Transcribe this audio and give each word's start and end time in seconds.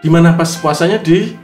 Gimana 0.00 0.32
pas 0.32 0.48
puasanya 0.56 0.96
di? 0.96 1.36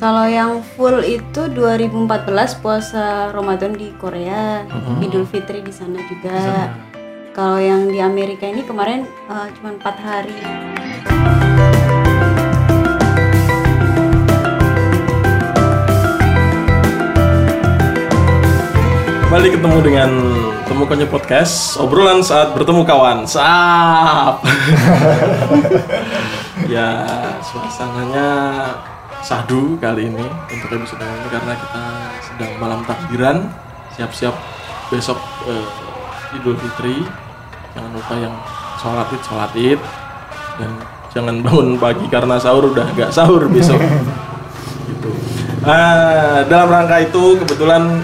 Kalau 0.00 0.24
yang 0.24 0.64
full 0.64 1.04
itu 1.04 1.44
2014 1.52 2.64
puasa 2.64 3.28
Ramadan 3.36 3.76
di 3.76 3.92
Korea, 4.00 4.64
Idul 5.04 5.28
Fitri 5.28 5.60
di 5.60 5.68
sana 5.68 6.00
juga. 6.08 6.72
Kalau 7.36 7.60
yang 7.60 7.92
di 7.92 8.00
Amerika 8.00 8.48
ini 8.48 8.64
kemarin 8.64 9.04
eh, 9.04 9.46
cuma 9.60 9.76
empat 9.76 9.96
hari. 10.00 10.32
Kembali 19.28 19.48
ketemu 19.52 19.78
dengan 19.84 20.10
Temukannya 20.64 21.08
Podcast. 21.12 21.76
Obrolan 21.76 22.24
saat 22.24 22.56
bertemu 22.56 22.88
kawan. 22.88 23.28
Sap 23.28 24.40
Ya 26.66 26.90
suasananya 27.38 28.28
sahdu 29.22 29.78
kali 29.78 30.10
ini 30.10 30.26
Untuk 30.50 30.70
episode 30.74 31.02
ini 31.02 31.28
karena 31.30 31.52
kita 31.54 31.82
sedang 32.26 32.52
malam 32.58 32.80
takbiran. 32.82 33.46
Siap-siap 33.94 34.34
besok 34.90 35.18
eh, 35.46 36.36
Idul 36.36 36.58
Fitri. 36.58 37.06
Jangan 37.72 37.90
lupa 37.94 38.14
yang 38.18 38.34
sholat 38.82 39.08
id, 39.14 39.22
sholat 39.22 39.52
id. 39.54 39.80
Dan 40.58 40.70
jangan 41.14 41.34
bangun 41.40 41.78
pagi 41.78 42.06
karena 42.10 42.36
sahur 42.36 42.68
udah 42.74 42.86
nggak 42.92 43.10
sahur 43.14 43.46
besok. 43.46 43.80
Gitu. 44.86 45.10
Ah, 45.66 46.46
dalam 46.46 46.70
rangka 46.70 47.02
itu 47.02 47.42
kebetulan 47.42 47.98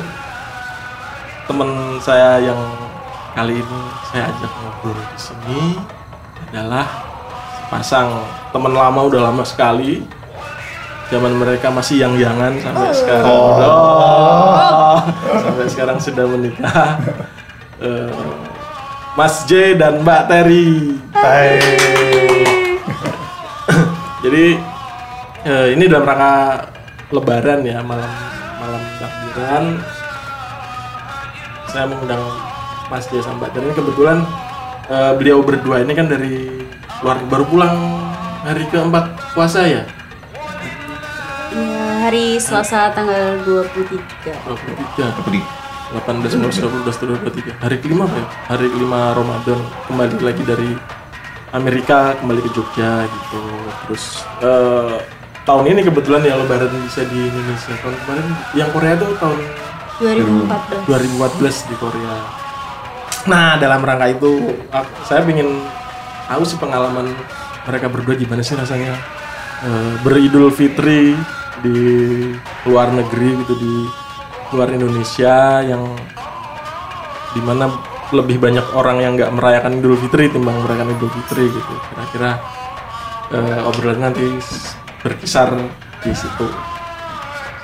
teman 1.47 1.95
saya 2.03 2.43
yang 2.43 2.59
kali 3.39 3.63
ini 3.63 3.81
saya 4.11 4.29
ajak 4.35 4.51
ngobrol 4.51 4.99
di 4.99 5.19
sini 5.19 5.61
adalah 6.51 7.02
sepasang 7.73 8.21
teman 8.53 8.77
lama 8.77 9.01
udah 9.09 9.33
lama 9.33 9.41
sekali. 9.49 10.05
Zaman 11.09 11.41
mereka 11.41 11.73
masih 11.73 12.05
yang 12.05 12.13
yangan 12.21 12.61
sampai 12.61 12.93
sekarang. 12.93 13.33
Oh. 13.33 15.01
sampai 15.41 15.67
sekarang 15.73 15.97
sudah 15.97 16.29
menikah. 16.29 17.01
Eh, 17.83 18.15
Mas 19.19 19.43
J 19.51 19.75
dan 19.75 20.07
Mbak 20.07 20.31
Terry. 20.31 20.95
Hai. 21.19 21.59
jadi 24.23 24.55
eh, 25.43 25.67
ini 25.75 25.91
dalam 25.91 26.07
rangka 26.07 26.63
Lebaran 27.11 27.67
ya 27.67 27.83
malam 27.83 28.07
malam 28.63 28.83
takbiran. 29.03 29.65
Saya 31.75 31.91
mengundang 31.91 32.23
Mas 32.87 33.11
J 33.11 33.19
sama 33.19 33.51
Mbak 33.51 33.67
ini 33.67 33.75
kebetulan 33.75 34.23
eh, 34.87 35.13
beliau 35.19 35.43
berdua 35.43 35.83
ini 35.83 35.99
kan 35.99 36.07
dari 36.07 36.52
luar 37.03 37.19
baru 37.27 37.45
pulang 37.45 37.77
hari 38.43 38.65
keempat 38.69 39.05
puasa 39.33 39.63
ya 39.65 39.85
Ya, 41.53 41.69
hari 42.01 42.41
Selasa 42.41 42.89
tanggal 42.91 43.37
23. 43.45 43.93
23 44.25 45.21
Budi. 45.21 45.45
18 45.93 46.41
19 46.41 46.49
20 46.81 47.29
23 47.29 47.61
hari 47.61 47.77
kelima 47.77 48.09
apa 48.09 48.17
ya? 48.17 48.27
hari 48.49 48.67
kelima 48.67 49.13
Ramadan 49.13 49.61
kembali 49.85 50.17
lagi 50.19 50.41
dari 50.43 50.73
Amerika 51.53 52.17
kembali 52.17 52.41
ke 52.41 52.51
Jogja 52.51 53.05
gitu 53.05 53.43
terus 53.85 54.05
eh, 54.41 54.97
tahun 55.45 55.69
ini 55.69 55.85
kebetulan 55.85 56.25
ya 56.25 56.41
Lebaran 56.41 56.73
bisa 56.81 57.05
di 57.05 57.21
Indonesia 57.21 57.77
tahun 57.77 57.97
kemarin 58.01 58.27
yang 58.55 58.73
Korea 58.73 58.95
tuh 58.97 59.13
tahun 59.21 59.39
2014. 60.01 60.89
2014 60.89 61.69
di 61.69 61.77
Korea. 61.77 62.15
Nah, 63.23 63.55
dalam 63.55 63.85
rangka 63.85 64.09
itu 64.09 64.33
aku- 64.67 64.97
saya 65.05 65.21
ingin 65.23 65.61
tahu 66.29 66.43
sih 66.47 66.59
pengalaman 66.59 67.11
mereka 67.67 67.87
berdua 67.87 68.19
gimana 68.19 68.43
sih 68.43 68.59
rasanya 68.59 68.99
eh, 69.63 69.93
beridul 70.03 70.51
fitri 70.51 71.15
di 71.63 71.79
luar 72.67 72.91
negeri 72.91 73.39
gitu 73.47 73.55
di 73.55 73.75
luar 74.53 74.69
Indonesia 74.75 75.65
yang 75.65 75.95
di 77.33 77.41
mana 77.41 77.71
lebih 78.13 78.37
banyak 78.37 78.77
orang 78.77 79.01
yang 79.01 79.17
nggak 79.17 79.33
merayakan 79.33 79.81
Idul 79.81 79.97
Fitri 79.97 80.29
timbang 80.29 80.61
merayakan 80.61 80.93
Idul 80.93 81.09
Fitri 81.09 81.49
gitu. 81.49 81.75
Kira-kira 81.89 82.37
eh, 83.33 83.65
obrolan 83.65 84.13
nanti 84.13 84.29
berkisar 85.01 85.57
di 86.05 86.13
situ. 86.13 86.45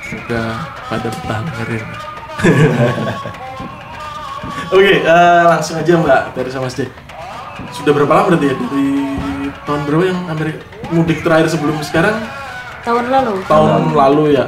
Semoga 0.09 0.73
pada 0.89 1.07
bertahan 1.13 1.45
dengerin. 1.53 1.85
Oke, 4.73 5.05
eh, 5.05 5.43
langsung 5.45 5.77
aja 5.77 5.93
Mbak 5.93 6.21
dari 6.33 6.49
sama 6.49 6.65
Mas. 6.65 6.81
Sudah 7.69 7.91
berapa 7.91 8.11
lama 8.11 8.25
berarti 8.29 8.45
ya 8.47 8.55
dari 8.55 8.87
tahun 9.63 9.81
berapa 9.85 10.03
yang 10.05 10.19
Amerika 10.27 10.59
mudik 10.89 11.19
terakhir 11.21 11.47
sebelum 11.49 11.77
sekarang? 11.81 12.15
Tahun 12.81 13.05
lalu. 13.07 13.33
Tahun 13.45 13.83
lalu 13.93 14.23
ya. 14.33 14.45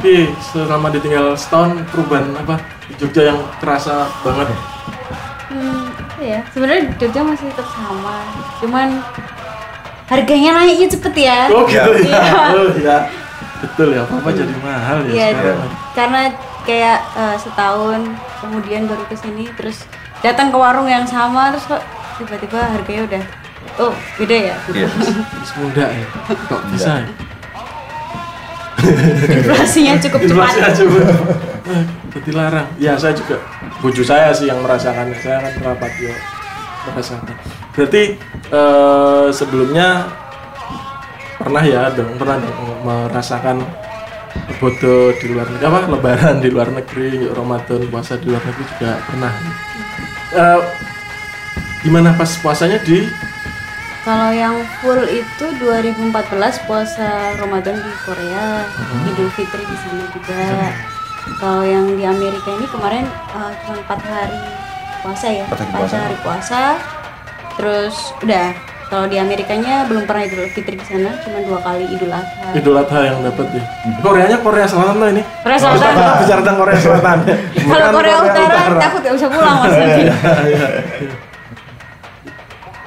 Oke, 0.00 0.32
selama 0.40 0.88
ditinggal 0.88 1.36
setahun 1.36 1.84
perubahan 1.92 2.32
apa 2.34 2.56
di 2.88 2.96
Jogja 2.96 3.28
yang 3.28 3.40
terasa 3.60 4.08
banget? 4.24 4.48
Hmm, 5.46 5.92
ya. 6.16 6.40
Sebenarnya 6.50 6.88
Jogja 6.96 7.20
masih 7.20 7.52
tetap 7.52 7.68
sama. 7.68 8.24
Cuman 8.58 9.04
harganya 10.06 10.50
naiknya 10.56 10.88
cepet 10.88 11.14
ya. 11.20 11.38
Oh 11.52 11.68
gitu 11.68 11.90
ya. 12.00 12.16
Iya. 12.16 12.32
Oh 12.56 12.68
ya. 12.74 12.98
Betul 13.60 13.92
ya, 13.92 14.08
apa 14.08 14.28
jadi 14.32 14.54
mahal 14.64 15.04
ya 15.04 15.12
Iya, 15.12 15.26
sekarang. 15.36 15.60
karena 15.92 16.22
kayak 16.64 16.98
eh, 17.12 17.36
setahun 17.36 18.00
kemudian 18.40 18.88
baru 18.88 19.04
ke 19.04 19.12
sini 19.20 19.52
terus 19.52 19.84
datang 20.24 20.48
ke 20.48 20.56
warung 20.56 20.88
yang 20.88 21.04
sama 21.04 21.52
terus 21.52 21.68
kok 21.68 21.84
tiba-tiba 22.20 22.60
harganya 22.60 23.02
udah 23.08 23.22
oh 23.80 23.92
beda 24.16 24.36
ya 24.52 24.56
Iya. 24.70 24.88
Terus 24.92 25.52
muda 25.56 25.84
ya. 25.88 26.06
Kok 26.46 26.62
bisa 26.70 26.92
ya? 27.00 27.08
inflasinya 29.30 29.94
cukup 30.00 30.20
cepat 30.24 30.48
Inflasi 30.56 30.60
aja 30.64 30.82
Bu. 30.88 30.98
Eh, 31.70 31.84
Berarti 32.10 32.30
larang. 32.32 32.68
Ya 32.80 32.96
saya 32.96 33.12
juga. 33.12 33.36
Buju 33.80 34.02
saya 34.02 34.32
sih 34.32 34.48
yang 34.48 34.60
merasakannya. 34.64 35.16
Saya 35.20 35.36
kan 35.44 35.52
merapat 35.60 35.92
ya 36.00 36.14
merasakan. 36.88 37.36
Berarti 37.76 38.02
eh, 38.50 39.26
sebelumnya 39.30 40.08
pernah 41.36 41.62
ya 41.64 41.88
dong 41.92 42.16
pernah 42.16 42.36
dong 42.36 42.56
merasakan 42.84 43.64
bodoh 44.60 45.08
di 45.16 45.26
luar 45.32 45.48
negeri 45.48 45.64
apa 45.64 45.80
lebaran 45.88 46.36
di 46.36 46.48
luar 46.52 46.68
negeri 46.68 47.24
Ramadan 47.26 47.80
puasa 47.88 48.20
di 48.20 48.28
luar 48.28 48.44
negeri 48.44 48.64
juga 48.76 48.92
pernah 49.08 49.32
Eh, 50.30 50.60
gimana 51.80 52.12
pas 52.12 52.30
puasanya 52.38 52.78
di? 52.80 53.08
Kalau 54.00 54.32
yang 54.32 54.56
full 54.80 55.04
itu 55.06 55.44
2014 55.60 56.08
puasa 56.64 57.08
Ramadan 57.36 57.76
di 57.76 57.92
Korea 58.00 58.64
Idul 59.06 59.28
Fitri 59.30 59.60
di 59.60 59.76
sana 59.76 60.04
juga. 60.08 60.40
Kalau 61.36 61.62
yang 61.62 61.84
di 61.94 62.04
Amerika 62.04 62.48
ini 62.50 62.64
kemarin 62.66 63.04
eh, 63.04 63.50
cuma 63.60 63.76
empat 63.76 64.00
hari 64.00 64.40
puasa 65.00 65.26
ya 65.28 65.44
Empat 65.44 65.60
hari 65.60 65.72
puasa. 65.74 65.96
hari 65.98 66.16
puasa. 66.20 66.60
Terus 67.56 67.94
udah. 68.20 68.48
Kalau 68.90 69.06
di 69.06 69.22
Amerikanya 69.22 69.86
belum 69.86 70.02
pernah 70.02 70.26
Idul 70.26 70.50
Fitri 70.50 70.74
di 70.74 70.82
sana 70.82 71.14
cuma 71.20 71.38
dua 71.44 71.60
kali 71.60 71.84
Idul 71.86 72.10
Adha. 72.10 72.56
Idul 72.56 72.74
Adha 72.74 73.00
yang 73.04 73.20
dapat 73.20 73.46
ya. 73.52 73.62
Koreanya 74.00 74.38
Korea 74.40 74.66
Selatan 74.66 74.96
loh 74.96 75.08
ini? 75.12 75.22
Korea 75.44 75.58
Selatan. 75.60 75.92
Kita 75.92 76.12
bicara 76.18 76.40
tentang 76.40 76.58
Korea 76.58 76.78
Selatan. 76.80 77.16
Kalau 77.22 77.68
Bukan 77.68 77.92
Korea 77.94 78.16
Utara, 78.18 78.60
takut 78.80 79.00
gak 79.04 79.14
bisa 79.14 79.26
pulang 79.28 79.56
mas 79.60 79.76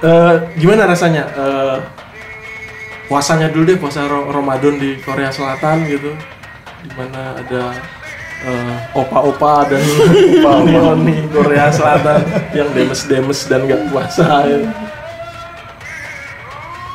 Eh, 0.03 0.33
gimana 0.59 0.83
rasanya? 0.83 1.23
Eh, 1.31 1.77
puasanya 3.07 3.47
dulu 3.47 3.63
deh 3.65 3.79
puasa 3.79 4.03
Ramadan 4.07 4.75
di 4.75 4.99
Korea 4.99 5.31
Selatan 5.31 5.87
gitu. 5.87 6.11
Di 6.83 6.89
mana 6.91 7.39
ada 7.39 7.71
eh, 8.43 8.75
opa-opa 8.91 9.63
dan 9.71 9.79
oni-oni 10.59 11.31
Korea 11.31 11.71
Selatan 11.71 12.19
yang 12.51 12.67
demes-demes 12.75 13.47
dan 13.47 13.63
gak 13.63 13.87
puasa 13.87 14.43
ya. 14.43 14.59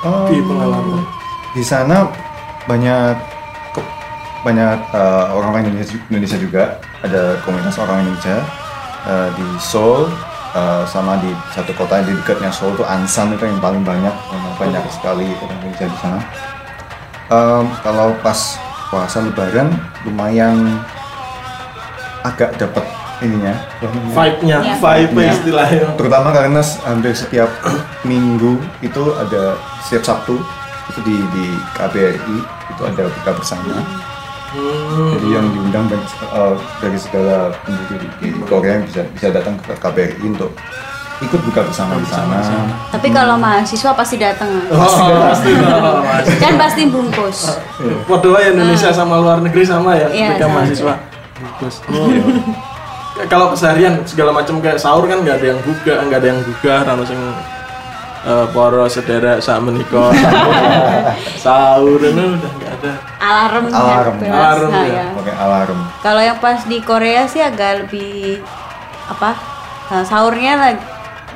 Oh, 0.04 0.28
di 0.28 0.38
pengalaman. 0.38 1.02
Di 1.56 1.64
sana 1.64 2.12
banyak 2.68 3.16
ke- 3.72 3.92
banyak 4.44 4.78
eh, 4.92 5.24
orang-orang 5.32 5.72
Indonesia, 5.72 5.96
Indonesia 6.12 6.36
juga. 6.36 6.64
Ada 7.00 7.40
komunitas 7.40 7.80
orang 7.80 8.04
Indonesia 8.04 8.36
eh, 9.08 9.28
di 9.32 9.46
Seoul 9.56 10.12
eh, 10.50 10.84
sama 10.84 11.18
di 11.18 11.28
satu 11.50 11.72
kota 11.72 11.98
yang 11.98 12.08
di 12.08 12.14
dekatnya 12.16 12.48
Seoul 12.48 12.72
itu 12.72 12.84
Ansan 12.84 13.32
itu 13.32 13.42
yang 13.42 13.58
paling 13.58 13.82
banyak 13.82 14.14
memang 14.30 14.52
banyak 14.56 14.82
sekali 14.88 15.26
orang 15.38 15.58
Indonesia 15.58 15.86
di 15.86 15.98
sana 15.98 16.20
Em, 17.28 17.68
kalau 17.84 18.16
pas 18.24 18.56
puasa 18.88 19.20
Lebaran 19.20 19.68
lumayan 20.02 20.80
agak 22.24 22.56
dapat 22.56 22.80
ininya 23.20 23.52
vibe-nya, 24.08 24.58
Ya. 24.62 24.74
vibe 24.78 25.18
Ya. 25.18 25.32
istilahnya. 25.34 25.86
terutama 25.98 26.32
karena 26.32 26.64
hampir 26.86 27.12
setiap 27.12 27.50
minggu 28.08 28.56
itu 28.80 29.02
ada 29.12 29.58
setiap 29.82 30.08
Sabtu 30.08 30.40
itu 30.88 31.00
di 31.04 31.16
di 31.34 31.46
KBRI 31.76 32.36
itu 32.72 32.82
ada 32.82 33.04
buka 33.12 33.30
bersama 33.36 33.76
Hmm. 34.48 35.12
jadi 35.12 35.28
yang 35.36 35.46
diundang 35.52 35.84
dan, 35.92 36.00
eh, 36.00 36.54
dari 36.80 36.96
segala 36.96 37.52
penjuru 37.68 38.00
di, 38.00 38.08
di 38.16 38.28
Korea 38.48 38.80
yang 38.80 38.84
bisa 38.88 39.04
bisa 39.12 39.28
datang 39.28 39.60
ke 39.60 39.76
KBRI 39.76 40.24
untuk 40.24 40.56
ikut 41.18 41.40
buka 41.44 41.66
bersama 41.66 41.98
di 41.98 42.06
sana 42.06 42.38
Tapi 42.88 43.10
kalau 43.10 43.34
mahasiswa 43.34 43.90
pasti 43.90 44.16
datang. 44.16 44.48
Oh, 44.70 45.18
pasti 45.26 45.50
dong, 45.50 46.06
Mas. 46.06 46.26
Kan 46.38 46.54
pasti 46.54 46.86
bungkus 46.86 47.58
Waduh 48.06 48.38
ya 48.38 48.54
Indonesia 48.54 48.94
sama 48.94 49.18
luar 49.18 49.42
negeri 49.42 49.66
sama 49.66 49.98
ya, 49.98 50.08
Iya, 50.08 50.26
mereka 50.32 50.46
sama. 50.46 50.54
mahasiswa. 50.62 50.94
Bungkus. 51.38 51.74
Oh. 51.90 52.06
Kayak 53.18 53.28
Kalau 53.28 53.46
keseharian 53.50 53.94
segala 54.06 54.30
macam 54.30 54.62
kayak 54.62 54.78
sahur 54.78 55.10
kan 55.10 55.26
nggak 55.26 55.42
ada 55.42 55.46
yang 55.52 55.60
gugah, 55.66 55.98
nggak 56.06 56.18
ada 56.22 56.28
yang 56.30 56.40
gugah, 56.46 56.78
rano 56.86 57.02
sing 57.02 57.18
eh, 58.22 58.46
para 58.54 58.84
sedherek 58.86 59.38
sak 59.42 59.58
menika 59.58 60.14
sahur 61.44 61.98
itu 61.98 62.14
udah 62.14 62.52
nggak 62.62 62.67
ada. 62.78 62.92
alarm 63.18 63.64
ya, 63.68 63.76
Alarm. 63.76 64.14
bebas. 64.18 64.34
Alarm, 64.38 64.70
ya. 64.70 64.86
ya. 64.86 65.06
pakai 65.14 65.34
alarm 65.34 65.78
Kalau 66.00 66.22
yang 66.22 66.38
pas 66.38 66.58
di 66.64 66.78
Korea 66.80 67.22
sih 67.26 67.42
agak 67.42 67.86
lebih 67.86 68.38
apa 69.08 69.34
eh, 69.92 70.04
sahurnya 70.04 70.52
lah 70.54 70.72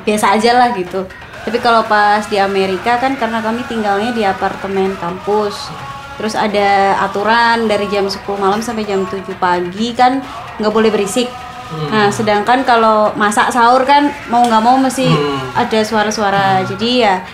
biasa 0.03 0.35
aja 0.35 0.51
lah 0.59 0.69
gitu. 0.75 1.07
Tapi 1.43 1.59
kalau 1.59 1.83
pas 1.83 2.23
di 2.27 2.39
Amerika 2.39 2.95
kan 2.99 3.19
karena 3.19 3.43
kami 3.43 3.67
tinggalnya 3.67 4.15
di 4.15 4.23
apartemen 4.23 4.95
kampus. 4.99 5.71
Terus 6.15 6.37
ada 6.37 6.95
aturan 7.03 7.65
dari 7.65 7.89
jam 7.89 8.05
10 8.05 8.23
malam 8.37 8.61
sampai 8.61 8.85
jam 8.85 9.03
7 9.03 9.25
pagi 9.41 9.91
kan 9.97 10.23
nggak 10.61 10.71
boleh 10.71 10.93
berisik. 10.93 11.27
Nah, 11.73 12.13
sedangkan 12.13 12.61
kalau 12.61 13.09
masak 13.17 13.49
sahur 13.49 13.81
kan 13.81 14.13
mau 14.29 14.45
nggak 14.45 14.61
mau 14.61 14.77
mesti 14.77 15.09
ada 15.57 15.79
suara-suara. 15.81 16.61
Jadi 16.69 17.01
ya 17.01 17.25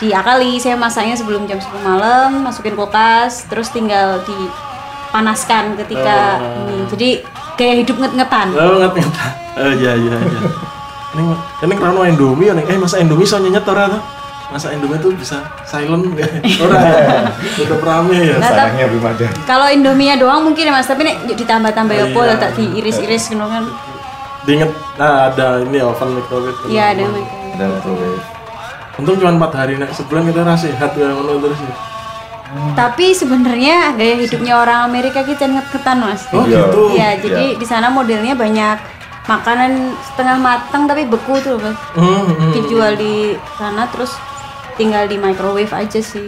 diakali 0.00 0.60
saya 0.60 0.76
masaknya 0.76 1.16
sebelum 1.16 1.48
jam 1.48 1.56
10 1.56 1.72
malam, 1.80 2.44
masukin 2.44 2.76
kulkas, 2.76 3.48
terus 3.48 3.72
tinggal 3.72 4.20
dipanaskan 4.28 5.76
ketika 5.80 6.40
ini. 6.68 6.76
Jadi 6.92 7.08
kayak 7.56 7.74
hidup 7.84 7.96
nget-ngetan. 8.00 8.52
Oh 8.52 8.76
nggak 8.80 8.92
nggak. 8.92 9.30
Oh 9.56 9.72
iya 9.72 9.92
iya 9.96 10.16
iya. 10.20 10.40
Ini 11.16 11.22
ini 11.64 11.74
karena 11.80 12.02
Indomie 12.12 12.52
ya 12.52 12.54
nih. 12.54 12.64
Eh 12.68 12.76
masa 12.76 13.00
Indomie 13.00 13.24
so 13.24 13.40
nyenyet 13.40 13.64
ora 13.64 13.88
tuh? 13.88 14.02
Masa 14.52 14.70
Indomie 14.76 15.00
tuh 15.00 15.10
bisa 15.16 15.42
silent 15.66 16.06
nggak? 16.06 16.30
Ora 16.62 16.78
ya. 16.78 17.26
Tetap 17.34 17.82
rame 17.82 18.14
ya. 18.14 18.38
Nah, 18.38 18.46
sayangnya 18.46 18.86
belum 18.94 19.02
ada 19.10 19.26
Kalau 19.42 19.66
Indomie 19.66 20.14
doang 20.14 20.46
mungkin 20.46 20.70
ya 20.70 20.70
Mas, 20.70 20.86
tapi 20.86 21.02
nih 21.02 21.18
yuk 21.26 21.34
ditambah-tambah 21.34 21.94
ya 21.98 22.04
Oh, 22.06 22.14
pol, 22.14 22.30
iya. 22.30 22.38
tak 22.38 22.54
diiris-iris 22.54 23.34
kan. 23.34 23.66
Diinget, 24.46 24.70
nah 24.94 25.34
ada 25.34 25.66
ini 25.66 25.82
oven 25.82 26.14
microwave. 26.14 26.54
Iya, 26.70 26.94
ada 26.94 27.02
mereka. 27.10 27.34
ada 27.58 27.64
microwave 27.74 28.35
Untung 28.96 29.20
cuma 29.20 29.36
empat 29.36 29.52
hari 29.52 29.76
nak 29.76 29.92
sebulan 29.92 30.32
kita 30.32 30.40
rasa 30.40 30.72
sehat 30.72 30.96
ya 30.96 31.12
menurut 31.12 31.44
terus 31.44 31.60
ya. 31.60 31.74
Tapi 32.72 33.12
sebenarnya 33.12 33.92
gaya 33.98 34.14
hidupnya 34.16 34.56
orang 34.56 34.88
Amerika 34.88 35.20
kita 35.26 35.44
nget-ngetan 35.50 35.98
Mas. 36.00 36.22
Oh 36.32 36.46
Iya. 36.46 36.64
gitu. 36.70 36.82
Iya, 36.94 37.08
jadi 37.20 37.46
di 37.60 37.66
sana 37.66 37.92
modelnya 37.92 38.32
banyak 38.32 38.76
makanan 39.26 39.92
setengah 40.00 40.38
matang 40.38 40.86
tapi 40.86 41.04
beku 41.04 41.36
tuh 41.42 41.58
loh, 41.58 41.68
Mas. 41.68 41.78
Hmm, 41.98 42.24
hmm. 42.30 42.50
Dijual 42.54 42.96
di 42.96 43.34
sana 43.58 43.84
terus 43.90 44.14
tinggal 44.80 45.04
di 45.10 45.20
microwave 45.20 45.72
aja 45.74 46.00
sih. 46.00 46.24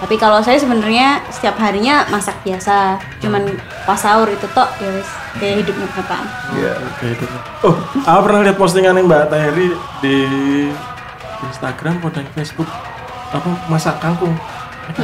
Tapi 0.00 0.16
kalau 0.16 0.40
saya 0.40 0.56
sebenarnya 0.56 1.20
setiap 1.28 1.60
harinya 1.60 2.08
masak 2.08 2.40
biasa, 2.40 2.96
cuman 3.20 3.44
pas 3.84 4.00
sahur 4.00 4.32
itu 4.32 4.48
tok 4.56 4.72
ya 4.80 4.88
wis 4.96 5.10
gaya 5.36 5.60
hidup 5.60 5.76
nget-ngetan. 5.76 6.24
Iya. 6.56 6.72
Oh, 7.60 7.76
aku 8.08 8.20
pernah 8.24 8.40
lihat 8.48 8.56
postingan 8.56 8.96
yang 8.96 9.04
Mbak 9.06 9.28
Tahiri 9.28 9.68
di 10.00 10.16
Instagram 11.48 12.02
di 12.02 12.32
Facebook 12.36 12.68
apa 13.30 13.48
masak 13.70 13.96
kangkung. 14.02 14.34
Apa? 14.90 15.02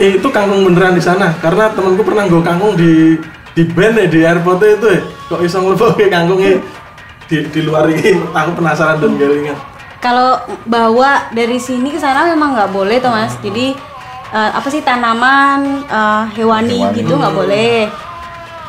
Eh, 0.00 0.16
itu 0.16 0.28
kangkung 0.32 0.64
beneran 0.64 0.96
di 0.96 1.04
sana 1.04 1.36
karena 1.38 1.68
temanku 1.70 2.02
pernah 2.02 2.24
nggo 2.24 2.40
kangkung 2.40 2.72
di 2.74 3.20
di 3.52 3.62
band 3.68 4.00
ya 4.00 4.06
di 4.08 4.20
airport 4.24 4.64
itu 4.64 4.88
ya. 4.88 5.00
Kok 5.28 5.40
iso 5.44 5.60
ngelebokke 5.60 6.08
kangkungnya 6.08 6.58
di 7.28 7.36
di 7.52 7.60
luar 7.62 7.86
ini 7.92 8.16
aku 8.32 8.50
penasaran 8.56 8.98
dan 8.98 9.12
galingan. 9.20 9.58
Kalau 10.02 10.42
bawa 10.66 11.30
dari 11.30 11.62
sini 11.62 11.94
ke 11.94 12.00
sana 12.00 12.26
memang 12.26 12.56
nggak 12.56 12.72
boleh 12.72 12.98
tuh 12.98 13.12
mas. 13.12 13.36
Jadi 13.38 13.76
eh, 14.32 14.50
apa 14.56 14.68
sih 14.72 14.80
tanaman 14.80 15.84
eh, 15.86 16.24
hewani, 16.40 16.80
Hewani. 16.80 16.96
gitu 16.96 17.12
nggak 17.14 17.34
boleh. 17.36 17.78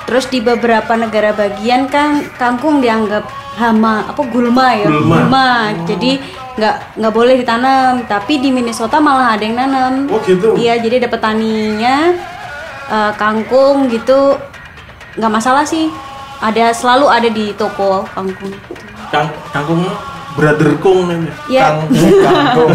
Terus 0.04 0.26
di 0.28 0.40
beberapa 0.44 0.94
negara 1.00 1.32
bagian 1.32 1.88
kan 1.88 2.28
kangkung 2.36 2.84
dianggap 2.84 3.24
hama 3.56 4.10
apa 4.10 4.22
gulma 4.28 4.74
ya 4.76 4.90
Gulma. 4.90 5.72
Jadi 5.88 6.20
nggak 6.60 7.00
nggak 7.00 7.14
boleh 7.14 7.36
ditanam. 7.40 8.04
Tapi 8.04 8.44
di 8.44 8.50
Minnesota 8.52 9.00
malah 9.00 9.38
ada 9.38 9.44
yang 9.44 9.58
nanam. 9.58 10.12
Oh 10.12 10.20
gitu. 10.26 10.60
Iya 10.60 10.82
jadi 10.82 11.04
ada 11.04 11.10
petaninya 11.10 11.98
eh, 12.92 13.12
kangkung 13.16 13.88
gitu 13.88 14.36
nggak 15.16 15.32
masalah 15.32 15.64
sih. 15.64 15.88
Ada 16.44 16.76
selalu 16.76 17.06
ada 17.08 17.30
di 17.32 17.56
toko 17.56 18.04
kangkung. 18.12 18.52
Kang, 19.08 19.32
kangkung 19.56 19.88
brother 20.36 20.76
kung 20.82 21.08
ini. 21.08 21.32
Iya. 21.48 21.80
kangkung 21.80 22.12
kangkung 22.20 22.70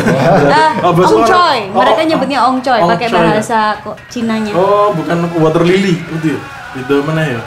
Ah, 0.49 0.79
Oh, 0.89 0.93
ong 0.95 1.27
Oh, 1.75 1.83
mereka 1.83 2.01
oh, 2.01 2.07
nyebutnya 2.09 2.39
ong 2.47 2.59
coy, 2.63 2.81
ong 2.81 2.91
pakai 2.97 3.09
bahasa 3.13 3.77
kok 3.83 3.97
Cinanya. 4.09 4.55
Oh, 4.55 4.95
bukan 4.95 5.29
water 5.43 5.67
lily 5.67 5.99
itu 5.99 6.39
ya. 6.39 6.41
Itu 6.77 7.01
mana 7.07 7.23
ya? 7.25 7.41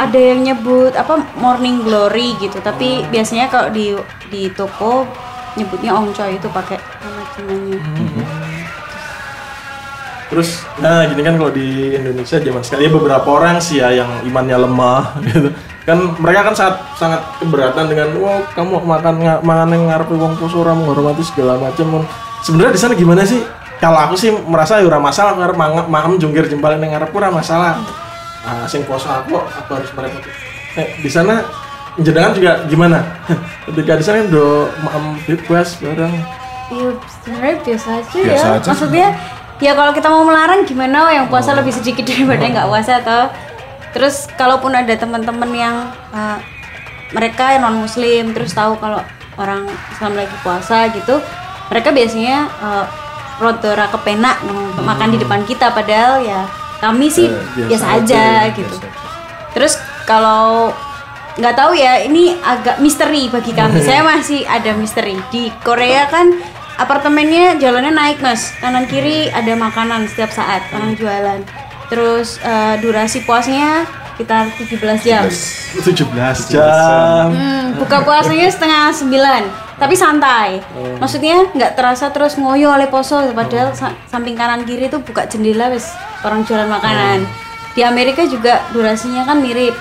Ada 0.00 0.16
yang 0.16 0.40
nyebut 0.40 0.96
apa 0.96 1.20
morning 1.36 1.84
glory 1.84 2.32
gitu, 2.40 2.56
tapi 2.64 3.04
biasanya 3.12 3.52
kalau 3.52 3.68
di 3.68 3.92
di 4.32 4.48
toko 4.56 5.04
nyebutnya 5.60 5.92
ong 5.92 6.16
coy 6.16 6.40
itu 6.40 6.48
pakai 6.48 6.80
nama 6.80 7.22
Cinanya. 7.36 7.78
Terus, 10.32 10.66
nah 10.80 11.04
gini 11.06 11.22
kan 11.22 11.36
kalau 11.36 11.52
di 11.52 11.94
Indonesia 11.94 12.40
zaman 12.40 12.64
sekali 12.64 12.88
ya 12.88 12.90
beberapa 12.90 13.28
orang 13.28 13.60
sih 13.60 13.78
ya 13.78 13.92
yang 13.92 14.10
imannya 14.24 14.56
lemah 14.66 15.14
gitu. 15.30 15.52
Kan 15.84 16.16
mereka 16.16 16.48
kan 16.50 16.54
sangat 16.56 16.76
sangat 16.96 17.20
keberatan 17.38 17.92
dengan 17.92 18.08
wah 18.18 18.40
kamu 18.56 18.82
makan 18.82 19.14
nga, 19.20 19.34
makan 19.44 19.68
yang 19.76 19.84
ngarepe 19.92 20.16
wong 20.16 20.34
poso 20.40 20.64
ora 20.64 20.72
menghormati 20.72 21.22
segala 21.22 21.60
macam. 21.60 22.02
Sebenarnya 22.40 22.72
di 22.72 22.80
sana 22.80 22.94
gimana 22.96 23.22
sih? 23.22 23.44
Kalau 23.78 24.00
aku 24.00 24.16
sih 24.16 24.32
merasa 24.32 24.80
ya 24.80 24.88
masalah 24.96 25.36
ngarep 25.36 25.56
mangap 25.60 25.86
makan 25.92 26.16
jungkir 26.16 26.48
jempol 26.48 26.72
yang 26.72 26.96
ngarep 26.96 27.12
ora 27.12 27.28
masalah. 27.28 27.84
Ah, 28.44 28.68
sing 28.68 28.84
poso 28.84 29.08
aku 29.08 29.40
aku 29.40 29.70
harus 29.72 29.90
merepoti. 29.96 30.28
Eh, 30.76 31.00
di 31.00 31.08
sana 31.08 31.40
jenengan 31.96 32.36
juga 32.36 32.52
gimana? 32.68 33.00
Ketika 33.68 33.92
di 33.96 34.04
sana 34.04 34.28
do 34.28 34.68
maam 34.84 35.16
bebas 35.24 35.80
bareng. 35.80 36.14
Iya, 36.72 36.88
sebenarnya 37.08 37.56
biasa 37.60 37.88
aja 38.00 38.18
Biasa 38.20 38.46
ya. 38.46 38.56
aja. 38.60 38.68
Maksudnya 38.72 39.08
ya 39.60 39.72
kalau 39.72 39.92
kita 39.96 40.08
mau 40.12 40.24
melarang 40.26 40.66
gimana 40.68 41.08
yang 41.12 41.26
puasa 41.32 41.56
lebih 41.56 41.72
sedikit 41.72 42.04
daripada 42.04 42.42
yang 42.44 42.54
nggak 42.56 42.70
puasa 42.72 42.92
atau 43.00 43.20
terus 43.94 44.26
kalaupun 44.34 44.74
ada 44.74 44.90
teman-teman 44.98 45.50
yang 45.54 45.76
uh, 46.10 46.36
mereka 47.14 47.54
non 47.62 47.78
muslim 47.78 48.34
terus 48.34 48.50
tahu 48.52 48.74
kalau 48.82 48.98
orang 49.38 49.66
Islam 49.94 50.18
lagi 50.18 50.34
puasa 50.42 50.90
gitu, 50.90 51.22
mereka 51.70 51.94
biasanya 51.94 52.50
uh, 52.58 52.84
rodora 53.38 53.86
kepenak 53.90 54.42
untuk 54.46 54.82
makan 54.82 55.14
di 55.14 55.18
depan 55.18 55.42
kita 55.46 55.70
padahal 55.74 56.22
ya 56.22 56.46
kami 56.84 57.06
sih 57.08 57.28
biasa 57.32 57.68
biasa, 57.68 57.86
aja, 57.96 58.24
aja 58.44 58.52
gitu. 58.52 58.76
Terus 59.56 59.80
kalau 60.04 60.76
nggak 61.40 61.54
tahu 61.56 61.72
ya 61.74 62.04
ini 62.04 62.36
agak 62.44 62.78
misteri 62.84 63.32
bagi 63.32 63.56
kami. 63.56 63.80
Saya 63.88 64.04
masih 64.04 64.44
ada 64.44 64.76
misteri 64.76 65.16
di 65.32 65.48
Korea 65.64 66.06
kan 66.12 66.36
apartemennya 66.76 67.56
jalannya 67.56 67.94
naik 67.94 68.18
mas 68.18 68.50
kanan 68.58 68.84
kiri 68.90 69.30
ada 69.30 69.54
makanan 69.56 70.04
setiap 70.10 70.30
saat 70.30 70.68
orang 70.76 70.92
jualan. 70.98 71.40
Terus 71.88 72.36
eh, 72.44 72.74
durasi 72.84 73.24
puasnya 73.24 73.88
sekitar 74.14 74.46
17 74.54 75.06
jam. 75.06 75.26
17 75.26 76.54
jam. 76.54 77.26
Hmm, 77.34 77.74
buka 77.82 78.06
puasanya 78.06 78.46
setengah 78.46 78.94
sembilan, 78.94 79.42
tapi 79.76 79.94
santai. 79.94 80.62
Maksudnya 80.96 81.50
nggak 81.50 81.74
terasa 81.74 82.08
terus 82.08 82.34
ngoyo 82.34 82.70
oleh 82.70 82.86
poso, 82.86 83.18
padahal 83.28 83.72
sa- 83.72 83.94
samping 84.04 84.32
kanan 84.32 84.62
kiri 84.62 84.86
tuh 84.86 84.98
buka 84.98 85.24
jendela 85.24 85.66
wes 85.66 85.90
orang 86.20 86.42
jualan 86.42 86.66
makanan. 86.66 87.26
Di 87.72 87.82
Amerika 87.82 88.22
juga 88.24 88.62
durasinya 88.70 89.24
kan 89.24 89.38
mirip. 89.38 89.74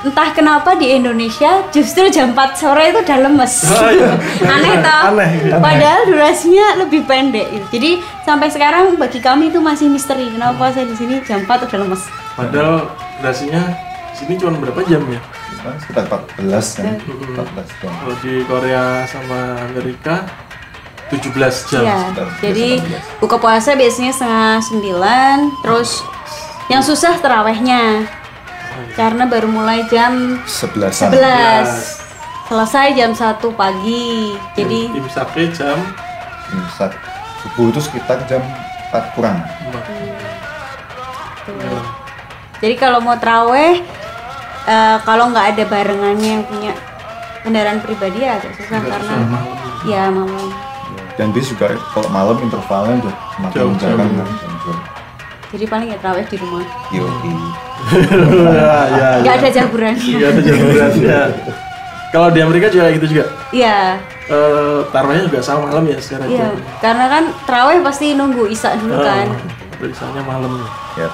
Entah 0.00 0.32
kenapa 0.32 0.72
di 0.74 0.88
Indonesia 0.90 1.60
justru 1.68 2.08
jam 2.08 2.32
4 2.32 2.56
sore 2.56 2.88
itu 2.88 3.00
udah 3.00 3.18
lemes. 3.20 3.54
Oh, 3.70 3.90
iya. 3.90 4.16
Aneh 4.42 4.80
toh? 4.80 5.00
Aneh, 5.10 5.30
iya. 5.42 5.56
Padahal 5.56 6.00
durasinya 6.06 6.66
lebih 6.78 7.04
pendek. 7.04 7.48
gitu. 7.50 7.66
Jadi 7.70 7.90
sampai 8.22 8.48
sekarang 8.48 8.96
bagi 8.96 9.20
kami 9.20 9.48
itu 9.48 9.60
masih 9.60 9.88
misteri 9.88 10.28
kenapa 10.28 10.72
saya 10.72 10.84
di 10.84 10.96
sini 10.96 11.20
jam 11.20 11.44
4 11.44 11.68
udah 11.68 11.78
lemes. 11.78 12.02
Padahal 12.32 12.88
durasinya 13.20 13.60
sini 14.10 14.36
cuma 14.36 14.56
berapa 14.58 14.80
jam 14.84 15.04
ya? 15.06 15.20
Sekitar 15.80 16.04
14 16.08 16.78
kan? 16.80 16.94
14 17.00 17.80
jam 17.80 17.92
Kalau 17.92 18.16
di 18.24 18.34
Korea 18.48 19.04
sama 19.04 19.60
Amerika 19.70 20.24
17 21.10 21.70
jam. 21.70 21.82
Iya, 21.82 21.96
sekitar 22.06 22.26
jadi 22.38 22.68
18. 22.86 23.20
buka 23.22 23.36
puasa 23.42 23.74
biasanya 23.74 24.12
setengah 24.14 24.56
sembilan, 24.62 25.36
terus 25.66 25.90
yang 26.70 26.86
susah 26.86 27.18
terawehnya, 27.18 28.06
karena 28.94 29.26
baru 29.26 29.50
mulai 29.50 29.82
jam 29.90 30.38
11 30.46 31.10
11 31.10 32.46
selesai 32.46 32.94
jam 32.94 33.10
1 33.10 33.42
pagi, 33.58 34.38
jadi 34.54 34.80
imsaknya 34.94 35.46
jam 35.50 35.78
Imsak. 36.50 36.92
Subuh 37.42 37.70
itu 37.70 37.80
sekitar 37.80 38.26
jam 38.26 38.42
4 38.90 39.14
kurang. 39.14 39.38
empat. 39.38 39.82
tuh. 41.46 41.82
jadi 42.58 42.74
kalau 42.74 42.98
mau 42.98 43.14
teraweh, 43.16 43.80
eh, 44.66 44.96
kalau 45.04 45.30
nggak 45.32 45.46
ada 45.56 45.64
barengannya 45.68 46.28
yang 46.40 46.44
punya 46.44 46.72
kendaraan 47.40 47.80
pribadi 47.80 48.24
ya 48.24 48.36
agak 48.36 48.52
susah 48.58 48.80
karena 48.84 49.14
ya 49.88 50.12
malam. 50.12 50.52
dan 51.16 51.32
dia 51.32 51.44
juga 51.44 51.72
kalau 51.96 52.08
malam 52.12 52.36
intervalnya 52.40 53.00
udah 53.04 53.14
semakin 53.36 53.76
kan 53.96 54.08
jauh. 54.64 54.78
Jadi 55.50 55.64
paling 55.66 55.88
ya 55.90 55.98
terawih 55.98 56.26
di 56.30 56.36
rumah. 56.38 56.62
Yoi. 56.94 57.34
ya, 58.54 58.76
ya, 58.86 59.08
Nggak 59.18 59.34
ya. 59.34 59.40
ada 59.42 59.48
jaburan. 59.50 59.94
Iya 59.98 60.26
ada 60.30 60.40
jamurannya. 60.46 61.20
Kalau 62.10 62.28
di 62.30 62.40
Amerika 62.42 62.66
juga 62.70 62.86
gitu 62.94 63.06
juga. 63.10 63.24
Iya. 63.50 63.98
Eh 64.30 64.78
taruhnya 64.94 65.26
juga 65.26 65.42
sama 65.42 65.66
malam 65.66 65.90
ya 65.90 65.98
secara 65.98 66.22
Iya, 66.30 66.54
karena 66.78 67.06
kan 67.10 67.24
terawih 67.50 67.82
pasti 67.82 68.14
nunggu 68.14 68.46
Isa 68.46 68.78
dulu 68.78 68.94
kan. 69.02 69.26
Tulisannya 69.82 70.22
malam. 70.22 70.52
Ya. 70.94 71.10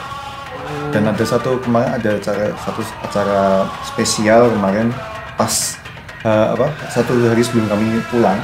Dan 0.96 1.12
ada 1.12 1.24
satu 1.28 1.60
kemarin 1.60 1.92
ada 1.92 2.16
acara 2.16 2.56
satu 2.56 2.80
acara 3.04 3.68
spesial 3.84 4.48
kemarin 4.48 4.88
pas 5.36 5.76
eh, 6.24 6.46
apa 6.56 6.72
satu 6.88 7.12
hari 7.28 7.44
sebelum 7.44 7.68
kami 7.68 8.00
pulang 8.08 8.40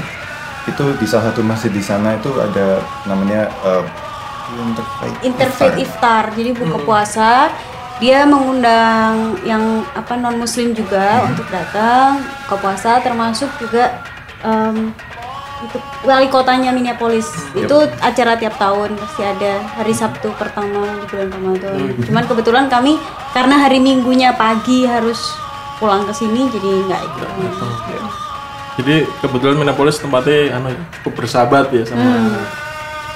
itu 0.69 0.85
di 1.01 1.09
salah 1.09 1.33
satu 1.33 1.41
masjid 1.41 1.73
di 1.73 1.81
sana 1.81 2.21
itu 2.21 2.29
ada 2.37 2.85
namanya 3.09 3.49
eh, 3.65 3.85
interfaith 5.25 5.81
iftar. 5.81 5.81
iftar, 5.81 6.25
jadi 6.37 6.51
buka 6.53 6.77
puasa. 6.85 7.31
Dia 8.05 8.27
mengundang 8.27 9.39
yang 9.47 9.87
apa 9.95 10.19
non 10.19 10.37
muslim 10.37 10.75
juga 10.77 11.23
untuk 11.25 11.47
datang 11.49 12.21
buka 12.45 12.57
puasa, 12.61 13.01
termasuk 13.01 13.49
juga 13.57 14.03
itu 14.43 14.93
wali 16.03 16.27
kotanya 16.29 16.75
Minneapolis. 16.75 17.31
Itu 17.55 17.87
acara 18.03 18.37
tiap 18.39 18.59
tahun 18.59 18.99
pasti 18.99 19.23
ada 19.23 19.63
hari 19.79 19.95
Sabtu 19.95 20.35
pertama 20.37 20.87
di 21.03 21.07
bulan 21.09 21.29
Ramadan. 21.31 21.77
Cuman 22.03 22.25
kebetulan 22.27 22.67
kami 22.67 22.99
karena 23.33 23.57
hari 23.59 23.79
Minggunya 23.79 24.35
pagi 24.35 24.85
harus 24.85 25.19
pulang 25.83 26.07
ke 26.07 26.15
sini 26.15 26.47
jadi 26.51 26.71
nggak 26.87 27.03
ikut. 27.03 27.29
Jadi 28.81 28.97
kebetulan 29.21 29.57
Minneapolis 29.61 30.01
tempatnya 30.01 30.57
anu, 30.57 30.73
cukup 31.01 31.13
bersahabat 31.23 31.69
ya 31.75 31.85
sama. 31.85 32.03
Hmm. 32.03 32.45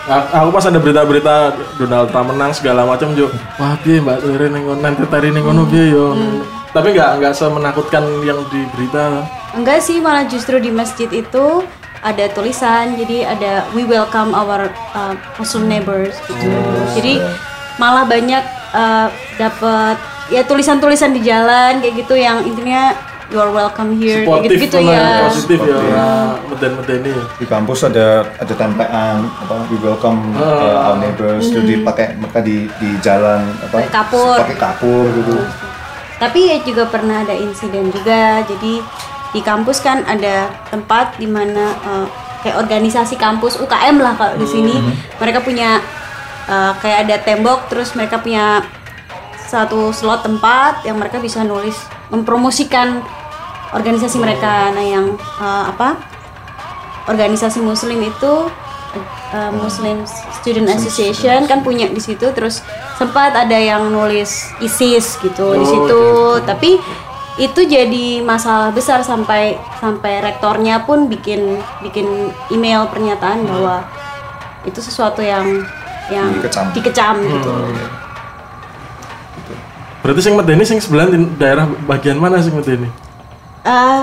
Aku 0.06 0.54
pas 0.54 0.62
ada 0.62 0.78
berita-berita 0.78 1.50
Donald 1.82 2.14
Trump 2.14 2.30
menang 2.30 2.54
segala 2.54 2.86
macam 2.86 3.10
jo, 3.18 3.26
wah 3.58 3.74
piye 3.82 3.98
Mbak 3.98 4.22
Tere 4.22 4.46
ning 4.54 4.62
kono 4.62 4.78
nanti 4.78 5.02
tari 5.10 5.34
ning 5.34 5.42
kono 5.42 5.66
piye 5.66 5.90
yo. 5.90 6.14
Hmm. 6.14 6.46
Tapi 6.70 6.94
nggak 6.94 7.10
nggak 7.18 7.34
semenakutkan 7.34 8.04
yang 8.22 8.38
di 8.52 8.62
berita. 8.76 9.26
Enggak 9.56 9.80
sih, 9.80 9.98
malah 9.98 10.28
justru 10.28 10.60
di 10.60 10.68
masjid 10.68 11.08
itu 11.08 11.64
ada 12.06 12.30
tulisan, 12.30 12.94
jadi 12.94 13.34
ada 13.34 13.66
we 13.74 13.82
welcome 13.82 14.30
our 14.30 14.70
uh, 14.94 15.14
Muslim 15.42 15.66
neighbors 15.66 16.14
gitu. 16.30 16.46
jadi 16.94 17.18
malah 17.82 18.06
banyak 18.06 18.46
uh, 18.70 19.10
dapat 19.34 19.98
ya 20.30 20.46
tulisan-tulisan 20.46 21.10
di 21.18 21.26
jalan 21.26 21.82
kayak 21.82 22.06
gitu 22.06 22.14
yang 22.14 22.46
intinya 22.46 22.94
you 23.26 23.42
are 23.42 23.50
welcome 23.50 23.98
here 23.98 24.22
kayak 24.22 24.30
Sportif 24.30 24.50
gitu-gitu 24.54 24.78
malah, 24.86 24.94
ya. 24.94 25.26
positif 25.26 25.58
ya, 25.66 26.06
meden-medeni 26.46 27.10
ya. 27.10 27.22
di 27.42 27.46
kampus 27.46 27.82
ada 27.82 28.22
ada 28.38 28.54
tempelan 28.54 29.26
apa 29.42 29.66
we 29.66 29.76
welcome 29.82 30.30
uh, 30.38 30.86
our 30.86 30.96
neighbors 31.02 31.50
itu 31.50 31.58
dipakai 31.58 32.14
mereka 32.14 32.38
di 32.38 32.70
di 32.78 32.88
jalan 33.02 33.42
apa 33.66 33.82
Pakai 33.82 33.90
kapur. 33.90 34.36
pakai 34.38 34.56
kapur 34.56 35.04
gitu 35.10 35.36
Tapi 36.16 36.48
ya 36.48 36.56
juga 36.64 36.88
pernah 36.88 37.28
ada 37.28 37.36
insiden 37.36 37.92
juga. 37.92 38.40
Jadi 38.48 38.80
di 39.36 39.44
kampus 39.44 39.84
kan 39.84 40.00
ada 40.08 40.48
tempat 40.72 41.20
di 41.20 41.28
mana 41.28 41.76
uh, 41.84 42.06
kayak 42.40 42.56
organisasi 42.64 43.20
kampus 43.20 43.60
UKM 43.60 44.00
lah 44.00 44.16
kalau 44.16 44.40
di 44.40 44.48
sini 44.48 44.72
mereka 45.20 45.44
punya 45.44 45.84
uh, 46.48 46.72
kayak 46.80 47.04
ada 47.04 47.16
tembok 47.20 47.68
terus 47.68 47.92
mereka 47.92 48.16
punya 48.16 48.64
satu 49.46 49.92
slot 49.92 50.24
tempat 50.24 50.82
yang 50.88 50.96
mereka 50.96 51.20
bisa 51.20 51.44
nulis 51.44 51.76
mempromosikan 52.08 53.04
organisasi 53.76 54.16
mereka. 54.18 54.72
Nah, 54.72 54.82
yang 54.82 55.06
uh, 55.38 55.70
apa? 55.70 56.00
Organisasi 57.06 57.62
muslim 57.62 58.02
itu 58.02 58.50
uh, 59.34 59.50
Muslim 59.54 60.02
Student 60.42 60.66
Association 60.74 61.46
kan 61.46 61.62
punya 61.62 61.86
di 61.86 62.02
situ 62.02 62.26
terus 62.34 62.62
sempat 62.98 63.34
ada 63.34 63.54
yang 63.54 63.90
nulis 63.94 64.50
ISIS 64.58 65.18
gitu 65.22 65.54
di 65.54 65.62
Oh, 65.62 65.70
situ 65.70 65.86
gitu. 65.86 66.02
tapi 66.42 66.70
itu 67.36 67.68
jadi 67.68 68.24
masalah 68.24 68.72
besar 68.72 69.04
sampai 69.04 69.60
sampai 69.76 70.24
rektornya 70.24 70.88
pun 70.88 71.12
bikin 71.12 71.60
bikin 71.84 72.32
email 72.48 72.88
pernyataan 72.88 73.44
bahwa 73.44 73.84
itu 74.64 74.80
sesuatu 74.80 75.20
yang 75.20 75.44
yang 76.08 76.32
Dikecam. 76.40 76.72
dikecam 76.72 77.14
gitu. 77.20 77.52
Berarti 80.00 80.20
sing 80.22 80.34
medeni 80.38 80.64
sing 80.64 80.80
sebelah 80.80 81.12
di 81.12 81.18
daerah 81.36 81.68
bagian 81.84 82.16
mana 82.16 82.40
sing 82.40 82.56
medeni? 82.56 82.88
Eh, 83.66 84.02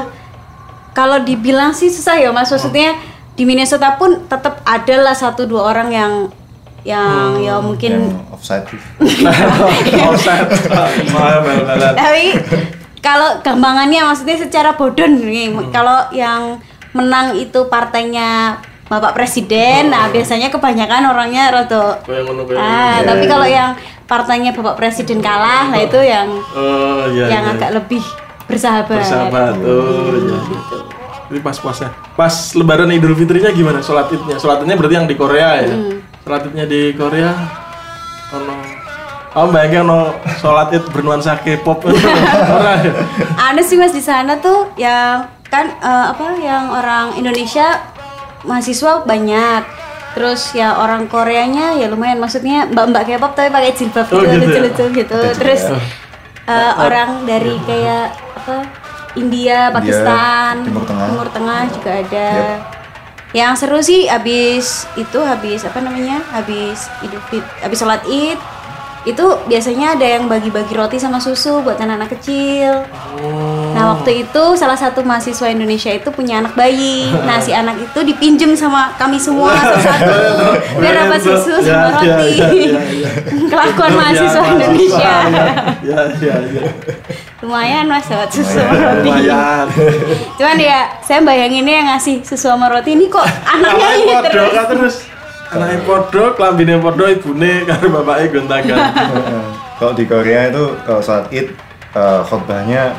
kalau 0.94 1.26
dibilang 1.26 1.74
sih 1.74 1.90
susah 1.90 2.22
ya 2.22 2.30
mas 2.30 2.54
maksudnya 2.54 2.94
di 3.34 3.50
Minnesota 3.50 3.98
pun 3.98 4.30
tetap 4.30 4.62
ada 4.62 4.96
lah 5.02 5.18
satu 5.18 5.50
dua 5.50 5.74
orang 5.74 5.90
yang 5.90 6.14
yang 6.84 7.40
ya 7.40 7.64
mungkin 7.64 8.12
yang 8.12 8.28
offside 8.30 8.68
maaf. 11.16 11.48
tapi 11.96 12.36
kalau 13.04 13.44
gampangannya 13.44 14.00
maksudnya 14.08 14.40
secara 14.40 14.80
bodoh 14.80 15.06
nih 15.06 15.52
kalau 15.76 16.08
yang 16.16 16.58
menang 16.96 17.36
itu 17.36 17.68
partainya 17.68 18.58
bapak 18.88 19.12
presiden 19.12 19.92
nah 19.92 20.08
biasanya 20.08 20.48
kebanyakan 20.48 21.12
orangnya 21.12 21.52
rada 21.52 22.00
ah 22.56 23.04
tapi 23.04 23.26
kalau 23.28 23.44
yang 23.44 23.76
partainya 24.08 24.56
bapak 24.56 24.80
presiden 24.80 25.20
kalah 25.20 25.68
nah 25.68 25.80
itu 25.84 26.00
yang 26.00 26.32
Oh 26.56 27.12
iya. 27.12 27.28
yang 27.28 27.44
iya. 27.44 27.54
agak 27.60 27.72
lebih 27.84 28.04
bersahabat, 28.48 29.02
bersahabat. 29.02 29.56
Oh 29.60 30.14
iya. 30.16 30.38
Jadi 31.32 31.40
pas 31.42 31.58
puasnya. 31.58 31.90
Pas 32.14 32.54
lebaran 32.54 32.94
Idul 32.94 33.18
Fitrinya 33.18 33.50
gimana? 33.50 33.82
Sholat 33.82 34.12
Idnya? 34.14 34.38
Sholat 34.38 34.62
Idnya 34.62 34.76
berarti 34.78 34.96
yang 35.02 35.08
di 35.10 35.16
Korea 35.18 35.50
ya? 35.66 35.76
Sholat 36.22 36.42
Idnya 36.52 36.66
di 36.70 36.94
Korea 36.94 37.32
ono 38.34 38.54
Oh, 39.34 39.50
bayangin 39.50 39.82
ono 39.84 40.14
sholat 40.38 40.70
id 40.70 40.86
bernuansa 40.88 41.34
K-pop 41.36 41.90
ada 43.50 43.62
sih 43.62 43.76
mas 43.76 43.90
di 43.90 44.00
sana 44.00 44.38
tuh 44.38 44.70
yang 44.76 45.26
kan 45.44 45.74
eh, 45.74 46.06
apa 46.08 46.38
yang 46.38 46.70
orang 46.70 47.14
Indonesia 47.14 47.82
mahasiswa 48.44 49.02
banyak 49.02 49.62
terus 50.14 50.54
ya 50.54 50.78
orang 50.78 51.10
Koreanya 51.10 51.74
ya 51.74 51.90
lumayan 51.90 52.22
maksudnya 52.22 52.66
mbak-mbak 52.68 53.10
K-pop 53.10 53.34
tapi 53.34 53.50
pakai 53.50 53.74
jilbab 53.74 54.06
Oh, 54.08 54.22
gitu 54.22 54.30
gitu 54.30 54.38
ya? 54.38 54.38
lucu-lucu 54.38 54.86
gitu 55.02 55.20
terus 55.36 55.62
eh, 56.46 56.74
orang 56.78 57.26
dari 57.26 57.56
Iya. 57.56 57.66
kayak 57.66 58.06
apa 58.36 58.56
India 59.14 59.70
Pakistan 59.72 60.62
Timur 60.62 60.84
Tengah. 60.84 61.08
Timur 61.10 61.28
Tengah 61.28 61.62
juga 61.70 61.92
ada 61.96 62.28
Yep. 62.30 62.60
yang 63.34 63.58
seru 63.58 63.82
sih 63.82 64.06
habis 64.06 64.86
itu 64.94 65.18
habis 65.20 65.66
apa 65.66 65.82
namanya 65.82 66.22
habis 66.30 66.86
idul 67.02 67.18
fit 67.28 67.42
habis 67.60 67.82
sholat 67.82 68.06
id 68.06 68.38
itu 69.04 69.26
biasanya 69.46 69.96
ada 69.96 70.08
yang 70.08 70.26
bagi-bagi 70.26 70.72
roti 70.74 70.96
sama 70.96 71.20
susu 71.20 71.60
buat 71.60 71.76
anak-anak 71.76 72.10
kecil 72.16 72.88
Oh. 73.24 73.72
Nah 73.74 73.96
waktu 73.98 74.26
itu 74.26 74.44
salah 74.54 74.76
satu 74.76 75.02
mahasiswa 75.02 75.48
Indonesia 75.50 75.90
itu 75.90 76.06
punya 76.10 76.42
anak 76.44 76.54
bayi. 76.54 77.10
Nah 77.26 77.42
si 77.42 77.50
anak 77.50 77.78
itu 77.80 78.00
dipinjem 78.04 78.54
sama 78.54 78.94
kami 78.98 79.18
semua 79.18 79.50
satu-satu 79.60 80.14
biar 80.78 80.94
dapat 80.94 81.20
susu 81.22 81.54
Ya, 81.64 81.90
sama 81.90 82.02
ya, 82.06 82.16
roti. 82.22 82.38
ya, 82.38 82.48
ya, 82.54 82.80
ya. 83.02 83.10
Kelakuan 83.50 83.92
Ya, 83.92 83.98
mahasiswa 83.98 84.44
Indonesia. 84.46 85.16
Ya, 85.82 86.00
ya, 86.22 86.36
ya. 86.54 86.64
Lumayan 87.42 87.86
mas 87.90 88.06
dapat 88.06 88.30
susu 88.30 88.60
sama 88.62 88.76
roti. 88.78 89.10
Lumayan. 89.10 89.66
Cuman 90.38 90.58
ya 90.60 90.80
saya 91.02 91.20
bayanginnya 91.22 91.74
yang 91.82 91.88
ngasih 91.96 92.16
susu 92.22 92.46
sama 92.50 92.70
roti 92.70 92.94
ini 92.94 93.10
kok 93.10 93.26
anaknya 93.48 93.88
ini 93.98 94.14
terus. 94.22 94.96
Anaknya 95.54 95.80
podo, 95.84 96.24
kelambine 96.34 96.76
podo, 96.78 97.06
ibune 97.06 97.54
karo 97.64 97.86
bapaknya 97.94 98.26
gontagan. 98.32 98.78
kalau 99.80 99.94
di 99.94 100.06
Korea 100.06 100.50
itu 100.50 100.64
kalau 100.82 101.00
saat 101.00 101.30
id 101.30 101.54
eh, 101.94 102.22
khotbahnya 102.24 102.94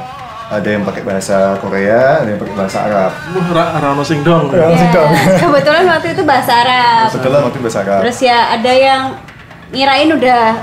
ada 0.45 0.69
yang 0.69 0.85
pakai 0.85 1.03
bahasa 1.03 1.57
Korea 1.57 2.21
ada 2.21 2.29
yang 2.29 2.39
pakai 2.39 2.55
bahasa 2.55 2.79
Arab 2.85 3.13
ra 3.51 3.65
ono 3.81 4.05
sing 4.05 4.21
dong. 4.21 4.53
Ya. 4.53 4.69
Ya, 4.71 5.03
kebetulan 5.41 5.85
waktu 5.89 6.13
itu 6.13 6.23
bahasa 6.23 6.53
Arab. 6.55 7.09
setelah 7.11 7.39
waktu 7.43 7.59
bahasa 7.59 7.81
Arab 7.81 8.01
Terus 8.05 8.19
ya 8.21 8.53
ada 8.53 8.69
yang 8.71 9.03
ngirain 9.73 10.07
udah 10.07 10.55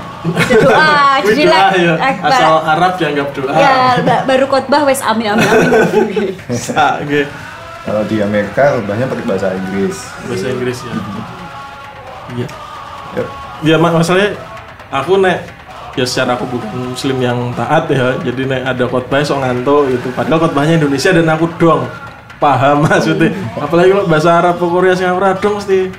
doa 0.62 0.94
jadi 1.26 1.42
doa 1.44 1.60
like 1.74 1.76
ya. 1.76 1.94
Asal 2.22 2.54
Arab 2.62 2.92
dianggap 2.96 3.28
doa. 3.34 3.52
ya 3.52 3.74
ba- 4.00 4.24
baru 4.24 4.46
khotbah 4.46 4.86
wes 4.86 5.02
amin 5.02 5.34
amin 5.34 5.44
amin 5.44 6.32
Bisa, 6.48 7.02
nggih. 7.02 7.26
kalau 7.82 8.06
di 8.06 8.22
Amerika 8.22 8.78
khotbahnya 8.78 9.10
pakai 9.10 9.24
bahasa 9.26 9.50
Inggris 9.52 9.98
Bahasa 10.24 10.46
Inggris 10.48 10.78
ya. 10.80 10.94
Iya. 12.34 12.48
Yep. 13.16 13.26
Ya 13.62 13.76
mak 13.78 13.92
masalahnya 13.94 14.34
aku 14.90 15.20
nek 15.20 15.38
ya 15.92 16.04
secara 16.08 16.34
aku 16.34 16.48
bukan 16.48 16.96
muslim 16.96 17.20
yang 17.20 17.52
taat 17.52 17.84
ya 17.92 18.16
jadi 18.24 18.42
nek 18.48 18.62
ada 18.64 18.84
khotbah 18.88 19.20
sok 19.20 19.44
ngantuk 19.44 19.92
gitu 19.92 20.08
padahal 20.16 20.48
khotbahnya 20.48 20.80
Indonesia 20.80 21.12
dan 21.12 21.28
aku 21.28 21.46
dong 21.60 21.84
paham 22.40 22.82
maksudnya 22.82 23.28
apalagi 23.60 23.92
kalau 23.92 24.08
bahasa 24.08 24.30
Arab 24.34 24.56
atau 24.56 24.68
Korea 24.72 24.96
sing 24.96 25.06
aku 25.06 25.18
ora 25.20 25.36
dong 25.36 25.60
mesti 25.60 25.92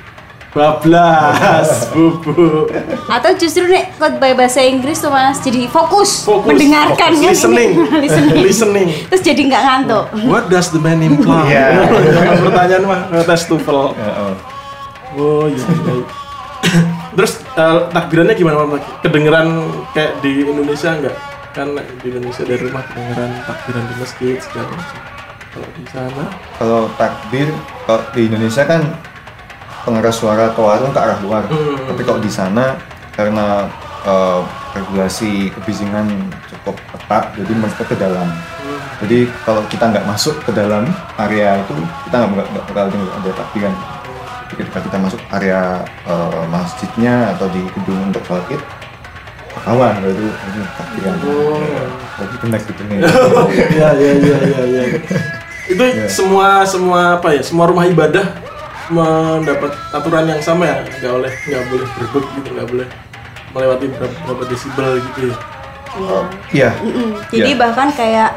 bablas 0.50 1.70
bubu 1.94 2.70
atau 3.06 3.30
justru 3.34 3.66
nek 3.66 3.94
khotbah 3.98 4.34
bahasa 4.34 4.62
Inggris 4.62 4.98
tuh 4.98 5.10
mas 5.10 5.38
jadi 5.42 5.66
fokus, 5.66 6.22
Fokus, 6.22 6.46
mendengarkan 6.46 7.10
fokus, 7.14 7.22
kan 7.22 7.30
listening. 7.30 7.70
listening. 8.04 8.38
Listening. 8.42 8.88
terus 9.10 9.22
jadi 9.22 9.40
nggak 9.46 9.62
ngantuk 9.62 10.04
what 10.30 10.46
does 10.46 10.70
the 10.74 10.78
man 10.78 10.98
imply 11.02 11.46
Iya. 11.50 11.86
Jangan 12.18 12.38
pertanyaan 12.50 12.82
mah 12.86 13.00
tes 13.22 13.42
TOEFL 13.46 13.78
Ya, 13.94 14.10
oh. 14.18 14.34
oh 15.18 15.44
iya, 15.46 15.62
iya. 15.62 16.23
Terus 17.14 17.32
eh, 17.54 17.80
takbirannya 17.94 18.34
gimana 18.34 18.66
Mas? 18.66 18.82
Kedengeran 19.00 19.48
kayak 19.94 20.18
di 20.20 20.42
Indonesia 20.42 20.90
enggak? 20.94 21.16
Kan 21.54 21.78
di 21.78 22.06
Indonesia 22.10 22.42
dari 22.42 22.60
rumah 22.66 22.82
kedengeran 22.90 23.30
takbiran 23.46 23.82
di 23.86 23.94
masjid 24.02 24.34
segala 24.42 24.66
macam. 24.74 25.00
Kalau 25.54 25.68
di 25.78 25.84
sana 25.86 26.24
Kalau 26.58 26.82
takbir 26.98 27.48
kalau 27.86 28.02
di 28.10 28.20
Indonesia 28.26 28.62
kan 28.66 28.82
pengeras 29.86 30.16
suara 30.18 30.50
ke 30.50 30.60
warung 30.60 30.90
ke 30.90 30.98
arah 30.98 31.18
luar. 31.22 31.46
Hmm. 31.46 31.78
Tapi 31.94 32.02
kalau 32.02 32.18
di 32.18 32.32
sana 32.32 32.74
karena 33.14 33.70
eh, 34.02 34.40
regulasi 34.74 35.54
kebisingan 35.54 36.10
cukup 36.50 36.74
ketat, 36.90 37.30
jadi 37.38 37.52
masuk 37.54 37.86
ke 37.86 37.94
dalam. 37.94 38.26
Jadi 38.98 39.28
kalau 39.46 39.62
kita 39.70 39.90
nggak 39.90 40.06
masuk 40.06 40.34
ke 40.42 40.50
dalam 40.50 40.86
area 41.18 41.60
itu, 41.62 41.74
kita 42.08 42.26
nggak 42.26 42.48
bakal 42.66 42.90
dengar 42.90 43.10
ada 43.22 43.30
takbiran. 43.38 43.74
Jadi 44.54 44.70
ketika 44.70 44.86
kita 44.86 44.96
masuk 45.02 45.18
area 45.34 45.82
eh, 46.06 46.42
masjidnya 46.46 47.34
atau 47.34 47.50
di 47.50 47.58
gedung 47.74 48.14
untuk 48.14 48.22
sholat 48.22 48.46
id, 48.54 48.62
kawan 49.66 49.98
itu 49.98 50.30
ini 50.30 50.62
takbiran. 50.78 51.14
Oh. 51.26 51.58
Jadi 52.22 52.34
benar 52.38 52.60
gitu 52.62 52.82
nih. 52.86 52.98
Iya 53.74 53.88
iya 53.98 54.12
iya 54.14 54.36
iya 54.46 54.62
iya. 54.62 54.82
Itu 55.74 55.82
semua 56.06 56.62
semua 56.62 57.18
apa 57.18 57.34
ya? 57.34 57.42
Semua 57.42 57.66
rumah 57.66 57.82
ibadah 57.82 58.22
mendapat 58.94 59.74
aturan 59.90 60.30
yang 60.30 60.38
sama 60.38 60.70
ya, 60.70 60.86
nggak 61.02 61.12
oleh 61.18 61.32
nggak 61.50 61.62
boleh 61.74 61.86
berbek 61.98 62.26
gitu, 62.38 62.48
nggak 62.54 62.68
boleh 62.70 62.86
melewati 63.50 63.84
berapa, 63.90 64.16
berapa 64.30 64.44
desibel 64.46 64.90
gitu 65.02 65.34
ya. 65.34 65.36
Oh, 65.98 66.22
Iya. 66.54 66.70
Mm-mm. 66.78 67.10
Jadi 67.34 67.50
Iya. 67.50 67.58
bahkan 67.58 67.88
kayak 67.90 68.30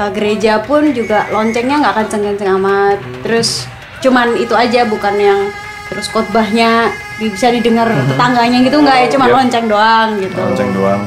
uh, 0.00 0.08
gereja 0.16 0.64
pun 0.64 0.96
juga 0.96 1.28
loncengnya 1.28 1.76
nggak 1.84 1.96
kenceng-kenceng 2.00 2.56
amat. 2.56 2.96
Hmm. 3.04 3.20
Terus 3.20 3.68
cuman 3.98 4.38
itu 4.38 4.54
aja 4.54 4.86
bukan 4.86 5.14
yang 5.18 5.40
terus 5.88 6.06
khotbahnya 6.12 6.92
bisa 7.18 7.48
didengar 7.50 7.88
tetangganya 7.88 8.60
gitu 8.62 8.78
nggak 8.78 8.96
ya 9.02 9.06
cuma 9.10 9.26
Iya. 9.26 9.34
lonceng 9.34 9.66
doang 9.66 10.08
gitu. 10.20 10.38
Lonceng 10.38 10.70
doang. 10.76 11.02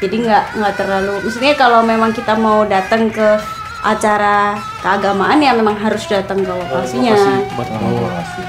Jadi 0.00 0.16
nggak 0.26 0.44
nggak 0.58 0.74
terlalu. 0.74 1.14
Maksudnya 1.22 1.54
kalau 1.54 1.80
memang 1.84 2.10
kita 2.10 2.34
mau 2.34 2.66
datang 2.66 3.08
ke 3.08 3.38
acara 3.84 4.56
keagamaan 4.80 5.38
ya 5.38 5.52
memang 5.52 5.76
harus 5.76 6.08
datang 6.08 6.40
ke 6.40 6.50
lokasinya. 6.50 7.14
Oh, 7.54 7.64
mau. 7.78 8.08
pasti. 8.10 8.42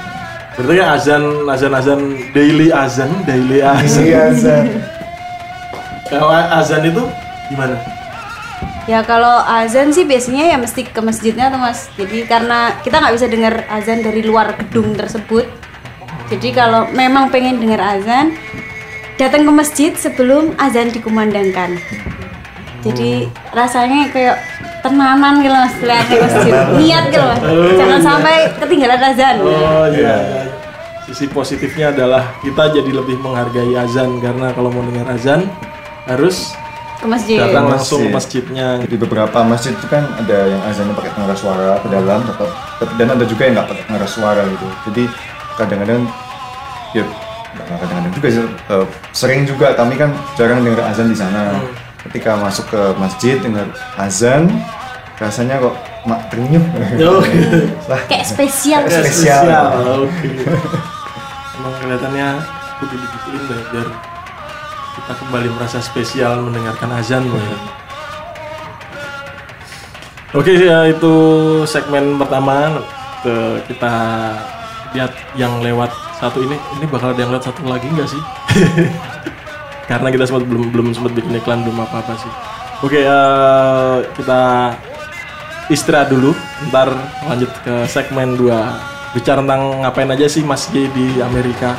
Berarti 0.56 0.74
ya 0.80 0.86
azan 0.96 1.24
azan 1.44 1.72
azan 1.76 2.00
daily 2.32 2.72
azan 2.72 3.10
daily 3.28 3.60
azan. 3.60 4.02
Iya, 4.02 4.22
Zan. 4.32 4.66
Kalau 6.10 6.32
azan 6.32 6.82
itu 6.88 7.04
gimana? 7.52 7.76
Ya 8.86 9.02
kalau 9.02 9.42
azan 9.42 9.90
sih 9.90 10.06
biasanya 10.06 10.54
ya 10.54 10.56
mesti 10.62 10.86
ke 10.86 11.02
masjidnya 11.02 11.50
tuh 11.50 11.58
mas. 11.58 11.90
Jadi 11.98 12.22
karena 12.22 12.78
kita 12.86 13.02
nggak 13.02 13.14
bisa 13.18 13.26
dengar 13.26 13.66
azan 13.66 13.98
dari 13.98 14.22
luar 14.22 14.54
gedung 14.54 14.94
tersebut. 14.94 15.50
Jadi 16.30 16.54
kalau 16.54 16.86
memang 16.94 17.34
pengen 17.34 17.58
dengar 17.58 17.82
azan, 17.82 18.38
datang 19.18 19.42
ke 19.42 19.52
masjid 19.52 19.90
sebelum 19.98 20.54
azan 20.62 20.94
dikumandangkan. 20.94 21.82
Jadi 22.86 23.26
rasanya 23.50 24.06
kayak 24.14 24.38
tenanan 24.86 25.42
gitu 25.42 25.50
mas, 25.50 25.74
lihat 25.82 26.06
ke 26.06 26.16
masjid, 26.22 26.54
niat 26.78 27.04
gitu 27.10 27.26
mas. 27.26 27.42
Jangan 27.74 28.00
sampai 28.06 28.36
ketinggalan 28.54 29.02
azan. 29.02 29.34
Oh 29.42 29.86
iya. 29.90 30.14
iya. 30.14 30.42
Sisi 31.10 31.26
positifnya 31.30 31.90
adalah 31.90 32.38
kita 32.42 32.70
jadi 32.70 32.90
lebih 32.90 33.18
menghargai 33.18 33.74
azan 33.74 34.22
karena 34.22 34.54
kalau 34.54 34.70
mau 34.70 34.82
dengar 34.86 35.10
azan 35.14 35.50
harus 36.06 36.54
Ke 37.06 37.14
masjid. 37.14 37.38
datang 37.38 37.66
langsung 37.70 38.02
ke 38.02 38.10
Masjid. 38.10 38.42
masjidnya. 38.42 38.66
Di 38.82 38.98
beberapa 38.98 39.38
masjid 39.46 39.70
itu 39.70 39.86
kan 39.86 40.02
ada 40.18 40.38
yang 40.50 40.58
azannya 40.66 40.90
pakai 40.90 41.14
pengeras 41.14 41.38
suara 41.38 41.78
ke 41.78 41.86
dalam, 41.86 42.18
tetap, 42.26 42.50
dan 42.98 43.06
ada 43.14 43.24
juga 43.24 43.42
yang 43.46 43.54
nggak 43.54 43.68
pakai 43.70 43.84
pengeras 43.86 44.10
suara 44.10 44.42
gitu. 44.42 44.66
Jadi 44.90 45.02
kadang-kadang 45.54 46.00
ya 46.92 47.04
kadang-kadang 47.56 48.10
juga 48.10 48.26
sih, 48.28 48.42
eh, 48.44 48.86
sering 49.14 49.46
juga 49.46 49.72
kami 49.72 49.94
kan 49.94 50.10
jarang 50.34 50.66
dengar 50.66 50.82
azan 50.90 51.06
di 51.06 51.16
sana. 51.16 51.62
Ketika 52.02 52.34
masuk 52.38 52.66
ke 52.70 52.80
masjid 52.98 53.38
dengar 53.38 53.66
azan, 53.98 54.50
rasanya 55.16 55.62
kok 55.62 55.74
mak 56.06 56.26
terenyuh. 56.30 56.62
Oh, 57.02 57.22
Lah, 57.90 58.02
Kayak 58.06 58.26
spesial. 58.26 58.82
Kayak 58.86 59.10
spesial. 59.10 59.42
Oke. 60.02 60.28
Emang 61.54 61.74
kelihatannya 61.82 62.28
kudu 62.78 62.94
digituin 62.94 63.42
biar 63.46 63.88
kita 64.96 65.12
kembali 65.20 65.48
merasa 65.52 65.78
spesial 65.84 66.40
mendengarkan 66.40 66.88
azan 66.96 67.28
ya. 67.28 67.58
Oke 70.32 70.52
ya 70.56 70.88
itu 70.88 71.14
segmen 71.68 72.16
pertama 72.16 72.80
ke 73.20 73.60
kita 73.68 73.94
lihat 74.96 75.12
yang 75.36 75.60
lewat 75.60 75.92
satu 76.16 76.40
ini 76.40 76.56
ini 76.80 76.84
bakal 76.88 77.12
ada 77.12 77.20
yang 77.20 77.32
lewat 77.32 77.44
satu 77.52 77.60
lagi 77.68 77.88
nggak 77.92 78.08
sih? 78.08 78.22
Karena 79.90 80.08
kita 80.10 80.24
sempat 80.24 80.48
belum 80.48 80.72
belum 80.72 80.86
sempat 80.96 81.12
bikin 81.12 81.38
iklan 81.38 81.62
belum 81.62 81.84
apa 81.84 82.00
apa 82.00 82.14
sih. 82.16 82.32
Oke 82.80 83.04
eh, 83.04 83.96
kita 84.16 84.72
istirahat 85.68 86.08
dulu 86.08 86.32
ntar 86.72 86.88
lanjut 87.26 87.50
ke 87.66 87.84
segmen 87.90 88.38
2 88.38 89.16
bicara 89.18 89.42
tentang 89.42 89.82
ngapain 89.82 90.10
aja 90.12 90.26
sih 90.28 90.44
Mas 90.44 90.68
J 90.70 90.86
di 90.94 91.18
Amerika 91.18 91.74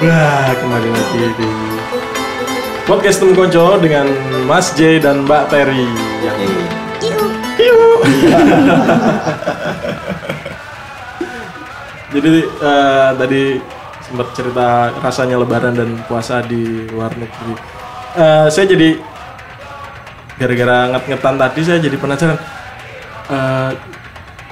Wah 0.00 0.56
kembali 0.56 0.88
lagi 0.96 1.28
di 1.36 1.50
podcast 2.88 3.20
Temu 3.20 3.36
Konco 3.36 3.76
dengan 3.76 4.08
Mas 4.48 4.72
J 4.72 4.96
dan 4.96 5.28
Mbak 5.28 5.52
Terry 5.52 5.84
yang 6.24 6.40
Hiu. 7.60 8.00
Jadi 12.16 12.48
eh, 12.48 13.10
tadi 13.12 13.60
sempat 14.00 14.32
cerita 14.32 14.88
rasanya 15.04 15.36
Lebaran 15.36 15.76
dan 15.76 16.00
puasa 16.08 16.40
di 16.48 16.88
luar 16.88 17.12
negeri. 17.20 17.60
Eh, 18.16 18.48
saya 18.48 18.72
jadi 18.72 18.96
gara-gara 20.40 20.96
nget-ngetan 20.96 21.36
tadi 21.36 21.60
saya 21.60 21.76
jadi 21.76 22.00
penasaran. 22.00 22.40
Eh, 23.28 23.99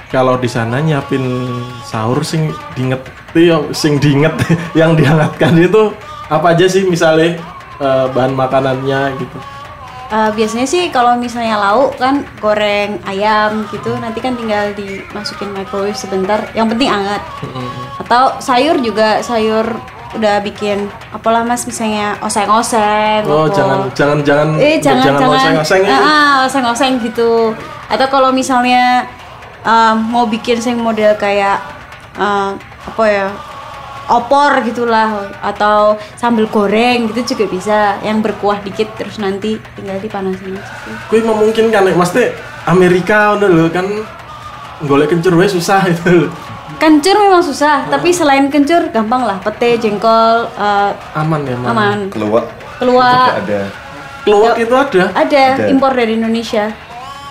kalau 0.09 0.35
di 0.35 0.49
sana 0.49 0.81
nyiapin 0.81 1.21
sahur 1.81 2.25
sing 2.25 2.49
diinget 2.73 3.01
ya, 3.31 3.61
sing 3.71 3.97
diinget 3.97 4.33
yang 4.79 4.93
dihangatkan 4.93 5.53
itu 5.55 5.93
apa 6.27 6.53
aja 6.53 6.65
sih 6.65 6.85
misalnya 6.85 7.37
eh, 7.77 8.05
bahan 8.09 8.33
makanannya 8.33 9.13
gitu. 9.17 9.37
Eh, 10.09 10.29
biasanya 10.33 10.65
sih 10.65 10.89
kalau 10.89 11.13
misalnya 11.15 11.61
lauk 11.61 11.93
kan 11.95 12.25
goreng 12.41 12.97
ayam 13.05 13.69
gitu 13.69 13.93
nanti 14.01 14.17
kan 14.17 14.33
tinggal 14.33 14.73
dimasukin 14.73 15.53
microwave 15.53 15.93
sebentar 15.93 16.49
yang 16.57 16.65
penting 16.65 16.89
hangat 16.89 17.21
atau 18.01 18.33
sayur 18.41 18.81
juga 18.81 19.21
sayur 19.21 19.69
udah 20.17 20.41
bikin 20.41 20.89
apalah 21.13 21.45
mas 21.45 21.69
misalnya 21.69 22.17
oseng-oseng 22.25 23.21
Oh 23.29 23.45
apa. 23.45 23.53
jangan 23.53 23.79
jangan 23.93 24.17
jangan 24.25 24.47
eh 24.57 24.81
jangan 24.81 25.05
jangan 25.05 25.29
oseng-oseng 25.29 25.81
ya. 25.85 25.93
Ah, 25.93 26.01
ah, 26.01 26.33
oseng-oseng 26.49 26.93
gitu 27.05 27.53
atau 27.85 28.07
kalau 28.09 28.33
misalnya 28.33 29.05
um, 29.65 29.95
mau 30.11 30.25
bikin 30.27 30.59
sing 30.59 30.79
model 30.79 31.15
kayak 31.15 31.59
um, 32.15 32.59
apa 32.59 33.03
ya 33.07 33.27
opor 34.09 34.65
gitulah 34.65 35.29
atau 35.39 35.93
sambal 36.17 36.49
goreng 36.49 37.13
gitu 37.13 37.37
juga 37.37 37.45
bisa 37.45 37.77
yang 38.01 38.25
berkuah 38.25 38.57
dikit 38.65 38.89
terus 38.97 39.21
nanti 39.21 39.61
tinggal 39.77 40.01
dipanasin 40.01 40.57
aja 40.57 40.73
sih. 40.85 40.93
Kui 41.07 41.21
memungkinkan 41.21 41.85
ya, 41.85 41.93
mas 41.93 42.09
teh 42.09 42.33
Amerika 42.65 43.37
udah 43.37 43.49
loh 43.49 43.69
kan 43.69 43.85
golek 44.89 45.13
kencur 45.13 45.37
wae 45.37 45.49
susah 45.49 45.85
itu 45.85 46.29
Kencur 46.79 47.11
memang 47.11 47.43
susah, 47.43 47.91
tapi 47.91 48.15
selain 48.15 48.47
kencur 48.47 48.87
gampang 48.95 49.27
lah. 49.27 49.35
Pete, 49.43 49.75
jengkol, 49.83 50.47
eh, 50.47 50.91
aman 51.11 51.43
ya 51.43 51.59
aman, 51.59 51.67
aman. 51.75 51.99
keluar 52.07 52.47
Keluar 52.79 53.43
ada. 53.43 53.67
Keluak 54.23 54.55
itu 54.55 54.71
ada? 54.71 55.03
Ada 55.11 55.43
Ada. 55.59 55.65
impor 55.67 55.91
dari 55.91 56.15
Indonesia. 56.15 56.71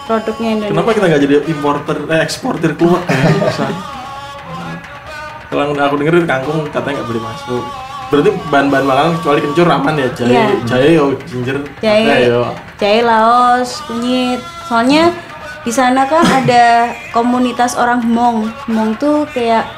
Produknya 0.08 0.48
Indonesia. 0.56 0.72
kenapa 0.72 0.90
kita 0.90 1.04
nggak 1.06 1.22
jadi 1.22 1.34
importer 1.46 1.96
eh, 2.08 2.20
eksportir 2.24 2.72
susah 2.72 3.68
kalau 5.48 5.72
aku 5.72 5.94
denger 6.00 6.24
kangkung 6.24 6.64
katanya 6.68 7.00
nggak 7.00 7.08
boleh 7.08 7.22
masuk 7.24 7.64
berarti 8.08 8.30
bahan-bahan 8.48 8.84
makanan 8.88 9.12
kecuali 9.20 9.40
kencur 9.44 9.66
aman 9.68 9.94
ya 9.94 10.08
jahe 10.16 10.32
Iya. 10.32 10.46
jahe 10.64 10.88
yo 10.96 11.04
ginger 11.28 11.56
Jahe, 11.84 12.24
yo 12.24 12.42
jahe 12.80 13.00
Laos, 13.04 13.84
kunyit. 13.84 14.40
Soalnya 14.64 15.12
di 15.60 15.68
sana 15.68 16.08
kan 16.08 16.24
ada 16.24 16.88
komunitas 17.12 17.76
orang 17.76 18.00
Hmong. 18.00 18.48
Hmong 18.64 18.96
tuh 18.96 19.28
kayak 19.28 19.68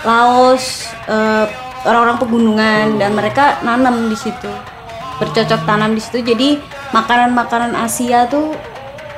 Laos, 0.00 0.88
eh, 1.04 1.44
orang-orang 1.84 2.16
pegunungan 2.16 2.96
dan 2.96 3.12
mereka 3.12 3.60
nanam 3.60 4.08
di 4.08 4.16
situ, 4.16 4.48
bercocok 5.18 5.60
tanam 5.66 5.92
di 5.92 6.00
situ. 6.00 6.24
Jadi 6.24 6.56
makanan-makanan 6.94 7.76
Asia 7.76 8.24
tuh 8.24 8.54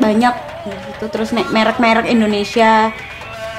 banyak 0.01 0.35
gitu. 0.67 1.05
Terus 1.13 1.31
nek 1.31 1.53
merek-merek 1.53 2.09
Indonesia, 2.09 2.91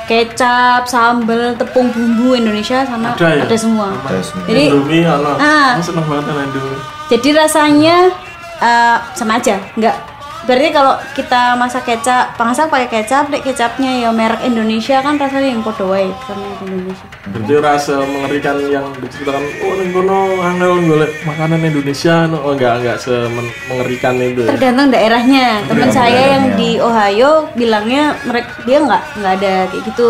kecap, 0.05 0.89
sambal, 0.89 1.55
tepung 1.55 1.93
bumbu 1.93 2.35
Indonesia 2.35 2.83
sama 2.83 3.13
Ada 3.15 3.27
ya? 3.37 3.43
ada 3.45 3.55
semua. 3.55 3.93
ada 3.95 4.19
semua. 4.19 4.43
Jadi 4.49 4.63
Indomie 4.67 5.05
Ah. 5.39 5.77
seneng 5.79 6.05
banget 6.09 6.25
sama 6.27 6.41
Indomie 6.43 6.81
jadi 7.11 7.29
rasanya 7.35 7.97
eh, 8.61 8.97
sama 9.19 9.35
aja, 9.35 9.59
nggak. 9.75 9.97
Berarti 10.41 10.69
kalau 10.73 10.97
kita 11.13 11.53
masak 11.53 11.85
kecap, 11.85 12.33
pangsak 12.33 12.73
pakai 12.73 12.89
kecap, 12.89 13.29
dek 13.29 13.45
kecapnya 13.45 14.01
ya 14.01 14.09
merek 14.09 14.41
Indonesia 14.41 14.97
kan 15.05 15.21
rasanya 15.21 15.53
yang 15.53 15.61
podo 15.61 15.93
wae 15.93 16.09
yang 16.09 16.41
Indonesia. 16.65 17.05
Berarti 17.29 17.53
rasa 17.61 17.95
mengerikan 18.01 18.57
yang 18.65 18.85
diceritakan 18.97 19.43
oh 19.61 19.73
ning 19.77 19.89
kono 19.93 20.19
angel 20.41 20.73
golek 20.89 21.11
makanan 21.29 21.61
Indonesia 21.61 22.25
no. 22.25 22.41
oh 22.41 22.57
enggak 22.57 22.81
enggak 22.81 22.97
semengerikan 22.97 24.17
itu 24.17 24.41
ya. 24.45 24.49
Tergantung 24.57 24.89
daerahnya. 24.89 25.47
Teman 25.69 25.89
saya 25.93 26.23
yang 26.37 26.45
daerahnya. 26.57 26.57
di 26.57 26.69
Ohio 26.81 27.31
bilangnya 27.53 28.03
mereka 28.25 28.49
dia 28.65 28.77
nggak 28.81 29.03
nggak 29.21 29.33
ada 29.37 29.53
kayak 29.69 29.83
gitu. 29.93 30.09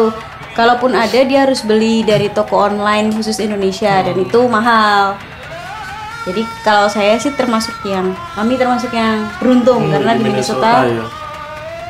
Kalaupun 0.52 0.92
ada 0.92 1.20
dia 1.24 1.48
harus 1.48 1.64
beli 1.64 2.04
dari 2.04 2.28
toko 2.28 2.68
online 2.68 3.16
khusus 3.16 3.40
Indonesia 3.40 4.04
dan 4.04 4.16
itu 4.16 4.40
mahal. 4.48 5.16
Jadi 6.22 6.42
kalau 6.62 6.86
saya 6.86 7.18
sih 7.18 7.32
termasuk 7.32 7.74
yang 7.82 8.06
kami 8.32 8.54
termasuk 8.54 8.92
yang 8.92 9.26
beruntung 9.38 9.82
Hmm, 9.84 9.92
karena 9.92 10.12
di 10.14 10.22
Minnesota, 10.22 10.86
ya. 10.86 11.06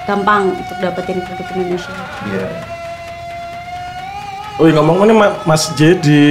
gampang 0.03 0.55
untuk 0.55 0.77
dapetin 0.79 1.19
produk 1.19 1.47
Indonesia. 1.51 1.91
Iya. 2.25 2.47
Oh 4.55 4.65
iya, 4.65 4.77
ngomong 4.77 5.03
ini 5.03 5.13
Ma- 5.13 5.41
Mas 5.43 5.73
J 5.73 5.97
di 5.97 6.21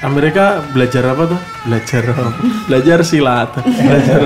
Amerika 0.00 0.60
belajar 0.70 1.06
apa 1.06 1.30
tuh? 1.30 1.40
Belajar 1.62 2.02
belajar 2.68 2.98
silat. 3.00 3.48
belajar? 3.62 4.20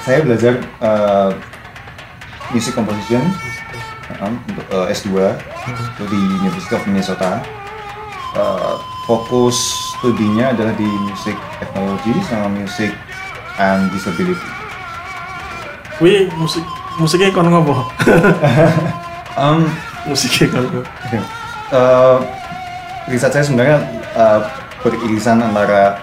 Saya 0.00 0.18
belajar 0.20 0.52
uh, 0.80 1.30
music 2.50 2.74
composition 2.74 3.22
um, 4.18 4.34
untuk 4.44 4.66
uh, 4.72 4.88
S2 4.88 5.12
itu 5.62 6.02
di 6.04 6.20
University 6.40 6.74
of 6.74 6.82
Minnesota. 6.84 7.38
Uh, 8.32 8.74
fokus 9.10 9.90
studinya 9.98 10.54
adalah 10.54 10.70
di 10.78 10.86
music 10.86 11.34
technology 11.58 12.14
sama 12.30 12.46
music 12.46 12.94
and 13.58 13.90
disability. 13.90 14.46
Wih, 15.98 16.30
musik 16.38 16.62
musiknya 16.94 17.34
kon 17.34 17.50
ngopo? 17.50 17.74
Um, 19.40 19.66
musiknya 20.06 20.46
kon 20.54 20.62
ngopo? 20.62 20.80
uh, 21.74 22.22
riset 23.10 23.34
saya 23.34 23.42
sebenarnya 23.42 23.82
uh, 24.14 24.46
beririsan 24.86 25.42
antara 25.42 25.98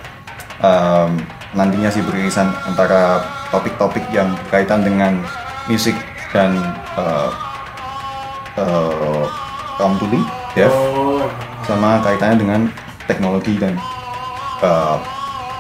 um, 0.60 1.16
nantinya 1.56 1.88
sih 1.88 2.04
beririsan 2.04 2.52
antara 2.68 3.24
topik-topik 3.56 4.04
yang 4.12 4.36
berkaitan 4.48 4.84
dengan 4.84 5.24
musik 5.72 5.96
dan 6.36 6.60
uh, 7.00 7.32
uh, 8.60 9.24
kaum 9.80 9.96
tuli, 9.96 10.20
deaf, 10.52 10.76
Oh. 10.76 11.24
sama 11.64 12.04
kaitannya 12.04 12.38
dengan 12.44 12.62
teknologi 13.08 13.56
dan 13.58 13.80
uh, 14.62 15.00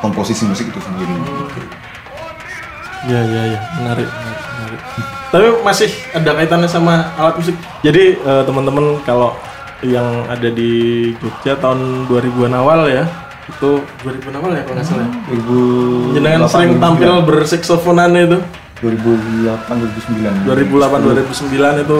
komposisi 0.03 0.45
musik 0.45 0.69
itu 0.69 0.79
sendiri. 0.83 1.13
Ya 3.07 3.21
ya 3.23 3.43
ya, 3.55 3.60
menarik, 3.79 4.10
menarik, 4.10 4.41
menarik. 4.57 4.81
Tapi 5.27 5.47
masih 5.63 5.89
ada 6.12 6.31
kaitannya 6.36 6.69
sama 6.69 7.13
alat 7.15 7.36
musik. 7.39 7.55
Jadi 7.86 8.17
eh, 8.19 8.43
teman-teman 8.43 8.99
kalau 9.05 9.38
yang 9.86 10.25
ada 10.27 10.49
di 10.49 11.13
Jogja 11.21 11.53
tahun 11.62 12.10
2000-an 12.10 12.53
awal 12.57 12.89
ya, 12.89 13.05
itu 13.45 13.79
2000-an 14.01 14.36
awal 14.41 14.51
ya 14.55 14.62
kalau 14.65 14.75
nggak 14.81 14.88
salah. 14.88 15.05
ya? 15.05 15.12
2008, 15.39 16.15
Jenengan 16.17 16.41
sering 16.49 16.71
tampil 16.81 17.13
berseksofonan 17.23 18.12
itu 18.17 18.39
2008 18.77 19.73
2009 20.45 20.45
2008 20.45 21.25
2009 21.25 21.86
itu 21.86 21.99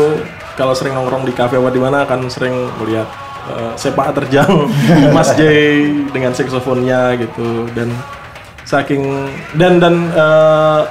kalau 0.54 0.74
sering 0.78 0.94
nongkrong 0.94 1.26
di 1.26 1.34
kafe 1.34 1.58
apa 1.58 1.70
di 1.74 1.82
mana 1.82 2.06
akan 2.06 2.30
sering 2.30 2.54
melihat 2.82 3.10
eh, 3.52 3.74
sepak 3.80 4.14
terjang 4.18 4.50
Mas 5.16 5.32
J 5.36 5.42
dengan 6.12 6.32
saksofonnya 6.36 7.16
gitu. 7.20 7.68
Dan 7.72 7.92
saking 8.68 9.32
dan 9.56 9.80
dan 9.80 9.96
eh, 10.12 10.82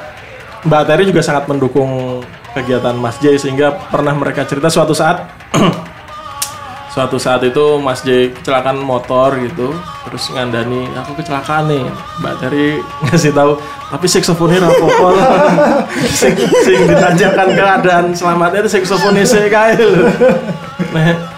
Mbak 0.66 0.82
Terry 0.88 1.04
juga 1.06 1.22
sangat 1.22 1.46
mendukung 1.46 2.22
kegiatan 2.56 2.96
Mas 2.96 3.20
J 3.20 3.36
sehingga 3.36 3.76
pernah 3.92 4.16
mereka 4.16 4.48
cerita 4.48 4.72
suatu 4.72 4.96
saat 4.96 5.28
suatu 6.96 7.20
saat 7.20 7.44
itu 7.44 7.76
Mas 7.76 8.00
J 8.00 8.32
kecelakaan 8.32 8.80
motor 8.80 9.36
gitu 9.36 9.76
terus 10.08 10.32
ngandani 10.32 10.88
aku 10.96 11.20
kecelakaan 11.20 11.68
nih. 11.68 11.84
Mbak 12.24 12.34
Terry 12.40 12.80
ngasih 13.04 13.36
tahu 13.36 13.60
tapi 13.92 14.06
saksofonnya 14.08 14.64
rapopo 14.64 15.14
sing, 16.18 16.34
sing 16.64 16.78
ditanyakan 16.88 17.48
keadaan 17.52 18.04
selamatnya 18.16 18.64
itu 18.64 18.80
saksofonnya 18.80 19.22
lho. 19.76 20.08
Nah 20.96 21.36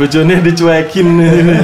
bojone 0.00 0.40
dicuekin 0.40 1.08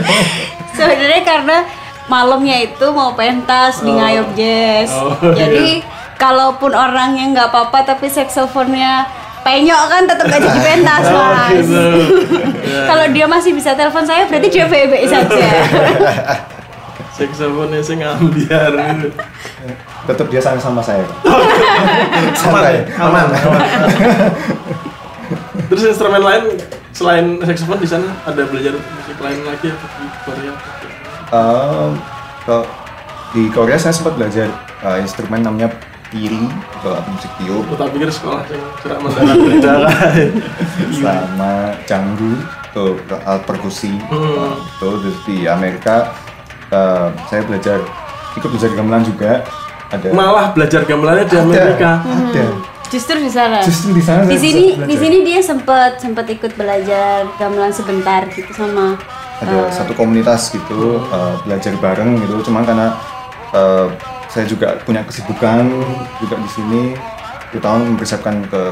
Sebenarnya 0.76 1.22
karena 1.24 1.58
malamnya 2.04 2.68
itu 2.68 2.86
mau 2.92 3.16
pentas 3.16 3.80
di 3.80 3.88
Ngayog 3.88 4.36
Jazz. 4.36 4.92
Oh, 4.92 5.16
Jadi 5.32 5.80
kalaupun 6.20 6.76
orangnya 6.76 7.32
nggak 7.32 7.48
apa-apa 7.48 7.96
tapi 7.96 8.12
saksofonnya 8.12 9.08
penyok 9.40 9.82
kan 9.88 10.02
tetap 10.04 10.26
gak 10.28 10.42
jadi 10.42 10.60
pentas 10.60 11.04
oh 11.16 11.16
mas. 11.32 11.48
gitu. 11.64 11.84
Kalau 12.92 13.06
dia 13.08 13.26
masih 13.30 13.56
bisa 13.56 13.72
telepon 13.72 14.04
saya 14.04 14.28
berarti 14.28 14.48
dia 14.52 14.68
baik-baik 14.68 15.06
saja. 15.08 15.48
saksofonnya 17.16 17.80
sing 17.80 18.04
ambiar 18.04 18.76
gitu. 18.76 19.08
tetap 20.04 20.26
dia 20.28 20.40
sama 20.44 20.60
sama 20.60 20.82
saya. 20.84 21.08
Aman 21.24 22.36
santai 22.36 22.84
aman. 23.00 23.26
aman. 23.32 23.60
Terus 25.72 25.82
instrumen 25.88 26.20
lain 26.20 26.44
selain 26.96 27.36
saksofon 27.44 27.76
di 27.76 27.88
sana 27.88 28.08
ada 28.24 28.48
belajar 28.48 28.72
musik 28.72 29.20
lain 29.20 29.44
lagi 29.44 29.68
apa 29.68 29.86
di 30.00 30.06
Korea? 30.24 30.52
Um, 31.28 31.92
kalau 32.48 32.64
di 33.36 33.52
Korea 33.52 33.76
saya 33.76 33.92
sempat 33.92 34.16
belajar 34.16 34.48
uh, 34.80 34.96
instrumen 34.96 35.44
namanya 35.44 35.68
piring 36.08 36.48
atau 36.80 36.96
alat 36.96 37.06
musik 37.12 37.28
tiup 37.36 37.66
aku 37.68 37.76
tak 37.76 37.88
pikir 37.92 38.08
sekolah 38.08 38.40
cerak 38.80 38.98
mendarat. 39.04 39.36
Beda 39.36 39.72
kan 39.92 40.88
sama 40.96 41.52
canggu 41.84 42.32
atau 42.72 42.96
alat 43.28 43.42
perkusi. 43.44 43.92
Hmm. 44.08 44.16
uh, 44.16 44.54
itu 44.56 44.88
terus 45.04 45.18
di 45.28 45.36
Amerika 45.44 46.16
uh, 46.72 47.12
saya 47.28 47.44
belajar 47.44 47.84
ikut 48.40 48.48
belajar 48.48 48.72
gamelan 48.72 49.04
juga. 49.04 49.44
Ada 49.92 50.16
malah 50.16 50.50
belajar 50.56 50.82
gamelannya 50.88 51.28
di 51.28 51.36
Amerika. 51.36 52.00
ada 52.00 52.75
Justru 52.86 53.18
di 53.18 53.32
sana. 53.32 53.58
justru 53.66 53.90
di 53.92 54.02
sana 54.02 54.22
Di 54.24 54.38
sini 54.38 54.78
di 54.78 54.96
sini 54.96 55.26
dia 55.26 55.42
sempat 55.42 55.98
sempat 55.98 56.26
ikut 56.30 56.54
belajar 56.54 57.26
gamelan 57.36 57.74
sebentar 57.74 58.24
gitu 58.30 58.50
sama 58.54 58.94
ada 59.36 59.68
satu 59.68 59.92
komunitas 59.92 60.48
gitu 60.48 61.02
uh, 61.12 61.36
belajar 61.44 61.76
bareng 61.76 62.16
gitu. 62.24 62.48
Cuman 62.48 62.64
karena 62.64 62.96
uh, 63.52 63.88
saya 64.32 64.48
juga 64.48 64.80
punya 64.84 65.04
kesibukan 65.04 65.68
juga 66.20 66.34
di 66.40 66.50
sini. 66.52 66.82
Dua 67.54 67.62
tahun 67.62 67.94
mempersiapkan 67.94 68.42
ke 68.50 68.62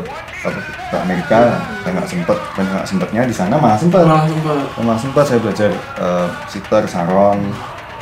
ke 0.91 0.97
Amerika. 0.99 1.63
Saya 1.85 1.91
nggak 1.95 2.09
sempet 2.09 2.39
banyak 2.57 2.73
nggak 2.75 2.89
sempetnya 2.89 3.23
di 3.29 3.35
sana 3.35 3.55
malah 3.61 3.79
sempet. 3.79 4.03
Malah 4.05 4.27
sempat 4.29 4.57
malah 4.81 5.01
sempet 5.01 5.25
saya 5.25 5.39
belajar 5.41 5.71
uh, 6.01 6.29
sitar 6.49 6.83
saron 6.89 7.39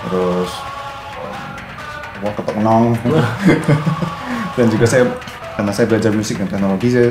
terus 0.07 0.51
um, 1.18 2.22
wah 2.27 2.33
ketok 2.35 2.57
nong. 2.62 2.85
Dan 4.57 4.68
juga 4.68 4.85
saya 4.85 5.09
karena 5.53 5.71
saya 5.71 5.87
belajar 5.87 6.11
musik 6.11 6.37
dan 6.37 6.49
teknologi 6.49 6.88
saya 6.88 7.09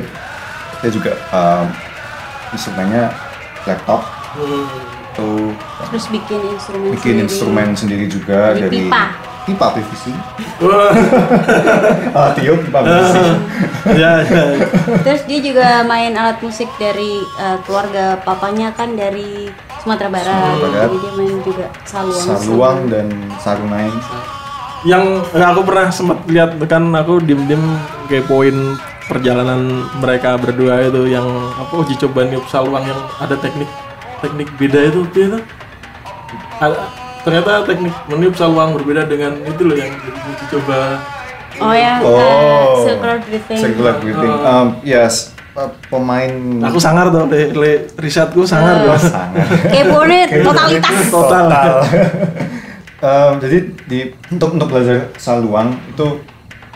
saya 0.78 0.92
juga 0.92 1.12
um, 1.30 1.66
instrumennya 2.52 3.14
laptop 3.64 4.02
Hmm. 4.32 4.64
tuh 5.12 5.52
terus 5.86 6.08
bikin 6.08 6.40
instrumen 6.50 6.88
bikin 6.90 7.04
sendiri. 7.12 7.28
instrumen 7.28 7.68
sendiri 7.76 8.06
juga 8.08 8.56
Dari 8.56 8.64
dari 8.64 8.78
pipa. 8.88 9.04
pipa 9.44 9.68
PVC. 9.74 10.04
Wah, 10.62 10.88
Alat 12.16 12.34
tiup 12.38 12.64
pipa 12.64 12.80
PVC. 12.80 13.16
ya, 13.92 14.24
ya. 14.24 14.44
Terus 15.04 15.22
dia 15.26 15.40
juga 15.42 15.68
main 15.84 16.16
alat 16.16 16.40
musik 16.40 16.72
dari 16.78 17.20
eh, 17.20 17.58
keluarga 17.62 18.24
papanya 18.24 18.72
kan 18.72 18.96
dari 18.96 19.52
Sumatera 19.84 20.08
Barat. 20.08 20.32
Sumatera 20.32 20.64
Barat. 20.64 20.82
Jadi 20.88 20.98
dia 20.98 21.12
main 21.14 21.38
juga 21.44 21.66
saluang. 21.84 22.24
Saluang 22.24 22.78
dan 22.88 23.08
sarunai. 23.36 23.92
Yang 24.82 25.04
aku 25.36 25.62
pernah 25.62 25.88
sempat 25.92 26.24
lihat 26.26 26.56
kan 26.64 26.88
aku 26.88 27.20
diem-diem 27.20 27.62
kepoin 28.12 28.76
perjalanan 29.08 29.88
mereka 29.98 30.36
berdua 30.36 30.84
itu 30.84 31.08
yang 31.08 31.24
apa 31.56 31.72
uji 31.72 31.96
coba 31.98 32.28
niup 32.28 32.44
saluang 32.48 32.84
yang 32.84 33.00
ada 33.18 33.40
teknik 33.40 33.72
teknik 34.20 34.52
beda 34.56 34.92
itu 34.92 35.08
Ada- 36.60 36.92
ternyata 37.22 37.66
teknik 37.66 37.94
meniup 38.06 38.34
saluang 38.34 38.74
berbeda 38.76 39.06
dengan 39.06 39.40
itu 39.46 39.62
loh 39.64 39.78
yang 39.78 39.94
uji 39.96 40.46
coba 40.52 41.00
Oh 41.62 41.70
eh, 41.76 42.00
Oh. 42.02 42.88
circular 42.88 43.22
breathing. 43.22 43.60
Circular 43.60 43.94
breathing. 44.02 44.34
Um, 44.42 44.68
yes, 44.82 45.36
uh, 45.54 45.70
pemain 45.92 46.32
aku 46.64 46.82
sangar 46.82 47.12
tuh 47.14 47.28
le, 47.28 47.54
le 47.54 47.72
risetku 48.00 48.48
sangar 48.48 48.82
Oh, 48.82 48.96
tuh 48.96 49.06
sangat. 49.06 49.46
Keponya 49.70 50.42
totalitas. 50.42 51.12
total 51.12 51.46
Um, 53.02 53.42
jadi 53.42 53.58
di 53.90 54.00
untuk 54.30 54.62
untuk 54.62 54.70
belajar 54.70 55.10
saluang 55.18 55.74
itu 55.90 56.22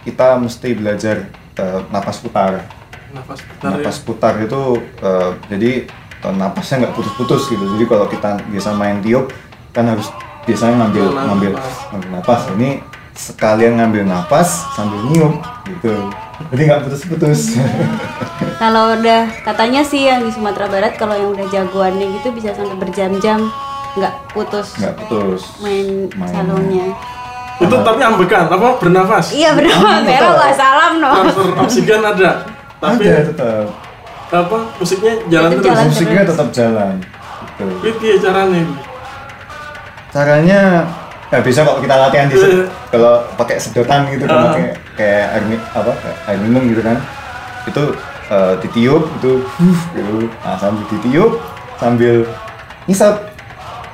kita 0.05 0.37
mesti 0.37 0.77
belajar 0.77 1.25
uh, 1.57 1.81
napas 1.89 2.21
putar. 2.21 2.63
nafas 3.09 3.41
putar 3.41 3.71
ya. 3.73 3.77
Napas 3.81 3.97
putar 3.99 4.33
itu 4.37 4.61
uh, 5.01 5.31
jadi 5.49 5.87
uh, 6.21 6.35
napasnya 6.35 6.85
nggak 6.85 6.95
putus-putus 6.95 7.49
gitu. 7.49 7.63
Jadi 7.75 7.85
kalau 7.89 8.05
kita 8.05 8.37
biasa 8.47 8.69
main 8.77 9.01
tiup 9.01 9.33
kan 9.73 9.89
harus 9.89 10.07
biasanya 10.45 10.85
ngambil 10.85 11.03
Ngambil 11.09 11.25
ngambil 11.25 11.51
napas. 11.57 11.75
ngambil 11.91 12.09
napas. 12.13 12.41
Ini 12.53 12.69
sekalian 13.15 13.73
ngambil 13.79 14.03
napas 14.05 14.49
sambil 14.75 14.99
niup 15.09 15.33
gitu. 15.65 15.93
Jadi 16.51 16.61
nggak 16.67 16.81
putus-putus. 16.85 17.55
Kalau 18.61 18.91
udah 18.99 19.31
katanya 19.41 19.81
sih 19.81 20.03
yang 20.03 20.23
di 20.23 20.31
Sumatera 20.31 20.67
Barat 20.67 20.99
kalau 20.99 21.15
yang 21.15 21.31
udah 21.31 21.47
jagoannya 21.47 22.19
gitu 22.19 22.35
bisa 22.35 22.51
sampai 22.51 22.75
berjam-jam 22.75 23.47
nggak 23.95 24.11
putus 24.35 24.75
nggak 24.75 24.95
putus. 25.07 25.41
main, 25.63 26.11
Main. 26.19 26.31
salonnya. 26.35 26.87
Itu 27.57 27.75
tapi 27.77 28.01
ambekan 28.01 28.45
apa 28.45 28.67
bernafas 28.75 29.31
Iya 29.31 29.53
benar, 29.53 30.01
Bella 30.01 30.31
nggak 30.35 30.53
salam 30.53 30.93
no. 30.97 31.09
transfer 31.15 31.47
oksigen 31.57 32.01
ada 32.01 32.31
tapi 32.77 33.03
Ada 33.05 33.21
tetap. 33.25 33.67
apa 34.27 34.57
musiknya 34.75 35.13
jalan 35.27 35.49
Tetap 35.49 35.61
terus 35.61 35.71
jalan. 35.71 35.85
Musiknya 35.87 36.21
tetap 36.25 36.47
jalan. 36.51 36.93
Gitu. 37.47 37.63
itu 37.79 37.97
piye 37.97 38.15
caranya 38.17 38.61
caranya 40.11 40.59
ya 41.27 41.39
bisa 41.39 41.59
kalau 41.61 41.79
kita 41.79 41.95
latihan 41.97 42.27
di 42.27 42.35
Iya. 42.35 42.63
kalau 42.89 43.13
pakai 43.35 43.55
sedotan 43.57 44.07
gitu 44.09 44.23
kan 44.25 44.51
pakai 44.51 44.65
kayak 44.93 45.25
air 45.33 45.43
mi- 45.45 45.65
apa 45.69 45.91
kayak 45.93 46.17
air 46.25 46.39
minum 46.39 46.63
gitu 46.65 46.81
kan 46.81 46.97
itu 47.65 47.83
eh, 48.27 48.53
ditiup 48.59 49.03
itu 49.13 49.31
huh, 49.41 49.79
gitu 49.93 50.15
nah, 50.37 50.55
sambil 50.55 50.83
ditiup 50.87 51.31
sambil 51.75 52.15
ngisap 52.85 53.15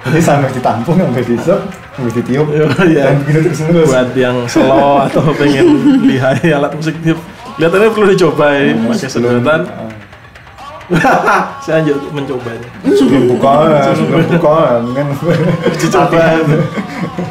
jadi 0.03 0.19
sambil 0.19 0.49
ditampung 0.49 0.97
sambil 0.97 1.23
dihisap 1.23 1.59
dan 2.01 3.13
begitu 3.21 3.37
terus 3.45 3.59
menerus. 3.61 3.87
Buat 3.89 4.09
yang 4.17 4.37
slow 4.49 4.97
atau 5.05 5.21
pengen 5.37 5.65
lihai 6.05 6.49
alat 6.49 6.73
musik 6.73 6.97
tiup. 7.01 7.19
Kelihatannya 7.55 7.89
perlu 7.93 8.07
dicoba 8.09 8.45
ya 8.57 8.73
pakai 8.73 9.07
Sebelum- 9.07 9.37
sedotan. 9.43 9.61
Ah, 10.91 11.55
saya 11.63 11.79
lanjut 11.79 12.03
mencobanya. 12.11 12.67
Sebelum 12.83 13.23
buka 13.31 13.51
sebelum 13.95 14.27
buka 14.27 14.55
mungkin 14.83 15.05
dicoba 15.77 16.19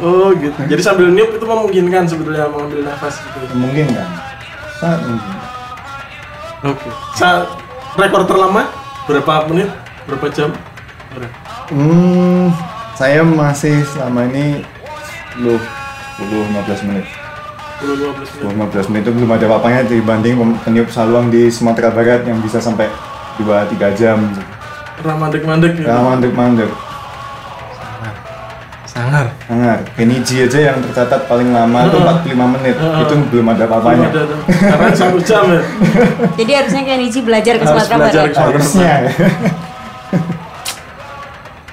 oh 0.00 0.32
gitu. 0.32 0.58
Jadi 0.64 0.80
sambil 0.80 1.12
niup 1.12 1.34
itu 1.34 1.44
memungkinkan 1.44 2.08
sebetulnya 2.08 2.48
mengambil 2.48 2.88
nafas 2.88 3.20
gitu. 3.20 3.36
Mungkin 3.58 3.84
kan 3.92 4.08
sangat 4.80 5.00
mungkin. 5.04 5.34
Oke. 6.72 6.88
Sa 7.16 7.44
rekor 7.96 8.24
terlama 8.24 8.68
berapa 9.04 9.44
menit? 9.52 9.68
Berapa 10.08 10.26
jam? 10.32 10.50
Berapa? 11.12 11.36
Hmm, 11.70 12.48
saya 13.00 13.24
masih 13.24 13.80
selama 13.86 14.28
ini 14.28 14.60
10 15.34 15.56
10 16.20 16.52
15 16.52 16.84
menit. 16.84 17.06
10 17.80 17.96
15 17.96 18.28
menit 18.28 18.28
10 18.44 18.60
15 18.76 18.92
menit 18.92 19.02
itu 19.02 19.12
belum 19.16 19.30
ada 19.32 19.44
apa-apanya 19.48 19.88
dibanding 19.88 20.36
peniup 20.60 20.92
saluang 20.92 21.32
di 21.32 21.48
Sumatera 21.48 21.88
Barat 21.88 22.28
yang 22.28 22.44
bisa 22.44 22.60
sampai 22.60 22.92
2 23.40 23.48
3 23.72 23.96
jam. 23.96 24.20
pernah 25.00 25.16
mandek-mandek 25.16 25.80
gitu 25.80 25.88
Ya 25.88 25.96
mandek-mandek. 25.96 26.68
sangar 28.84 29.32
Sangar. 29.40 29.80
G 30.20 30.44
aja 30.44 30.58
yang 30.60 30.76
tercatat 30.84 31.24
paling 31.24 31.56
lama 31.56 31.88
itu 31.88 31.96
45 31.96 32.52
menit. 32.52 32.76
Itu 32.76 33.14
belum 33.32 33.46
ada 33.48 33.64
apa-apanya. 33.64 34.12
karena 34.44 34.92
satu 34.92 35.16
jam 35.24 35.48
ya 35.48 35.62
Jadi 36.44 36.52
harusnya 36.52 37.00
Niji 37.00 37.24
belajar 37.24 37.56
ke 37.56 37.64
Sumatera 37.64 37.96
belajar 37.96 38.24
Barat. 38.28 38.28
ke- 38.28 38.44
Harusnya. 38.44 38.92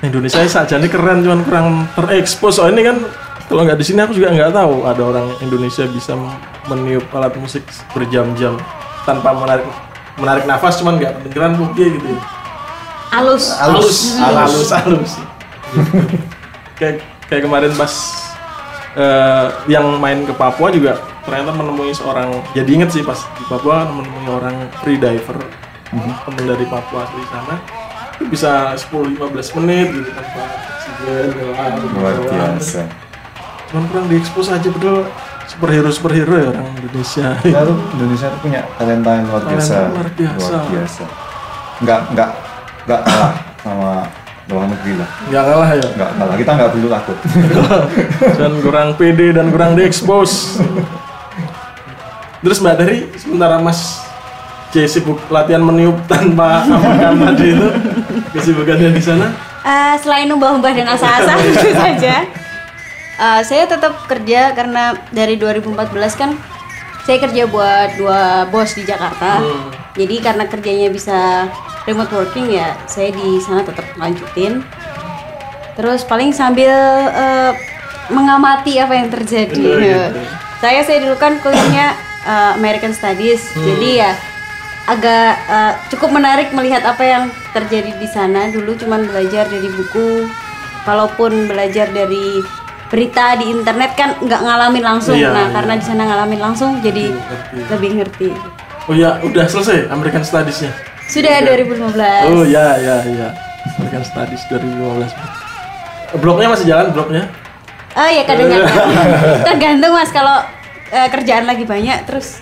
Indonesia 0.05 0.45
saja 0.45 0.77
ini 0.77 0.89
keren 0.89 1.25
cuman 1.25 1.41
kurang 1.41 1.67
terekspos 1.97 2.61
oh 2.61 2.69
ini 2.69 2.85
kan 2.85 3.01
kalau 3.49 3.65
nggak 3.65 3.79
di 3.79 3.85
sini 3.87 4.03
aku 4.05 4.13
juga 4.13 4.29
nggak 4.29 4.53
tahu 4.53 4.85
ada 4.85 5.01
orang 5.01 5.27
Indonesia 5.41 5.87
bisa 5.89 6.13
meniup 6.69 7.07
alat 7.15 7.33
musik 7.39 7.65
berjam-jam 7.95 8.59
tanpa 9.07 9.33
menarik 9.33 9.65
menarik 10.21 10.43
nafas 10.45 10.77
cuman 10.83 11.01
nggak 11.01 11.13
kedengeran 11.21 11.57
kok 11.57 11.71
dia 11.73 11.87
gitu 11.93 12.07
ya. 12.11 12.21
Alus. 13.07 13.55
halus 13.55 14.19
Halus. 14.19 14.35
halus 14.35 14.69
halus 14.75 15.11
kayak 16.77 17.01
kayak 17.31 17.41
kemarin 17.47 17.71
pas 17.73 17.93
eh, 18.99 19.47
yang 19.71 19.97
main 19.97 20.27
ke 20.27 20.33
Papua 20.35 20.69
juga 20.69 20.99
ternyata 21.23 21.55
menemui 21.55 21.95
seorang 21.95 22.29
jadi 22.53 22.67
inget 22.67 22.93
sih 22.93 23.01
pas 23.01 23.17
di 23.39 23.43
Papua 23.47 23.87
menemui 23.87 24.27
orang 24.29 24.55
free 24.83 24.99
diver 24.99 25.39
temen 25.87 26.43
dari 26.43 26.65
Papua 26.67 27.07
asli 27.07 27.23
sana 27.31 27.55
itu 28.17 28.23
bisa 28.27 28.73
10-15 28.73 29.21
menit 29.57 29.87
gitu 29.93 30.09
tanpa 30.09 30.41
oksigen 30.43 31.27
Luar 31.93 32.17
biasa. 32.19 32.81
cuman 33.67 33.83
kurang 33.87 34.07
diekspos 34.07 34.47
aja 34.47 34.67
betul 34.67 35.05
superhero 35.45 35.89
superhero 35.89 36.33
ya 36.35 36.49
orang 36.49 36.75
Indonesia 36.75 37.27
Kita 37.39 37.59
tuh 37.63 37.77
Indonesia 37.93 38.27
tuh 38.27 38.39
punya 38.41 38.61
talenta 38.73 39.11
yang 39.13 39.25
luar 39.25 39.43
biasa. 39.45 39.73
luar 39.87 40.09
biasa. 40.11 40.49
Luar 40.49 40.65
biasa. 40.67 41.03
Nggak 41.77 41.99
nggak 42.11 42.29
nggak 42.83 43.01
kalah 43.01 43.33
sama 43.57 43.91
luar 44.47 44.65
negeri 44.65 44.93
lah. 44.95 45.09
nggak 45.25 45.43
kalah 45.45 45.69
ya 45.69 45.87
Nggak 45.93 46.09
kalah. 46.13 46.35
Kita 46.35 46.51
nggak 46.53 46.69
perlu 46.71 46.87
takut. 46.89 47.17
dan 48.39 48.51
kurang 48.59 48.89
pede 48.95 49.27
dan 49.29 49.47
kurang 49.47 49.71
diekspos 49.73 50.57
terus 52.37 52.57
mbak 52.59 52.75
dari 52.77 52.97
sementara 53.13 53.57
mas 53.57 54.03
J 54.69 54.85
sibuk 54.85 55.17
latihan 55.27 55.59
meniup 55.59 55.95
tanpa 56.05 56.63
tadi 57.23 57.49
itu 57.49 57.67
kesibukannya 58.31 58.91
di 58.91 59.03
sana 59.03 59.27
Eh, 59.61 59.95
selain 59.99 60.31
ubah-ubah 60.31 60.71
dan 60.71 60.87
asa-asa 60.87 61.35
tentu 61.43 61.75
saja. 61.75 62.23
eh, 63.17 63.41
saya 63.43 63.67
tetap 63.67 64.07
kerja 64.07 64.55
karena 64.55 64.95
dari 65.11 65.35
2014 65.35 65.75
kan 66.15 66.31
saya 67.03 67.19
kerja 67.19 67.47
buat 67.47 67.95
dua 67.95 68.47
bos 68.47 68.71
di 68.71 68.83
Jakarta. 68.83 69.43
Hmm. 69.43 69.67
Jadi 69.91 70.19
karena 70.19 70.43
kerjanya 70.45 70.87
bisa 70.87 71.47
remote 71.83 72.11
working 72.11 72.47
ya, 72.47 72.79
saya 72.85 73.11
di 73.11 73.39
sana 73.39 73.63
tetap 73.63 73.83
lanjutin. 73.95 74.63
Terus 75.75 76.03
paling 76.03 76.31
sambil 76.31 76.71
eh, 77.11 77.51
mengamati 78.07 78.79
apa 78.79 78.93
yang 78.93 79.11
terjadi. 79.11 79.51
Gitu. 79.51 80.21
Saya 80.57 80.79
saya 80.81 81.03
dulu 81.03 81.15
kan 81.15 81.39
kuliahnya 81.39 81.91
eh, 82.23 82.51
American 82.55 82.91
Studies, 82.91 83.51
jadi 83.53 83.89
ya 83.99 84.11
agak 84.87 85.31
eh, 85.45 85.73
cukup 85.91 86.15
menarik 86.15 86.55
melihat 86.55 86.81
apa 86.87 87.03
yang 87.03 87.23
terjadi 87.51 87.91
di 87.99 88.07
sana. 88.07 88.47
Dulu 88.47 88.73
cuman 88.79 89.03
belajar 89.05 89.45
dari 89.45 89.67
buku, 89.67 90.25
kalaupun 90.87 91.51
belajar 91.51 91.91
dari 91.91 92.39
berita 92.87 93.35
di 93.35 93.51
internet 93.51 93.99
kan 93.99 94.15
nggak 94.23 94.41
ngalamin 94.41 94.83
langsung. 94.83 95.19
Iya, 95.19 95.35
nah 95.35 95.45
iya. 95.51 95.53
karena 95.59 95.73
di 95.75 95.85
sana 95.85 96.07
ngalamin 96.07 96.39
langsung, 96.39 96.79
jadi 96.79 97.11
Ngerti. 97.11 97.57
lebih 97.67 97.91
ngerti. 97.99 98.29
oh 98.87 98.95
ya 98.95 99.19
udah 99.19 99.43
selesai 99.43 99.91
American 99.91 100.23
Studies-nya 100.23 100.71
Sudah 101.11 101.43
2015. 101.43 102.31
oh 102.31 102.47
ya 102.47 102.79
ya 102.79 103.03
ya 103.03 103.27
American 103.75 103.99
Studies 104.07 104.47
2015 104.47 105.11
blognya 106.23 106.47
masih 106.47 106.65
jalan 106.71 106.95
blognya 106.95 107.27
Oh 107.99 108.07
ya 108.07 108.23
kadang-kadang 108.23 108.71
tergantung 109.51 109.91
mas 109.91 110.07
kalau 110.07 110.39
eh, 110.87 111.07
kerjaan 111.11 111.43
lagi 111.43 111.67
banyak 111.67 112.07
terus 112.07 112.39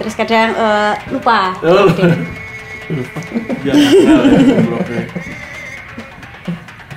terus 0.00 0.16
kadang 0.16 0.56
eh, 0.56 0.94
lupa. 1.12 1.52
Oh, 1.60 1.84
ya, 3.68 3.76
ya, 3.76 4.16
blognya. 4.64 5.04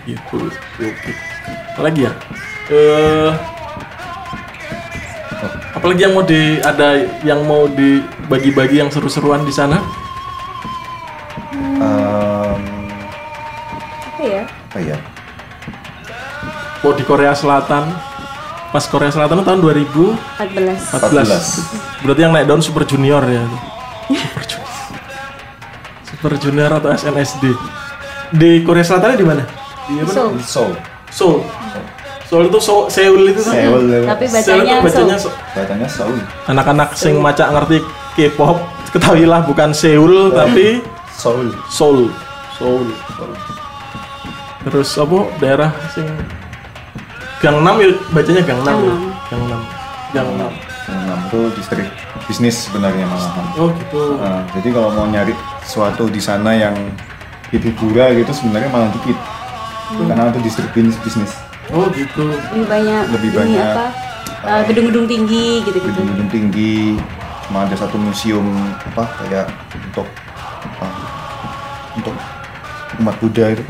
Gitu, 0.07 0.39
oke. 0.79 1.11
Apalagi 1.75 2.07
ya? 2.07 2.11
Eh, 2.71 3.29
apalagi 5.75 5.99
yang 6.07 6.15
mau 6.15 6.23
di 6.23 6.63
ada 6.63 6.95
yang 7.27 7.43
mau 7.43 7.67
dibagi-bagi 7.67 8.79
yang 8.79 8.87
seru-seruan 8.87 9.43
di 9.43 9.51
sana? 9.51 9.83
Em, 11.83 12.63
Apa 14.15 14.23
ya? 14.23 14.43
apa 14.47 14.79
ya? 14.79 14.97
Mau 16.79 16.95
di 16.95 17.03
Korea 17.03 17.35
Selatan? 17.35 18.12
Pas 18.73 18.81
Korea 18.89 19.13
Selatan 19.13 19.45
tahun 19.45 19.61
2014. 19.61 20.41
14 20.41 20.97
14. 20.97 22.01
Berarti 22.01 22.21
yang 22.25 22.33
naik 22.33 22.49
daun 22.49 22.57
Super 22.65 22.89
Junior 22.89 23.21
ya. 23.29 23.45
Super 24.09 24.43
Junior. 24.49 24.73
Super 26.01 26.33
Junior 26.41 26.71
atau 26.81 26.89
SNSD. 26.89 27.53
Di 28.33 28.65
Korea 28.65 28.81
Selatan 28.81 29.13
di 29.13 29.25
mana? 29.29 29.45
Di 29.85 30.01
apa? 30.01 30.09
Seoul. 30.09 30.33
Seoul. 30.41 30.73
Seoul. 31.13 31.39
Seoul 32.25 32.49
itu 32.49 32.57
Seoul, 32.57 32.85
Seoul 32.89 33.23
itu 33.29 33.41
kan? 33.45 33.53
Seoul. 33.53 33.83
tapi 34.09 34.25
Seoul 34.25 34.65
itu 34.65 34.73
bacanya 34.73 34.75
bacanya 34.81 35.17
Seoul. 35.21 35.35
Seoul. 35.37 35.53
Bacanya 35.53 35.87
Seoul. 35.87 36.17
anak-anak 36.49 36.89
sing 36.97 37.13
macak 37.21 37.53
ngerti 37.53 37.77
K-pop 38.17 38.57
ketahuilah 38.89 39.45
bukan 39.45 39.69
Seoul 39.69 40.33
tapi 40.33 40.81
Seoul. 41.13 41.53
Seoul 41.69 42.09
Seoul 42.57 42.89
terus 44.65 44.89
apa 44.97 45.19
daerah 45.37 45.69
sing 45.93 46.07
Gangnam 47.43 47.75
ya 47.75 47.89
bacanya 48.15 48.41
Gangnam 48.47 48.77
ya 48.79 48.95
Gangnam 49.27 49.61
Gangnam 50.15 50.51
Gangnam 50.87 51.19
itu 51.27 51.39
distrik 51.59 51.87
bisnis 52.23 52.55
sebenarnya 52.67 53.03
malahan. 53.03 53.45
oh 53.59 53.67
gitu 53.75 54.15
Nah, 54.15 54.47
jadi 54.55 54.67
kalau 54.71 54.89
mau 54.95 55.07
nyari 55.11 55.35
sesuatu 55.67 56.07
di 56.07 56.23
sana 56.23 56.55
yang 56.55 56.71
hibura 57.51 58.15
gitu 58.15 58.31
sebenarnya 58.31 58.69
malah 58.71 58.89
dikit. 58.95 59.17
Karena 59.93 60.31
itu 60.31 60.39
distrik 60.41 60.71
bisnis 60.71 60.97
bisnis. 61.03 61.31
oh 61.69 61.85
gitu 61.91 62.31
lebih 62.31 62.63
banyak 62.65 63.03
Lebih 63.11 63.29
banyak. 63.35 63.59
apa 63.75 63.85
uh, 64.43 64.61
gedung-gedung 64.67 65.05
tinggi 65.05 65.61
gitu-gitu 65.63 65.91
Gedung-gedung 65.93 66.29
tinggi, 66.31 66.97
cuma 67.47 67.67
ada 67.67 67.75
satu 67.75 67.95
museum 67.99 68.43
apa 68.91 69.03
kayak 69.23 69.47
untuk 69.71 70.07
apa, 70.63 70.87
untuk 71.95 72.15
umat 72.99 73.15
Buddha 73.19 73.51
itu. 73.51 73.63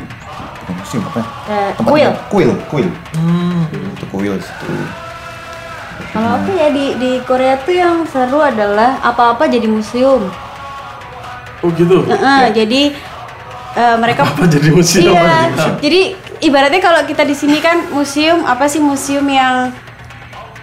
Bukan 0.64 0.76
museum 0.76 1.04
apa? 1.04 1.20
ya? 1.20 1.28
Eh, 1.46 1.70
Tempat 1.76 1.92
kuil 1.92 2.12
Kuil, 2.28 2.52
kuil. 2.68 2.88
hmm. 3.14 3.62
Untuk 3.90 4.08
kuil 4.10 4.34
situ. 4.38 4.72
kalau 6.10 6.36
aku 6.36 6.52
ya 6.54 6.68
di 6.70 6.96
di 6.96 7.12
Korea 7.22 7.54
tuh 7.60 7.74
yang 7.74 8.02
seru 8.06 8.40
adalah 8.40 8.98
apa-apa 9.00 9.46
jadi 9.46 9.66
museum 9.66 10.26
oh 11.60 11.70
gitu 11.72 12.02
Heeh, 12.04 12.44
jadi 12.52 12.82
eh, 13.74 13.96
mereka 13.98 14.26
apa 14.26 14.46
jadi 14.46 14.70
museum 14.70 15.14
Iya, 15.14 15.54
jadi 15.78 16.02
ibaratnya 16.40 16.82
kalau 16.82 17.02
kita 17.04 17.24
di 17.24 17.34
sini 17.34 17.58
kan 17.58 17.90
museum 17.90 18.42
apa 18.44 18.66
sih 18.66 18.78
museum 18.78 19.26
yang 19.26 19.70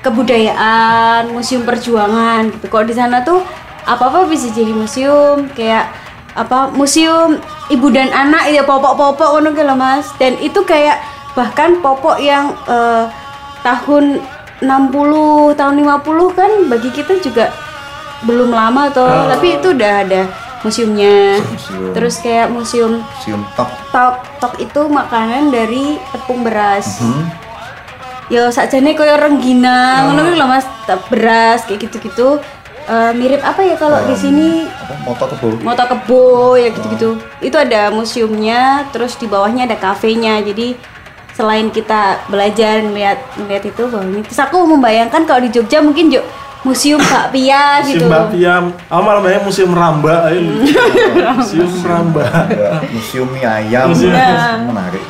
kebudayaan, 0.00 1.28
museum 1.30 1.62
perjuangan 1.62 2.50
gitu. 2.50 2.66
Kalau 2.66 2.84
di 2.84 2.92
sana 2.92 3.20
tuh 3.20 3.44
apa-apa 3.82 4.26
bisa 4.26 4.48
jadi 4.48 4.72
museum, 4.72 5.44
kayak 5.50 5.92
apa 6.34 6.70
museum 6.70 7.38
ibu 7.70 7.90
dan 7.90 8.10
anak 8.14 8.50
ya 8.50 8.62
popok-popok 8.62 9.38
ngono 9.38 9.50
loh, 9.54 9.78
Mas. 9.78 10.10
Dan 10.18 10.38
itu 10.38 10.62
kayak 10.62 10.98
bahkan 11.34 11.78
popok 11.82 12.18
yang 12.18 12.54
eh, 12.66 13.04
tahun 13.62 14.22
60, 14.60 15.56
tahun 15.56 15.74
50 15.80 16.38
kan 16.38 16.50
bagi 16.68 16.90
kita 16.92 17.16
juga 17.24 17.48
belum 18.28 18.52
lama 18.52 18.92
toh, 18.92 19.32
tapi 19.32 19.56
itu 19.56 19.72
udah 19.72 19.92
ada 20.04 20.28
museumnya. 20.60 21.40
Museum. 21.40 21.92
Terus 21.96 22.14
kayak 22.20 22.52
museum 22.52 22.92
Museum 23.00 23.40
Tok. 23.56 23.70
tok 23.88 24.14
tok 24.38 24.54
itu 24.60 24.80
makanan 24.88 25.48
dari 25.48 25.96
tepung 26.12 26.44
beras. 26.44 27.00
Hmm. 27.00 27.24
Yo 28.30 28.46
sakjane 28.52 28.94
koyo 28.94 29.18
rengginang 29.18 30.14
ngono 30.14 30.30
kuwi 30.30 30.36
lho 30.38 30.46
Mas, 30.46 30.66
beras 31.08 31.64
kayak 31.66 31.88
gitu-gitu. 31.88 32.38
Eh, 32.90 33.12
mirip 33.14 33.38
apa 33.46 33.62
ya 33.62 33.78
kalau 33.78 34.02
di 34.02 34.18
sini? 34.18 34.66
Motor 35.06 35.30
kebo. 35.30 35.62
moto 35.62 35.84
kebo 35.86 36.58
ya 36.58 36.74
gitu-gitu. 36.74 37.22
Itu 37.38 37.54
ada 37.54 37.94
museumnya, 37.94 38.90
terus 38.90 39.14
di 39.14 39.30
bawahnya 39.30 39.70
ada 39.70 39.78
kafenya. 39.78 40.42
Jadi 40.42 40.74
selain 41.30 41.70
kita 41.70 42.26
belajar 42.26 42.82
melihat 42.82 43.22
melihat 43.38 43.70
itu 43.70 43.82
bawahnya. 43.86 44.26
Terus 44.26 44.42
aku 44.42 44.66
membayangkan 44.66 45.22
kalau 45.22 45.38
di 45.38 45.54
Jogja 45.54 45.78
mungkin 45.78 46.10
jo 46.10 46.18
museum 46.66 46.98
bakpia 46.98 47.78
gitu. 47.86 48.10
Museum 48.10 48.10
Bapiam, 48.10 48.64
aku 48.90 49.00
malah 49.06 49.22
bayangin 49.22 49.44
Museum 49.46 49.70
Ramba 49.70 50.14
aja. 50.26 50.40
Museum 51.38 51.70
Ramba. 51.86 52.26
Museum 52.90 53.28
mie 53.30 53.46
ayam. 53.46 53.94
Museum. 53.94 54.66
Menarik. 54.66 55.04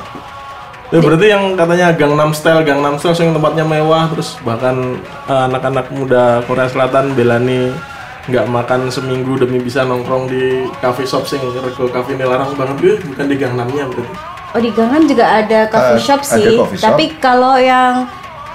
Ya, 0.91 0.99
berarti 0.99 1.27
yang 1.27 1.55
katanya 1.55 1.95
Gangnam 1.95 2.35
Style, 2.35 2.67
Gangnam 2.67 2.99
Style 2.99 3.15
yang 3.15 3.31
tempatnya 3.31 3.63
mewah, 3.63 4.11
terus 4.11 4.35
bahkan 4.43 4.99
eh, 5.25 5.43
anak-anak 5.47 5.87
muda 5.91 6.43
Korea 6.45 6.67
Selatan 6.67 7.15
belani 7.15 7.71
nggak 8.27 8.47
makan 8.47 8.91
seminggu 8.91 9.39
demi 9.39 9.59
bisa 9.59 9.83
nongkrong 9.83 10.27
di 10.27 10.43
cafe 10.79 11.03
shop 11.03 11.25
sing 11.25 11.41
rego 11.41 11.87
cafe 11.89 12.15
ini 12.15 12.27
larang 12.27 12.53
banget. 12.55 12.77
Gue 12.79 12.95
bukan 13.07 13.25
di 13.25 13.37
Gangnamnya 13.37 13.87
berarti. 13.87 14.15
Oh 14.51 14.59
di 14.59 14.71
Gangnam 14.71 15.07
juga 15.07 15.25
ada 15.31 15.71
coffee 15.71 15.95
Eh, 15.95 16.03
shop 16.03 16.21
ada 16.21 16.35
sih. 16.37 16.55
coffee 16.59 16.75
shop. 16.77 16.85
Tapi 16.91 17.05
kalau 17.17 17.55
yang 17.55 18.11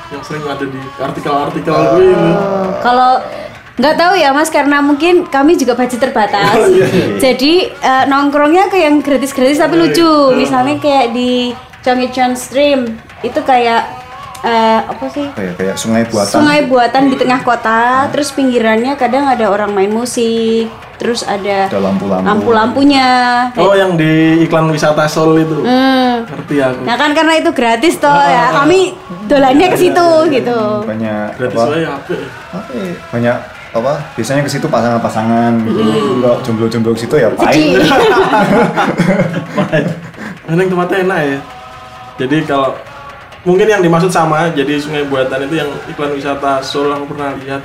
yang 0.05 0.21
sering 0.21 0.43
ada 0.43 0.61
di 0.61 0.81
artikel-artikel 0.97 1.71
gue 1.71 2.03
ini. 2.05 2.29
Eh, 2.29 2.67
kalau 2.83 3.23
nggak 3.75 3.95
tahu 3.95 4.13
ya 4.15 4.31
mas 4.31 4.47
karena 4.47 4.79
mungkin 4.79 5.23
kami 5.25 5.55
juga 5.55 5.71
budget 5.73 6.03
terbatas. 6.03 6.67
Jadi 7.17 7.53
eh, 7.71 8.03
nongkrongnya 8.05 8.67
ke 8.67 8.75
yang 8.77 8.99
gratis-gratis 8.99 9.55
tapi 9.57 9.79
lucu. 9.79 10.35
Misalnya 10.35 10.75
kayak 10.77 11.15
di 11.15 11.55
Chongqing 11.85 12.33
Stream 12.33 12.79
itu 13.21 13.39
kayak 13.39 13.85
eh, 14.41 14.81
apa 14.81 15.05
sih 15.07 15.29
Kayak 15.31 15.53
kayak 15.55 15.75
sungai 15.77 16.03
buatan. 16.03 16.33
sungai 16.33 16.59
buatan 16.65 17.03
di 17.07 17.15
tengah 17.15 17.39
kota 17.39 18.09
terus 18.09 18.33
pinggirannya 18.33 18.97
kadang 18.97 19.29
ada 19.29 19.45
orang 19.47 19.69
main 19.69 19.89
musik 19.89 20.65
terus 20.95 21.21
ada 21.21 21.67
Ada 21.67 21.77
lampu-lampu. 21.77 22.23
lampu-lampunya 22.25 23.07
oh 23.53 23.75
yang 23.75 23.93
di 23.93 24.41
iklan 24.41 24.71
wisata 24.71 25.05
Seoul 25.05 25.37
itu 25.39 25.61
hmm. 25.61 26.25
ngerti 26.25 26.55
aku 26.57 26.81
Nah 26.81 26.95
kan 26.95 27.11
karena 27.13 27.33
itu 27.35 27.51
gratis 27.51 27.99
toh 27.99 28.09
ya 28.09 28.49
kami 28.55 28.95
dolannya 29.25 29.67
ke 29.67 29.77
situ 29.77 30.07
gitu. 30.31 30.59
Banyak 30.81 31.35
gratis 31.35 31.59
apa? 31.59 31.75
ya? 31.75 31.89
apa 31.91 32.71
ya, 32.71 32.93
banyak 33.11 33.37
apa 33.75 33.93
biasanya 34.15 34.41
ke 34.41 34.47
situ 34.47 34.71
pasangan-pasangan 34.71 35.51
gitu 35.61 35.83
kalau 36.15 36.39
jomblo-jomblo 36.41 36.95
ke 36.95 37.03
situ 37.03 37.15
ya 37.19 37.27
pahit. 37.29 37.83
Memang 40.47 40.67
tempatnya 40.69 40.97
enak 41.03 41.19
ya. 41.19 41.37
Jadi 42.15 42.47
kalau 42.47 42.75
mungkin 43.43 43.67
yang 43.67 43.83
dimaksud 43.83 44.11
sama, 44.11 44.47
jadi 44.55 44.79
sungai 44.79 45.03
buatan 45.07 45.45
itu 45.45 45.59
yang 45.59 45.69
iklan 45.91 46.15
wisata 46.15 46.63
Seoul 46.63 46.95
aku 46.95 47.15
pernah 47.15 47.35
lihat. 47.39 47.61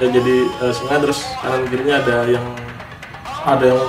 Ya 0.00 0.06
jadi 0.08 0.36
eh, 0.46 0.72
sungai 0.72 0.98
terus 1.02 1.26
kanan 1.42 1.66
kirinya 1.68 2.00
ada 2.00 2.24
yang 2.24 2.46
ada 3.44 3.64
yang 3.66 3.82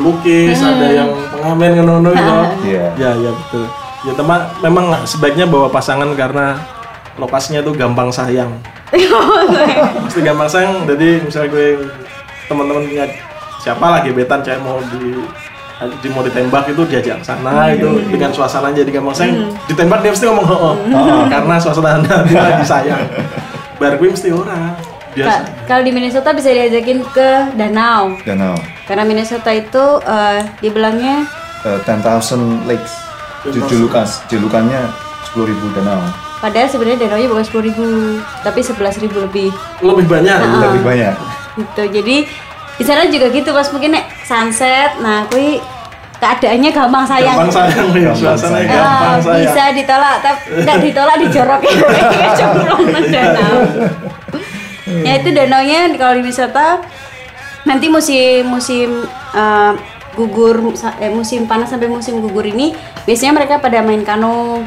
lukis, 0.00 0.58
ada 0.58 0.88
yang 0.88 1.10
pengamen 1.30 1.84
ngono 1.84 2.10
gitu. 2.10 2.32
Iya. 2.72 2.86
Ya, 2.96 3.10
ya 3.14 3.30
betul. 3.30 3.64
Ya 4.02 4.12
teman 4.18 4.40
memang 4.64 4.84
sebaiknya 5.06 5.46
bawa 5.46 5.70
pasangan 5.70 6.10
karena 6.18 6.58
lokasinya 7.20 7.60
tuh 7.62 7.76
gampang 7.76 8.08
sayang. 8.10 8.50
Pasti 10.08 10.20
gampang 10.24 10.48
sayang. 10.48 10.88
Jadi 10.88 11.22
misalnya 11.22 11.48
gue 11.52 11.66
teman-teman 12.48 12.82
punya 12.88 13.06
siapa 13.62 13.86
lagi 13.86 14.10
betan 14.10 14.42
cewek 14.42 14.60
mau 14.64 14.82
di 14.90 15.22
di 15.88 16.08
mau 16.10 16.22
ditembak 16.22 16.70
itu 16.70 16.82
diajak 16.86 17.20
ke 17.20 17.24
sana 17.26 17.70
itu 17.72 17.88
dengan 18.10 18.30
suasana 18.30 18.70
jadi 18.70 18.90
gampang 18.90 19.14
sayang 19.16 19.50
ditembak 19.66 20.02
dia 20.02 20.10
mesti 20.14 20.24
ngomong 20.28 20.46
oh, 20.48 21.24
karena 21.30 21.56
suasana 21.58 21.98
dia 22.28 22.38
lagi 22.38 22.64
sayang. 22.66 23.02
Bar 23.80 23.98
gue 23.98 24.08
mesti 24.14 24.30
orang 24.30 24.78
biasa 25.12 25.28
Ka- 25.28 25.46
Kalau 25.68 25.82
di 25.84 25.92
Minnesota 25.92 26.32
bisa 26.32 26.48
diajakin 26.54 27.04
ke 27.12 27.28
danau. 27.58 28.16
danau. 28.24 28.56
Karena 28.88 29.04
Minnesota 29.04 29.50
itu 29.52 29.84
eh, 30.02 30.40
dibilangnya 30.64 31.26
uh, 31.66 31.78
10,000 31.82 32.68
lakes. 32.70 32.92
Julukan 33.50 34.06
julukannya 34.30 34.80
10.000 35.34 35.76
danau. 35.76 36.00
Padahal 36.42 36.66
sebenarnya 36.66 37.06
danaunya 37.06 37.28
bukan 37.30 37.44
10.000 37.46 38.42
tapi 38.42 38.60
11.000 38.62 39.24
lebih. 39.30 39.50
Lebih 39.82 40.06
banyak. 40.10 40.38
Lebih 40.38 40.82
banyak. 40.82 41.14
Gitu. 41.58 41.82
Jadi 42.00 42.16
di 42.72 42.84
sana 42.88 43.04
juga 43.06 43.28
gitu 43.28 43.52
pas 43.52 43.68
mungkin 43.70 43.94
nek 43.94 44.21
sunset. 44.32 44.96
Nah, 44.98 45.26
kui 45.26 45.60
keadaannya 46.16 46.70
gampang 46.70 47.04
sayang. 47.04 47.36
gampang 47.36 47.52
sayang 47.52 47.88
nih 47.90 48.02
Gampang 48.04 48.16
suasananya 48.16 48.62
sayang. 48.64 48.70
gampang 48.72 49.02
Ah, 49.04 49.18
sayang. 49.18 49.42
bisa 49.42 49.62
ditolak 49.74 50.16
tapi 50.18 50.38
tidak 50.56 50.76
ditolak 50.80 51.16
dijorok. 51.18 51.60
Cemplung 52.38 52.84
ke 52.86 53.00
danau 53.08 53.54
ya 54.82 55.12
itu 55.14 55.28
danaunya 55.30 55.80
kalau 55.94 56.14
di 56.14 56.22
wisata 56.22 56.82
nanti 57.62 57.86
musim 57.86 58.44
musim 58.44 58.88
eh, 59.32 59.72
gugur 60.12 60.58
eh, 60.98 61.08
musim 61.08 61.46
panas 61.46 61.70
sampai 61.70 61.88
musim 61.88 62.18
gugur 62.18 62.44
ini 62.44 62.74
biasanya 63.02 63.32
mereka 63.34 63.56
pada 63.56 63.80
main 63.80 64.02
kano. 64.02 64.60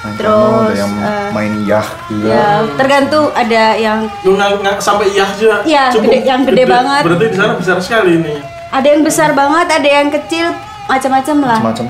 Main 0.00 0.14
Terus, 0.16 0.32
kano, 0.32 0.64
ada 0.66 0.76
yang 0.76 0.92
eh, 0.98 1.28
main 1.30 1.52
yah 1.62 1.86
juga. 2.06 2.28
ya 2.28 2.46
tergantung 2.74 3.24
ada 3.32 3.64
yang 3.74 3.98
nggak 4.20 4.50
nggak 4.60 4.76
sampai 4.78 5.08
aja 5.08 5.24
Iya, 5.62 5.84
Cukup 5.90 6.10
gede- 6.10 6.26
yang 6.26 6.40
gede. 6.42 6.64
banget. 6.64 7.02
berarti 7.02 7.24
di 7.26 7.36
sana 7.36 7.52
besar 7.54 7.78
sekali 7.78 8.10
ini 8.16 8.34
ada 8.70 8.86
yang 8.86 9.02
besar 9.02 9.30
banget 9.32 9.66
ada 9.68 9.88
yang 9.90 10.08
kecil 10.08 10.46
macam-macam 10.86 11.36
lah 11.44 11.58
semacam 11.60 11.86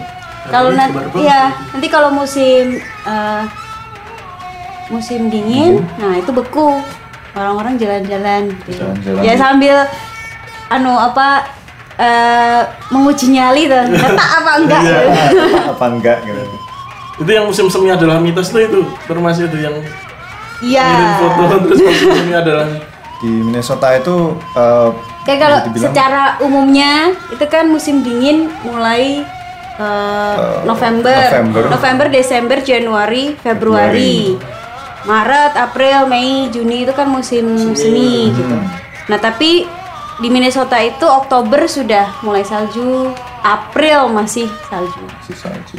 kalau 0.47 0.71
nanti 0.73 0.97
ya 1.21 1.41
nanti 1.71 1.89
kalau 1.89 2.11
musim 2.11 2.77
eh, 3.05 3.43
musim 4.89 5.29
dingin 5.29 5.85
nah 5.97 6.17
itu 6.17 6.31
beku 6.31 6.81
orang-orang 7.31 7.79
jalan-jalan 7.79 8.51
gitu. 8.65 8.83
Jalan-jalan. 8.83 9.23
ya 9.23 9.35
sambil 9.37 9.77
anu 10.69 10.93
apa 10.93 11.47
eh, 11.95 12.61
menguji 12.89 13.31
nyali 13.31 13.71
tuh 13.71 13.85
ketak 14.01 14.31
apa 14.35 14.51
enggak 14.59 14.81
Iya. 14.83 14.99
gitu. 14.99 15.45
apa 15.71 15.85
enggak 15.87 16.19
gitu 16.25 16.43
itu 17.23 17.31
yang 17.31 17.45
musim 17.45 17.69
semi 17.69 17.89
adalah 17.89 18.17
mitos 18.17 18.49
tuh 18.49 18.61
itu 18.61 18.81
informasi 19.05 19.47
itu 19.47 19.59
yang 19.61 19.77
Iya. 20.61 20.85
Ngirim 20.85 21.13
foto 21.17 21.57
terus 21.65 21.79
pas 21.81 21.97
musimnya 22.05 22.39
adalah 22.41 22.69
Di 23.17 23.29
Minnesota 23.29 23.89
itu 23.95 24.17
eh, 24.53 24.89
Kayak 25.31 25.41
kalau 25.47 25.59
secara 25.79 26.23
umumnya 26.43 27.15
itu 27.31 27.47
kan 27.47 27.71
musim 27.71 28.03
dingin 28.03 28.51
mulai 28.67 29.23
uh, 29.79 30.35
Uh, 30.35 30.67
November, 30.67 31.15
November. 31.15 31.63
November, 31.71 32.07
Desember, 32.11 32.59
Januari, 32.67 33.39
Februari, 33.39 34.35
Maret, 35.07 35.55
April, 35.55 36.11
Mei, 36.11 36.51
Juni 36.51 36.83
itu 36.83 36.93
kan 36.93 37.07
musim 37.07 37.47
semi 37.79 38.35
gitu. 38.35 38.57
Nah 39.07 39.19
tapi 39.23 39.65
di 40.21 40.29
Minnesota 40.29 40.77
itu 40.83 41.07
Oktober 41.07 41.65
sudah 41.65 42.13
mulai 42.27 42.45
salju, 42.45 43.15
April 43.41 44.13
masih 44.13 44.51
salju. 44.69 45.01
si 45.25 45.33
salju. 45.33 45.79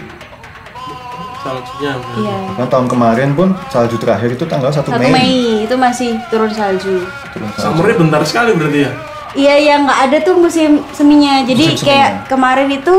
saljunya. 1.41 1.97
Iya. 2.21 2.37
Bahkan 2.53 2.69
tahun 2.69 2.87
kemarin 2.89 3.29
pun 3.33 3.53
salju 3.73 3.97
terakhir 3.97 4.37
itu 4.37 4.45
tanggal 4.45 4.69
1 4.69 4.81
1 4.81 4.97
Mei. 4.97 5.09
Mei 5.11 5.41
itu 5.65 5.75
masih 5.77 6.17
turun 6.29 6.53
salju. 6.53 7.05
Turun 7.33 7.49
salju. 7.53 7.65
Summernya 7.65 7.95
bentar 7.97 8.21
sekali 8.25 8.53
berarti 8.53 8.79
ya. 8.85 9.10
Iya 9.31 9.55
yang 9.55 9.87
nggak 9.87 9.99
ada 10.11 10.17
tuh 10.21 10.35
musim 10.35 10.83
seminya. 10.91 11.39
Jadi 11.43 11.75
Musim 11.75 11.87
kayak 11.87 12.09
seminya. 12.09 12.27
kemarin 12.27 12.69
itu 12.69 12.95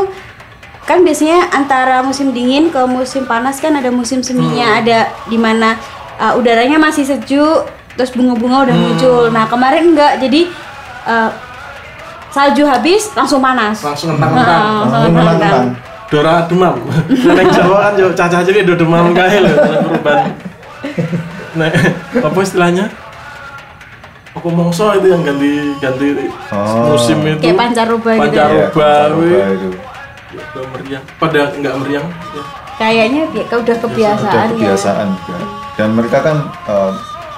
kan 0.82 0.98
biasanya 1.04 1.46
antara 1.54 2.02
musim 2.02 2.34
dingin 2.34 2.72
ke 2.72 2.80
musim 2.88 3.22
panas 3.24 3.62
kan 3.62 3.70
ada 3.76 3.92
musim 3.92 4.18
seminya, 4.24 4.80
ada 4.82 5.12
di 5.30 5.38
mana 5.38 5.78
uh, 6.18 6.34
udaranya 6.34 6.74
masih 6.80 7.06
sejuk, 7.06 7.68
terus 7.94 8.10
bunga-bunga 8.12 8.66
udah 8.66 8.76
muncul. 8.76 9.22
Nah 9.30 9.46
kemarin 9.46 9.94
enggak, 9.94 10.18
jadi 10.18 10.50
uh, 11.06 11.30
salju 12.32 12.64
habis 12.66 13.12
langsung 13.12 13.38
panas. 13.38 13.78
Langsung 13.84 14.16
entang-entang. 14.16 14.48
Heeh, 14.48 14.78
langsung 14.88 15.14
menang. 15.14 15.66
Dora 16.12 16.44
demam. 16.44 16.76
Neng 17.36 17.48
Jawa 17.52 17.76
kan 17.88 17.92
yo 17.96 18.08
cacah 18.12 18.40
jadi 18.40 18.64
do 18.64 18.74
demam 18.76 19.12
kae 19.12 19.36
lho 19.40 19.52
perubahan. 19.88 20.32
Nah, 21.56 21.68
apa 22.20 22.38
istilahnya? 22.40 22.88
Apa 24.32 24.48
mongso 24.48 24.88
itu 24.96 25.12
yang 25.12 25.20
ganti 25.20 25.76
ganti 25.76 26.06
Oh. 26.48 26.96
musim 26.96 27.20
itu? 27.20 27.36
Kayak 27.38 27.56
pancaroba 27.58 28.10
gitu. 28.16 28.32
Iya, 28.32 28.66
Pancaroba, 28.72 29.20
wih. 29.20 29.44
itu. 29.52 29.68
Ya, 30.32 30.42
udah 30.48 30.64
meriang. 30.72 31.04
Pada 31.20 31.40
enggak 31.52 31.74
meriang. 31.76 32.06
Ya. 32.08 32.42
Kayaknya 32.80 33.22
ya, 33.30 33.44
udah 33.52 33.76
kebiasaan, 33.78 34.24
Udah 34.24 34.44
ya. 34.48 34.52
kebiasaan 34.56 35.06
juga. 35.20 35.36
Dan 35.76 35.88
mereka 35.92 36.18
kan 36.24 36.36
eh, 36.48 36.92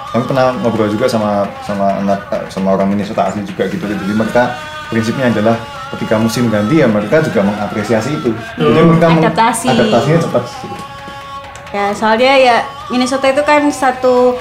kami 0.09 0.23
pernah 0.25 0.45
ngobrol 0.63 0.87
juga 0.87 1.05
sama 1.05 1.43
sama 1.61 1.99
anak 1.99 2.19
eh, 2.31 2.47
sama 2.47 2.67
orang 2.73 2.87
Minnesota 2.87 3.27
asli 3.27 3.43
juga 3.43 3.67
gitu. 3.67 3.83
Jadi 3.83 4.13
mereka 4.15 4.55
prinsipnya 4.87 5.27
adalah 5.27 5.59
ketika 5.91 6.15
musim 6.15 6.47
ganti 6.47 6.79
ya 6.79 6.87
mereka 6.87 7.19
juga 7.19 7.43
mengapresiasi 7.43 8.15
itu. 8.15 8.31
Jadi 8.55 8.79
mereka 8.81 9.07
Adaptasi. 9.11 9.67
adaptasinya 9.67 10.19
cepat. 10.23 10.43
Ya, 11.75 11.91
soalnya 11.91 12.33
ya 12.39 12.55
Minnesota 12.87 13.27
itu 13.27 13.43
kan 13.43 13.67
satu 13.67 14.39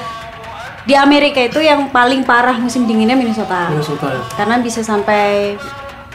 di 0.85 0.93
Amerika 0.93 1.41
itu 1.41 1.65
yang 1.65 1.89
paling 1.89 2.29
parah 2.29 2.61
musim 2.61 2.85
dinginnya 2.85 3.17
Minnesota. 3.17 3.73
Minnesota 3.73 4.13
ya. 4.13 4.23
Karena 4.37 4.61
bisa 4.61 4.85
sampai 4.85 5.57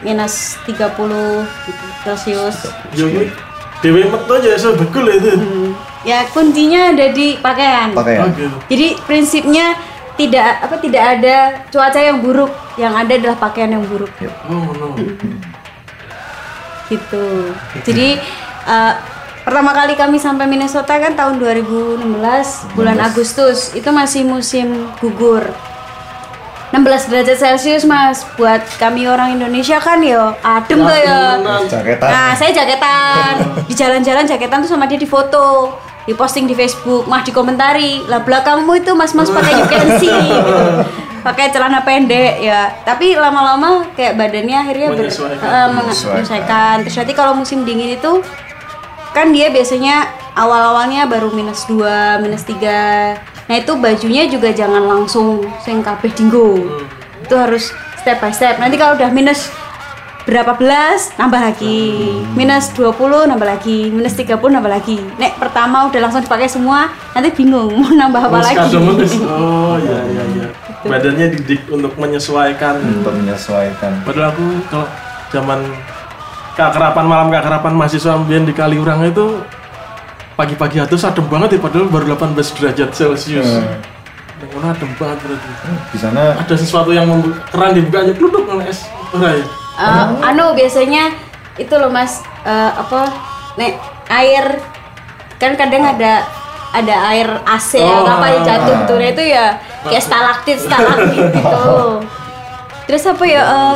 minus 0.05 0.55
30 0.63 0.77
gitu, 1.67 1.85
kuwi 2.05 3.27
Dewe 3.79 4.03
metu 4.11 4.31
aja 4.35 4.49
iso 4.59 4.75
bekul 4.75 5.07
itu. 5.07 5.31
Hmm. 5.39 5.71
Ya 6.03 6.27
kuncinya 6.31 6.91
ada 6.91 7.11
di 7.15 7.39
pakaian. 7.39 7.95
Pakaian. 7.95 8.31
Jadi 8.67 8.99
prinsipnya 9.07 9.75
tidak 10.19 10.67
apa 10.67 10.75
tidak 10.83 11.03
ada 11.15 11.35
cuaca 11.71 11.99
yang 11.99 12.19
buruk, 12.19 12.51
yang 12.75 12.91
ada 12.91 13.15
adalah 13.15 13.39
pakaian 13.39 13.71
yang 13.71 13.83
buruk 13.87 14.11
Oh 14.51 14.75
no. 14.75 14.99
gitu. 16.91 17.55
Jadi 17.87 18.19
eh, 18.67 18.93
pertama 19.49 19.73
kali 19.73 19.97
kami 19.97 20.21
sampai 20.21 20.45
Minnesota 20.45 20.93
kan 20.95 21.17
tahun 21.17 21.41
2016 21.41 22.05
bulan 22.77 23.01
Agustus 23.01 23.73
itu 23.73 23.89
masih 23.89 24.21
musim 24.21 24.69
gugur. 25.01 25.41
16 26.69 26.85
derajat 27.09 27.33
Celcius 27.35 27.81
mas 27.81 28.21
buat 28.37 28.61
kami 28.77 29.09
orang 29.09 29.33
Indonesia 29.33 29.81
kan 29.81 29.97
ya 29.99 30.37
adem 30.45 30.77
tuh 30.77 30.93
ya. 30.93 31.41
Jaketan. 31.65 32.07
Nah 32.07 32.29
saya 32.37 32.53
jaketan 32.53 33.33
di 33.65 33.73
jalan-jalan 33.73 34.21
jaketan 34.23 34.61
tuh 34.61 34.69
sama 34.69 34.85
dia 34.85 34.95
di 34.95 35.09
foto 35.09 35.73
di 36.05 36.13
posting 36.13 36.45
di 36.45 36.53
Facebook 36.53 37.09
mah 37.09 37.25
dikomentari 37.25 38.05
lah 38.05 38.21
belakangmu 38.21 38.69
itu 38.77 38.93
mas-mas 38.93 39.29
pakai 39.29 39.53
you 39.55 39.65
can 39.65 39.87
see 39.97 40.13
gitu. 40.13 40.57
pakai 41.19 41.49
celana 41.49 41.81
pendek 41.81 42.37
ya 42.39 42.69
tapi 42.81 43.17
lama-lama 43.17 43.89
kayak 43.93 44.13
badannya 44.13 44.57
akhirnya 44.59 44.87
ber- 44.89 45.09
Menyesuaikan. 45.09 45.67
Menyesuaikan. 45.73 46.13
menyesuaikan 46.15 46.75
terus 46.81 46.95
nanti 46.95 47.13
kalau 47.13 47.33
musim 47.33 47.61
dingin 47.61 47.93
itu 47.93 48.21
kan 49.11 49.33
dia 49.33 49.49
biasanya 49.49 50.09
awal-awalnya 50.37 51.09
baru 51.09 51.33
minus 51.33 51.65
2, 51.67 52.21
minus 52.23 52.45
3 52.45 53.49
nah 53.49 53.57
itu 53.57 53.73
bajunya 53.81 54.29
juga 54.29 54.53
jangan 54.53 54.85
langsung 54.85 55.41
sing 55.65 55.81
kabeh 55.81 56.13
dinggo. 56.13 56.69
Itu 57.25 57.33
harus 57.33 57.73
step 57.97 58.21
by 58.21 58.29
step. 58.29 58.61
Nanti 58.61 58.77
kalau 58.77 58.93
udah 58.93 59.09
minus 59.09 59.49
berapa 60.29 60.53
belas 60.53 61.09
nambah 61.17 61.41
lagi. 61.41 62.13
Minus 62.37 62.69
20 62.77 63.25
nambah 63.25 63.47
lagi. 63.49 63.89
Minus 63.89 64.13
30 64.13 64.37
nambah 64.37 64.69
lagi. 64.69 65.01
Nek 65.17 65.41
pertama 65.41 65.89
udah 65.89 65.97
langsung 65.97 66.21
dipakai 66.21 66.45
semua 66.45 66.93
nanti 67.17 67.33
bingung 67.33 67.73
mau 67.73 67.89
nambah 67.89 68.21
apa 68.29 68.39
lagi. 68.53 68.77
Oh 69.25 69.75
iya 69.81 69.97
iya 70.13 70.23
iya. 70.37 70.47
Badannya 70.85 71.33
didik 71.33 71.65
untuk 71.73 71.97
menyesuaikan. 71.97 72.77
Untuk 73.01 73.17
menyesuaikan. 73.17 74.05
Padahal 74.05 74.29
aku 74.29 74.45
kalau 74.69 74.87
zaman 75.33 75.59
keakrapan 76.59 77.05
malam 77.07 77.27
keakrapan 77.31 77.71
mahasiswa 77.71 78.11
ambien 78.19 78.43
di 78.43 78.51
Kaliurang 78.51 79.07
itu 79.07 79.39
pagi-pagi 80.35 80.83
atus 80.83 81.07
adem 81.07 81.23
banget 81.27 81.55
ya 81.55 81.59
padahal 81.63 81.87
baru 81.87 82.05
18 82.15 82.35
derajat 82.35 82.89
Celcius. 82.91 83.47
Hmm. 83.47 83.79
Yang 84.39 84.51
mana 84.55 84.67
adem 84.75 84.91
banget 84.95 85.17
berarti. 85.23 85.49
Di 85.91 85.97
sana 85.99 86.23
Ada 86.35 86.55
sesuatu 86.55 86.91
yang 86.91 87.07
membu- 87.07 87.35
keran 87.47 87.75
dibukanya 87.75 88.11
kluduk 88.11 88.43
nang 88.43 88.59
es 88.63 88.83
ora 89.15 89.39
ya. 89.39 89.43
Eh, 89.79 90.05
anu 90.27 90.51
biasanya 90.51 91.15
itu 91.55 91.71
loh 91.71 91.87
mas 91.87 92.19
eh, 92.43 92.71
apa 92.75 93.07
nek 93.55 93.79
air 94.11 94.59
kan 95.39 95.55
kadang 95.55 95.87
ada 95.87 96.27
ada 96.75 96.95
air 97.11 97.27
AC 97.47 97.79
Oh, 97.79 97.87
atau 98.03 98.19
apa 98.19 98.27
yang 98.27 98.43
jatuh 98.43 98.75
ah. 98.75 98.83
tuh 98.83 98.97
nah 98.99 99.07
itu 99.07 99.23
ya 99.23 99.45
kayak 99.87 100.03
stalaktit 100.03 100.57
stalaktit 100.59 101.31
gitu 101.31 101.71
terus 102.91 103.03
apa 103.07 103.23
ya 103.23 103.41
eh, 103.43 103.75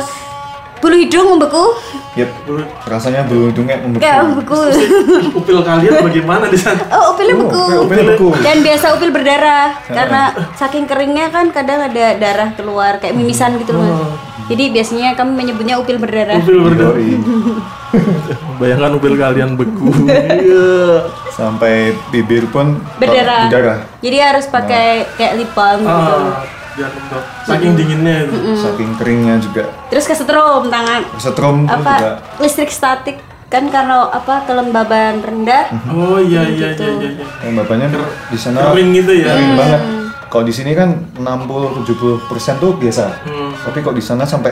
bulu 0.80 0.96
hidung 0.96 1.36
membeku 1.36 1.64
Yep, 2.14 2.30
rasanya 2.84 3.22
bulu 3.22 3.50
hidungnya 3.50 3.74
membeku. 3.76 3.98
kayak 3.98 4.22
membeku 4.22 4.58
Upil 5.38 5.58
kalian 5.60 5.98
bagaimana 6.00 6.46
di 6.46 6.54
sana? 6.54 6.78
oh 6.88 7.10
upilnya 7.10 7.34
Oh, 7.34 7.40
beku 7.42 7.58
upil- 7.58 7.82
upilnya 7.82 8.04
beku. 8.08 8.28
dan 8.38 8.56
biasa 8.60 8.86
upil 8.92 9.10
berdarah 9.10 9.68
karena 9.84 10.22
saking 10.54 10.84
keringnya 10.84 11.26
kan 11.28 11.50
kadang 11.50 11.82
ada 11.82 12.14
darah 12.14 12.54
keluar 12.54 12.96
kayak 12.96 13.12
mimisan 13.12 13.58
gitu 13.58 13.72
loh 13.72 13.82
mas 13.82 13.94
Oh. 13.96 14.14
jadi 14.46 14.70
biasanya 14.70 15.08
kami 15.12 15.32
menyebutnya 15.34 15.74
upil 15.74 15.96
berdarah 15.96 16.38
Upil 16.38 16.58
berdarah. 16.62 16.94
Bayangkan 18.54 18.90
upil 18.92 19.14
kalian 19.14 19.54
beku. 19.54 19.90
Iya. 20.38 21.10
Sampai 21.28 21.74
bibir 22.08 22.46
pun 22.48 22.78
berdarah. 22.96 23.46
berdarah. 23.46 23.78
Jadi 23.98 24.16
harus 24.16 24.46
pakai 24.46 24.86
kayak 25.12 25.34
lip 25.36 25.50
balm 25.52 25.82
gitu. 25.82 26.16
Biar 26.74 26.90
lembab. 26.90 27.22
Saking 27.46 27.72
dinginnya 27.74 28.26
itu. 28.26 28.36
Saking 28.58 28.90
keringnya 28.98 29.34
juga. 29.38 29.62
Terus 29.88 30.04
kesetrum 30.04 30.66
tangan 30.66 31.00
Setrum 31.16 31.56
pun 31.62 31.70
apa 31.72 31.92
juga 31.94 32.12
listrik 32.38 32.70
statik 32.70 33.16
kan 33.46 33.70
karena 33.70 34.10
apa 34.10 34.42
kelembaban 34.42 35.22
rendah. 35.22 35.70
Oh 35.86 36.18
iya 36.18 36.42
iya 36.44 36.74
iya 36.74 36.88
iya. 36.90 37.10
iya. 37.14 37.26
yang 37.46 37.54
bapaknya 37.54 37.86
di 38.26 38.34
sana 38.34 38.74
Kering 38.74 38.90
gitu 38.92 39.12
ya. 39.14 39.30
kering 39.30 39.54
banget. 39.54 39.80
Kalau 40.26 40.42
di 40.42 40.50
sini 40.50 40.74
kan 40.74 40.90
60-70 41.14 42.26
persen 42.26 42.58
tuh 42.58 42.74
biasa. 42.74 43.04
Hmm. 43.22 43.54
Tapi 43.54 43.78
kok 43.78 43.94
di 43.94 44.02
sana 44.02 44.26
sampai 44.26 44.50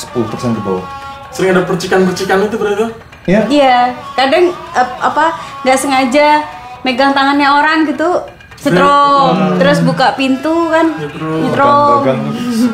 10 0.00 0.24
persen 0.24 0.56
ke 0.56 0.60
bawah. 0.64 0.80
Sering 1.28 1.52
ada 1.52 1.68
percikan-percikan 1.68 2.40
itu 2.40 2.56
berarti. 2.56 2.88
Ya, 3.24 3.44
Iya, 3.44 3.78
kadang 4.16 4.52
ap- 4.72 5.00
apa 5.02 5.36
nggak 5.60 5.76
sengaja 5.76 6.44
megang 6.80 7.12
tangannya 7.12 7.48
orang 7.48 7.84
gitu 7.84 8.20
setrum, 8.64 9.34
terus 9.60 9.78
buka 9.84 10.16
pintu 10.16 10.72
kan 10.72 10.96
Nyetrum. 10.96 12.00
bagang 12.00 12.22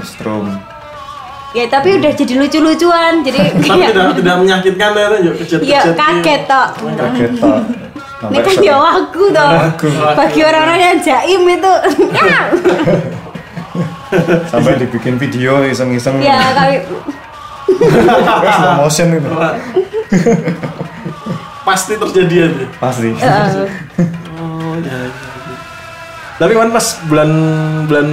strom. 0.07 0.47
Ya 1.51 1.67
tapi 1.67 1.99
udah 1.99 2.15
jadi 2.15 2.39
lucu-lucuan, 2.39 3.27
jadi 3.27 3.39
Tapi 3.51 3.67
kayak 3.67 3.91
tidak 3.91 4.15
tidak 4.23 4.37
menyakitkan 4.39 4.91
ya, 4.95 5.07
yuk 5.19 5.35
kejut 5.35 5.61
ya 5.67 5.81
kaget 5.99 6.47
tok. 6.47 6.69
Kaget 6.95 7.33
tak. 7.43 7.61
Ini 8.21 8.39
kan 8.39 8.57
ya 8.61 8.77
aku 8.79 9.23
toh. 9.35 9.51
Bagi 10.15 10.41
orang-orang 10.47 10.79
yang 10.79 10.99
jaim 11.03 11.43
itu, 11.43 11.73
ya, 12.15 12.41
Sampai 14.51 14.79
dibikin 14.79 15.19
video 15.19 15.63
iseng-iseng. 15.65 16.23
ya 16.23 16.55
kami 16.55 16.83
slow 18.45 18.73
motion 18.79 19.09
itu. 19.17 19.31
Pasti 21.63 21.93
terjadi 21.97 22.37
itu. 22.51 22.65
Pasti. 22.77 23.09
Oh 24.39 24.75
iya. 24.79 25.30
Iya, 26.41 26.49
iya. 26.49 26.49
Tapi 26.49 26.53
kan 26.57 26.71
pas 26.73 26.87
bulan 27.05 27.31
bulan 27.85 28.09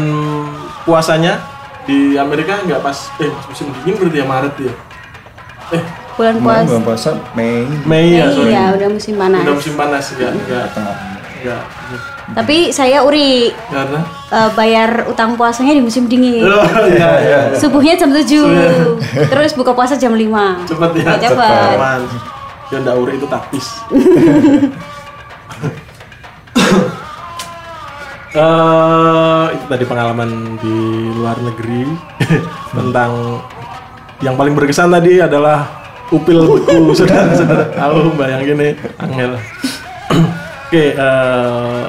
puasanya 0.84 1.34
di 1.88 2.20
Amerika 2.20 2.60
nggak 2.68 2.84
pas 2.84 2.98
eh 3.24 3.32
pas 3.32 3.46
musim 3.48 3.72
dingin 3.72 3.96
berarti 3.96 4.18
ya 4.20 4.26
Maret 4.28 4.56
ya. 4.60 4.74
Eh 5.72 5.84
bulan 6.20 6.36
puasa. 6.44 6.66
bulan 6.68 6.84
puasa 6.84 7.10
Mei 7.32 7.64
Mei 7.88 8.20
ya 8.20 8.28
sorry. 8.36 8.52
Iya, 8.52 8.64
udah 8.76 8.90
musim 8.92 9.14
panas. 9.16 9.44
Udah 9.48 9.56
musim 9.56 9.74
panas 9.80 10.04
enggak 10.12 10.32
enggak 10.36 10.66
tengah. 10.76 10.96
enggak. 11.40 11.64
Tapi 12.28 12.76
saya 12.76 13.08
uri 13.08 13.56
Karena 13.72 14.04
eh, 14.36 14.50
bayar 14.52 15.08
utang 15.08 15.40
puasanya 15.40 15.72
di 15.72 15.80
musim 15.80 16.12
dingin. 16.12 16.44
Oh 16.44 16.68
iya 16.92 17.12
iya. 17.24 17.40
Subuhnya 17.56 17.96
jam 17.96 18.12
7 18.12 18.28
Terus 19.32 19.56
buka 19.56 19.72
puasa 19.72 19.96
jam 19.96 20.12
5 20.12 20.68
Cepet 20.68 20.92
ya. 21.00 21.16
Cepet. 21.16 21.76
Aman. 21.80 22.04
Ya 22.68 22.84
ndak 22.84 22.96
uri 23.00 23.16
itu 23.16 23.28
taktis. 23.32 23.80
Eh, 28.38 29.46
itu 29.58 29.66
tadi 29.66 29.84
pengalaman 29.90 30.62
di 30.62 30.78
luar 31.18 31.42
negeri. 31.42 31.90
Tentang 32.78 33.42
yang 34.22 34.38
paling 34.38 34.54
berkesan 34.54 34.94
tadi 34.94 35.18
adalah 35.18 35.66
upil 36.14 36.46
beku 36.46 36.94
sudah 36.94 37.30
sudah 37.40 37.74
tahu 37.74 38.14
bayangin 38.14 38.58
nih 38.62 38.74
Angel. 39.02 39.32
Oke, 40.70 40.94
eh, 40.94 41.86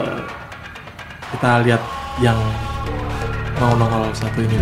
kita 1.36 1.51
lihat 1.68 1.82
yang 2.24 2.38
mau 3.61 3.76
nongol 3.76 4.09
satu 4.16 4.40
ini 4.40 4.57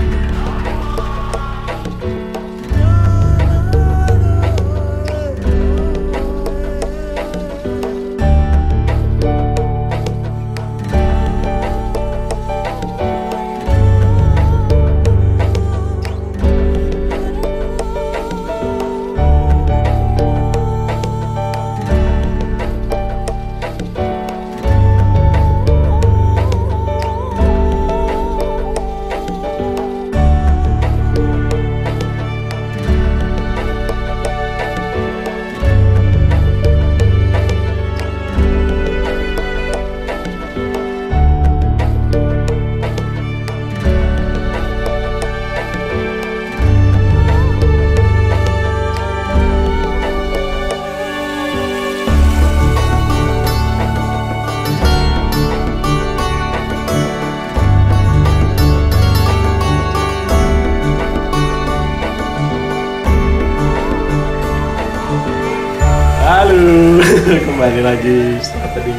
kembali 67.47 67.80
lagi 67.80 68.18
setelah 68.39 68.70
tadi 68.72 68.93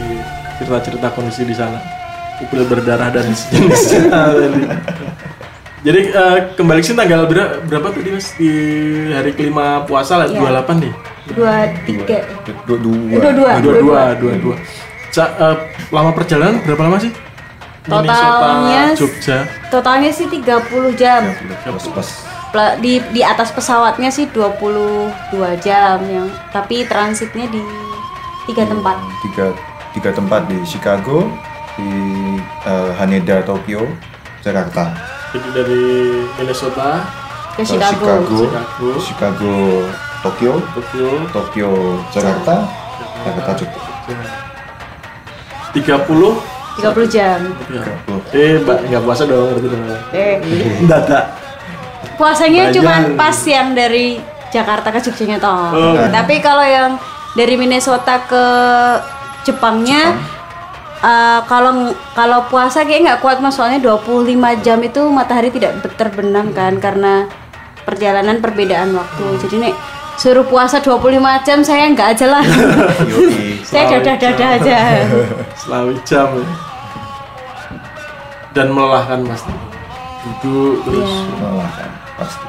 cerita-cerita 0.57 1.07
kondisi 1.11 1.43
di 1.43 1.53
sana. 1.53 1.79
Upil 2.37 2.63
berdarah 2.63 3.09
dan 3.09 3.31
sejenisnya 3.31 4.01
tadi. 4.13 4.61
Jadi 5.79 6.01
eh, 6.09 6.37
kembali 6.53 6.79
ke 6.79 6.85
sini 6.85 6.97
tanggal 6.97 7.25
ber- 7.25 7.61
berapa 7.63 7.87
tadi 7.89 8.09
mas 8.11 8.33
di 8.33 8.51
hari 9.09 9.31
kelima 9.31 9.81
puasa 9.83 10.17
lah 10.17 10.27
Iya. 10.27 10.61
28 10.65 10.83
nih. 10.83 10.93
Dua 11.27 11.53
tiga 11.83 12.17
Dua, 12.65 12.77
dua, 12.77 12.97
Eh, 13.09 13.19
Dua 13.19 13.31
dua 13.31 13.51
Dua 13.57 13.73
dua 13.77 14.03
dua 14.15 14.33
dua. 14.37 14.55
Eh, 15.17 15.55
lama 15.89 16.11
perjalanan 16.13 16.61
berapa 16.61 16.81
lama 16.83 16.97
sih? 16.99 17.13
Totalnya- 17.87 18.93
Jogja. 18.93 19.37
Totalnya 19.71 20.11
sih 20.11 20.27
30 20.27 20.91
jam 20.93 21.23
di 22.79 22.97
di 23.11 23.21
atas 23.21 23.51
pesawatnya 23.51 24.09
sih 24.09 24.27
22 24.27 25.11
jam 25.57 25.99
yang 26.03 26.27
tapi 26.49 26.83
transitnya 26.83 27.47
di 27.47 27.61
tiga 28.47 28.63
tempat 28.63 28.95
tiga 29.21 29.45
tiga 29.91 30.09
tempat 30.13 30.41
di 30.47 30.59
Chicago, 30.63 31.25
di 31.75 31.89
eh, 32.63 32.91
Haneda, 33.01 33.41
Tokyo, 33.43 33.83
Jakarta. 34.45 34.93
Jadi 35.33 35.47
dari 35.51 35.83
Minnesota, 36.39 37.03
ke 37.57 37.65
Chicago. 37.65 38.05
Chicago, 38.05 38.37
Chicago. 38.45 38.87
Chicago, 39.01 39.53
Tokyo, 40.21 40.53
Tokyo, 40.71 41.09
Tokyo, 41.33 41.69
Jakarta, 42.13 42.55
Jakarta 43.25 43.51
Jogja. 43.57 43.81
Tiga 45.75 45.95
puluh 46.07 46.37
30 46.77 47.09
jam. 47.09 47.41
Ya. 47.73 47.83
30. 48.05 48.37
Eh, 48.37 48.61
mbak 48.61 48.77
nggak 48.85 49.01
puasa 49.01 49.23
dong 49.25 49.49
berarti 49.49 49.67
dong. 49.67 49.83
Eh, 50.13 50.33
Dadak. 50.85 51.25
puasanya 52.17 52.73
cuma 52.73 53.13
pas 53.13 53.37
yang 53.45 53.77
dari 53.77 54.17
Jakarta 54.49 54.89
ke 54.93 54.99
Jogjanya 55.01 55.37
toh. 55.37 55.69
Oh. 55.73 55.93
Tapi 56.09 56.41
kalau 56.41 56.65
yang 56.65 56.97
dari 57.37 57.53
Minnesota 57.53 58.25
ke 58.25 58.45
Jepangnya 59.45 60.17
eh, 61.05 61.39
kalau 61.45 61.93
kalau 62.17 62.49
puasa 62.49 62.81
kayak 62.81 63.05
nggak 63.05 63.21
kuat 63.21 63.37
mas 63.39 63.53
soalnya 63.53 63.79
25 63.79 64.65
jam 64.65 64.81
itu 64.81 65.01
matahari 65.13 65.53
tidak 65.53 65.85
terbenam 65.95 66.49
kan 66.51 66.81
karena 66.81 67.29
perjalanan 67.87 68.43
perbedaan 68.43 68.91
waktu. 68.91 69.47
Jadi 69.47 69.55
nek 69.63 69.75
suruh 70.19 70.43
puasa 70.43 70.83
25 70.83 71.47
jam 71.47 71.63
saya 71.63 71.87
nggak 71.95 72.19
aja 72.19 72.25
lah. 72.27 72.43
Yoi. 73.13 73.63
saya 73.69 73.87
dadah-dadah 73.95 74.49
aja. 74.59 74.77
Selawi 75.63 75.95
jam. 76.03 76.27
ya. 76.35 76.47
Dan 78.51 78.75
melelahkan 78.75 79.23
mas. 79.23 79.45
Duduk 80.25 80.83
terus. 80.83 81.07
Iya. 81.07 81.39
Melelahkan, 81.39 81.89
pasti. 82.19 82.46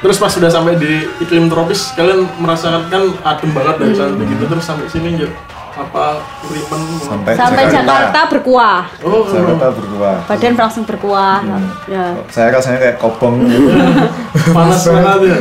Terus 0.00 0.16
pas 0.16 0.32
sudah 0.32 0.48
sampai 0.48 0.80
di 0.80 1.04
iklim 1.20 1.52
tropis, 1.52 1.92
kalian 1.92 2.24
merasakan 2.40 2.88
kan 2.88 3.02
adem 3.20 3.50
banget 3.52 3.74
dari 3.76 3.92
sana 3.92 4.16
gitu 4.16 4.44
terus 4.48 4.64
sampai 4.64 4.88
sini 4.88 5.20
ya 5.20 5.28
apa 5.70 6.18
kurimen 6.44 6.80
Sampai, 6.98 7.32
Sampai 7.38 7.64
Jakarta 7.70 8.20
berkuah. 8.28 8.84
Oh, 9.00 9.22
Jakarta 9.24 9.70
berdua. 9.70 10.12
Badan 10.26 10.52
langsung 10.58 10.84
berkuah. 10.84 11.40
Ya. 11.88 12.16
Saya 12.28 12.52
rasanya 12.52 12.78
kayak 12.80 12.96
kopong 12.98 13.46
gitu. 13.46 13.70
panas 14.56 14.82
banget 14.82 15.20
ya. 15.20 15.38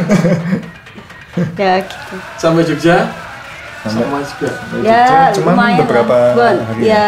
Ya 1.58 1.74
gitu. 1.84 2.16
Sampai 2.38 2.62
Jogja 2.64 2.98
Sampai- 3.80 4.06
sama 4.06 4.20
juga. 4.20 4.50
ya 4.84 5.32
Cuman 5.32 5.54
lumayan 5.56 5.78
beberapa 5.88 6.16
lah. 6.36 6.56
Hari 6.68 6.84
ya 6.84 7.06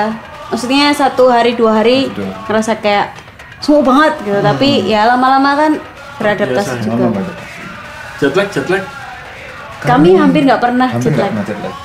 maksudnya 0.47 0.87
satu 0.95 1.27
hari 1.27 1.51
dua 1.55 1.83
hari 1.83 2.07
Betul. 2.11 2.31
ngerasa 2.47 2.71
kayak 2.79 3.11
semua 3.59 3.83
banget 3.83 4.13
gitu 4.23 4.39
tapi 4.39 4.87
ya 4.87 5.03
lama-lama 5.05 5.51
kan 5.55 5.71
beradaptasi 6.21 6.69
Biasa, 6.69 6.83
juga 6.83 6.95
Lama 6.95 7.09
banget. 7.11 7.35
Jet 8.17 8.33
lag, 8.33 8.47
jet 8.49 8.67
lag. 8.67 8.83
kami 9.81 10.09
hampir 10.13 10.41
nggak 10.43 10.61
pernah 10.61 10.87
Hampir 10.87 11.03
jet 11.03 11.11
nggak 11.11 11.21
lag 11.21 11.31
pernah 11.31 11.45
jet 11.45 11.59
lag. 11.59 11.75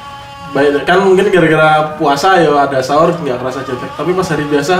Baik, 0.47 0.68
kan 0.84 0.99
mungkin 1.03 1.24
gara-gara 1.26 1.68
puasa 1.97 2.28
ya 2.37 2.51
ada 2.55 2.78
sahur 2.78 3.12
nggak 3.14 3.39
kerasa 3.39 3.61
jet 3.62 3.76
lag. 3.76 3.93
Tapi 3.93 4.11
pas 4.12 4.26
hari 4.26 4.45
biasa 4.47 4.76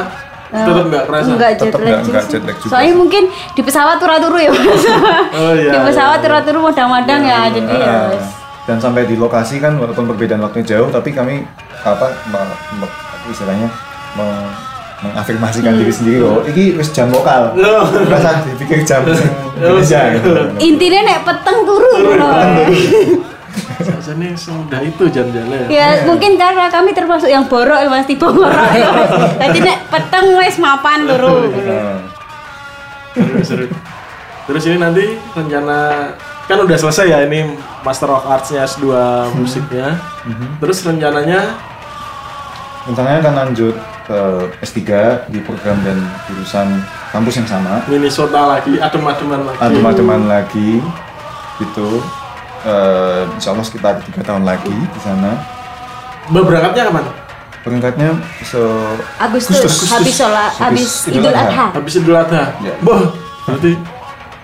tetap 0.46 0.84
nggak 0.86 1.04
kerasa. 1.04 1.26
jet 1.26 1.72
lag 1.74 1.82
nggak- 1.82 2.00
juga 2.00 2.12
nggak 2.12 2.22
sih. 2.22 2.30
jet 2.30 2.42
lag 2.44 2.57
juga 2.57 2.70
soalnya 2.70 2.86
sih. 2.88 2.98
mungkin 2.98 3.22
di 3.50 3.62
pesawat 3.62 3.96
turu-turu 3.96 4.36
ya 4.38 4.50
Mas. 4.52 4.84
Oh 5.36 5.52
iya. 5.52 5.70
di 5.70 5.78
pesawat 5.82 6.18
iya. 6.18 6.24
turu-turu 6.24 6.59
madang-madang 6.62 7.20
ya 7.20 7.40
jadi 7.50 7.72
ya 7.74 7.88
Ah, 7.88 8.04
wes. 8.09 8.26
dan 8.64 8.78
sampai 8.78 9.02
di 9.04 9.14
lokasi 9.14 9.59
kan 9.59 9.74
walaupun 9.74 10.07
perbedaan 10.07 10.38
waktunya 10.40 10.76
jauh 10.76 10.88
tapi 10.88 11.11
kami 11.11 11.42
apa 11.82 12.07
istilahnya 13.26 13.68
me- 14.14 14.66
mengafirmasikan 14.97 15.76
diri 15.76 15.92
sendiri 15.92 16.18
oh 16.24 16.40
ini 16.49 16.72
wis 16.72 16.88
jam 16.90 17.12
lokal 17.12 17.53
Oh. 17.53 17.84
rasa 18.09 18.40
dipikir 18.49 18.80
jam 18.82 19.05
Indonesia 19.05 20.01
gitu. 20.16 20.30
intinya 20.57 21.01
nek 21.05 21.18
peteng 21.24 21.59
turu 21.64 21.90
ngono. 22.01 22.28
Rasanya 23.76 24.32
semudah 24.36 24.80
itu 24.80 25.05
jam-jamnya 25.09 25.68
ya. 25.68 25.68
ya 25.68 25.86
mungkin 26.05 26.36
karena 26.36 26.68
kami 26.68 26.92
termasuk 26.92 27.28
yang 27.28 27.44
borok 27.44 27.76
ya 27.76 27.88
mas 27.88 28.09
tipe 28.09 28.24
borok 28.24 28.68
ya 28.80 28.88
jadi 29.40 29.61
nek 29.61 29.78
peteng 29.88 30.32
wes 30.36 30.57
mapan 30.57 31.05
turu 31.05 31.49
seru. 33.42 33.66
Terus 34.47 34.62
ini 34.64 34.76
nanti 34.78 35.05
rencana 35.34 36.12
kan 36.47 36.59
udah 36.62 36.78
selesai 36.78 37.07
ya 37.11 37.18
ini 37.26 37.59
Master 37.82 38.07
of 38.07 38.22
Arts-nya 38.22 38.62
S2 38.62 38.86
musiknya. 39.34 39.99
Terus 40.62 40.86
rencananya 40.86 41.59
rencananya 42.87 43.18
akan 43.20 43.34
lanjut 43.37 43.74
ke 44.03 44.18
S3 44.61 44.80
di 45.26 45.39
program 45.41 45.74
dan 45.82 45.99
jurusan 46.24 46.78
kampus 47.11 47.34
yang 47.37 47.49
sama 47.49 47.82
Minnesota 47.84 48.47
lagi, 48.49 48.78
adem-ademan 48.78 49.41
lagi. 49.45 49.59
adem-ademan 49.61 50.22
lagi 50.26 50.70
gitu 51.59 52.03
Eh, 52.59 53.22
insya 53.32 53.55
Allah 53.55 53.62
sekitar 53.62 54.03
tiga 54.03 54.26
tahun 54.26 54.43
lagi 54.43 54.74
di 54.74 55.01
sana 55.01 55.39
Berangkatnya 56.26 56.91
kapan? 56.91 57.05
berangkatnya 57.62 58.09
se 58.43 58.59
Agustus, 59.16 59.55
Agustus. 59.57 59.87
habis 59.89 60.14
sholat 60.16 60.51
habis 60.53 61.07
Habis 61.07 61.14
Idul. 61.16 61.30
Adha 61.30 61.64
Habis 61.72 61.95
Idul 61.95 62.14
Adha. 62.16 62.43
Ya. 62.59 62.74
Boh, 62.80 63.14
berarti 63.45 63.78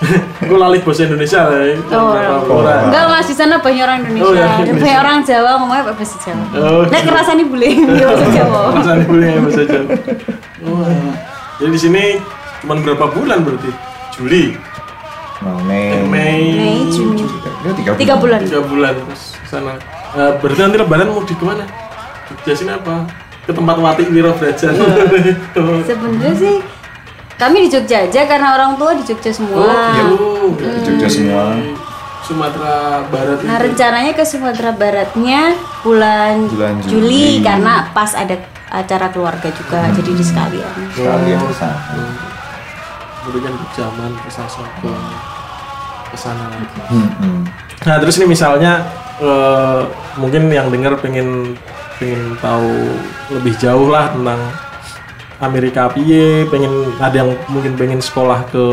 gue 0.49 0.59
lalih 0.59 0.81
bahasa 0.83 1.03
Indonesia 1.05 1.41
lah 1.45 1.61
ya. 1.63 1.75
Oh, 1.89 2.11
Beberapa 2.11 2.35
oh. 2.45 2.59
orang. 2.59 2.81
Enggak 2.87 3.05
mas 3.07 3.27
di 3.27 3.35
sana 3.35 3.55
banyak 3.57 3.83
orang 3.83 3.99
Indonesia, 4.03 4.25
Oh, 4.25 4.33
ya, 4.33 4.47
Indonesia. 4.59 4.81
banyak 4.81 4.99
orang 4.99 5.17
Jawa 5.23 5.51
ngomongnya 5.57 5.83
pakai 5.85 5.97
bahasa 5.97 6.17
Jawa. 6.19 6.45
Oh, 6.53 6.83
Nek 6.87 7.03
kerasa 7.03 7.31
nih 7.33 7.47
boleh 7.47 7.71
di 7.89 8.03
bahasa 8.03 8.27
Jawa. 8.29 8.61
Bahasa 8.73 8.93
boleh 9.05 9.29
ya 9.29 9.39
bahasa 9.41 9.63
Jawa. 9.65 9.89
Oh, 10.63 10.79
alah. 10.81 11.17
Jadi 11.57 11.71
di 11.71 11.81
sini 11.81 12.03
cuma 12.59 12.75
berapa 12.77 13.07
bulan 13.09 13.39
berarti? 13.41 13.71
Juli, 14.13 14.45
Nah, 15.39 15.59
Mei. 15.67 15.91
eh, 15.91 16.03
Mei, 16.05 16.43
Mei, 16.55 16.77
Juni, 16.87 17.27
Ya, 17.63 17.71
tiga, 17.73 17.91
tiga 17.95 18.15
bulan. 18.15 18.39
tiga 18.41 18.61
bulan 18.61 18.95
terus 18.97 19.35
sana. 19.45 19.75
Nah, 20.13 20.39
berarti 20.39 20.61
nanti 20.61 20.77
lebaran 20.77 21.07
mau 21.09 21.19
di 21.21 21.33
ke 21.33 21.43
mana? 21.43 21.67
Jogja 22.29 22.53
sini 22.55 22.71
apa? 22.71 23.07
Ke 23.43 23.51
tempat 23.51 23.75
Wati 23.75 24.07
Wiro 24.07 24.31
Brajan. 24.33 24.71
Oh, 25.59 25.83
Sebenarnya 25.83 26.31
sih 26.33 26.55
kami 27.43 27.67
di 27.67 27.69
Jogja 27.69 27.99
aja 28.03 28.21
karena 28.25 28.55
orang 28.55 28.75
tua 28.75 28.95
di 28.95 29.03
Jogja 29.03 29.31
semua. 29.31 29.59
Oh, 29.59 29.67
iya. 29.67 30.05
Oh, 30.09 30.49
Di 30.55 30.81
Jogja 30.81 31.09
semua. 31.09 31.45
Sumatera 32.23 32.77
Barat 33.05 33.43
Nah 33.43 33.59
itu. 33.59 33.65
rencananya 33.67 34.13
ke 34.15 34.23
Sumatera 34.23 34.71
Baratnya 34.73 35.59
bulan, 35.83 36.47
Bulan 36.47 36.79
Juli, 36.81 36.95
Juli. 36.95 37.43
karena 37.43 37.91
pas 37.91 38.15
ada 38.15 38.39
acara 38.71 39.11
keluarga 39.11 39.51
juga 39.51 39.91
jadi 39.91 40.11
di 40.13 40.23
sekalian. 40.23 40.71
Sekalian 40.93 41.39
Oh, 41.41 41.51
sana. 41.51 41.83
hmm. 41.93 42.15
Kemudian 43.23 43.53
ke 43.53 43.67
zaman 43.73 44.11
ke 44.17 44.29
Sasongko 44.29 44.91
ke 46.05 46.17
sana 46.17 46.47
lagi. 46.47 46.79
Hmm, 46.89 47.11
hmm. 47.19 47.41
Nah 47.83 47.97
terus 47.99 48.15
ini 48.17 48.27
misalnya 48.29 48.87
eh, 49.19 49.83
mungkin 50.15 50.47
yang 50.47 50.71
dengar 50.71 50.95
pengen 50.99 51.59
pengen 51.99 52.39
tahu 52.39 52.71
lebih 53.31 53.55
jauh 53.57 53.89
lah 53.89 54.11
tentang 54.11 54.41
Amerika 55.43 55.91
piye, 55.91 56.47
pengen 56.47 56.95
ada 57.03 57.27
yang 57.27 57.35
mungkin 57.51 57.75
pengen 57.75 57.99
sekolah 57.99 58.47
ke 58.47 58.65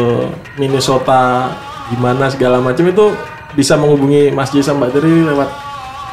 Minnesota 0.62 1.50
gimana 1.90 2.30
segala 2.30 2.62
macam 2.62 2.86
itu 2.86 3.10
bisa 3.58 3.74
menghubungi 3.74 4.30
Mas 4.30 4.54
sama 4.54 4.86
Mbak 4.86 4.90
Teri 4.94 5.26
lewat 5.26 5.50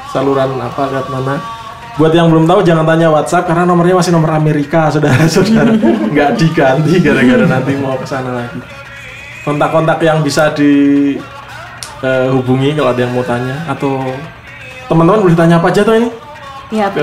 saluran 0.08 0.56
apa 0.56 0.88
lewat 0.88 1.08
mana. 1.12 1.36
Buat 2.00 2.12
yang 2.12 2.28
belum 2.32 2.48
tahu 2.48 2.60
jangan 2.64 2.84
tanya 2.84 3.08
WhatsApp 3.08 3.48
karena 3.48 3.64
nomornya 3.68 3.96
masih 3.96 4.12
nomor 4.12 4.32
Amerika 4.32 4.88
saudara-saudara 4.88 5.76
nggak 6.12 6.30
diganti 6.40 7.00
gara-gara 7.04 7.44
nanti 7.44 7.72
mau 7.76 7.96
ke 8.00 8.08
sana 8.08 8.40
lagi. 8.40 8.60
Kontak-kontak 9.44 10.00
yang 10.00 10.24
bisa 10.24 10.52
di 10.56 10.72
eh, 12.00 12.28
hubungi 12.32 12.72
kalau 12.76 12.96
ada 12.96 13.00
yang 13.04 13.12
mau 13.12 13.24
tanya 13.24 13.60
atau 13.68 14.00
teman-teman 14.88 15.20
boleh 15.24 15.36
tanya 15.36 15.60
apa 15.60 15.68
aja 15.68 15.84
tuh 15.84 15.96
ini 16.00 16.08
Ya, 16.66 16.90
ke 16.90 16.98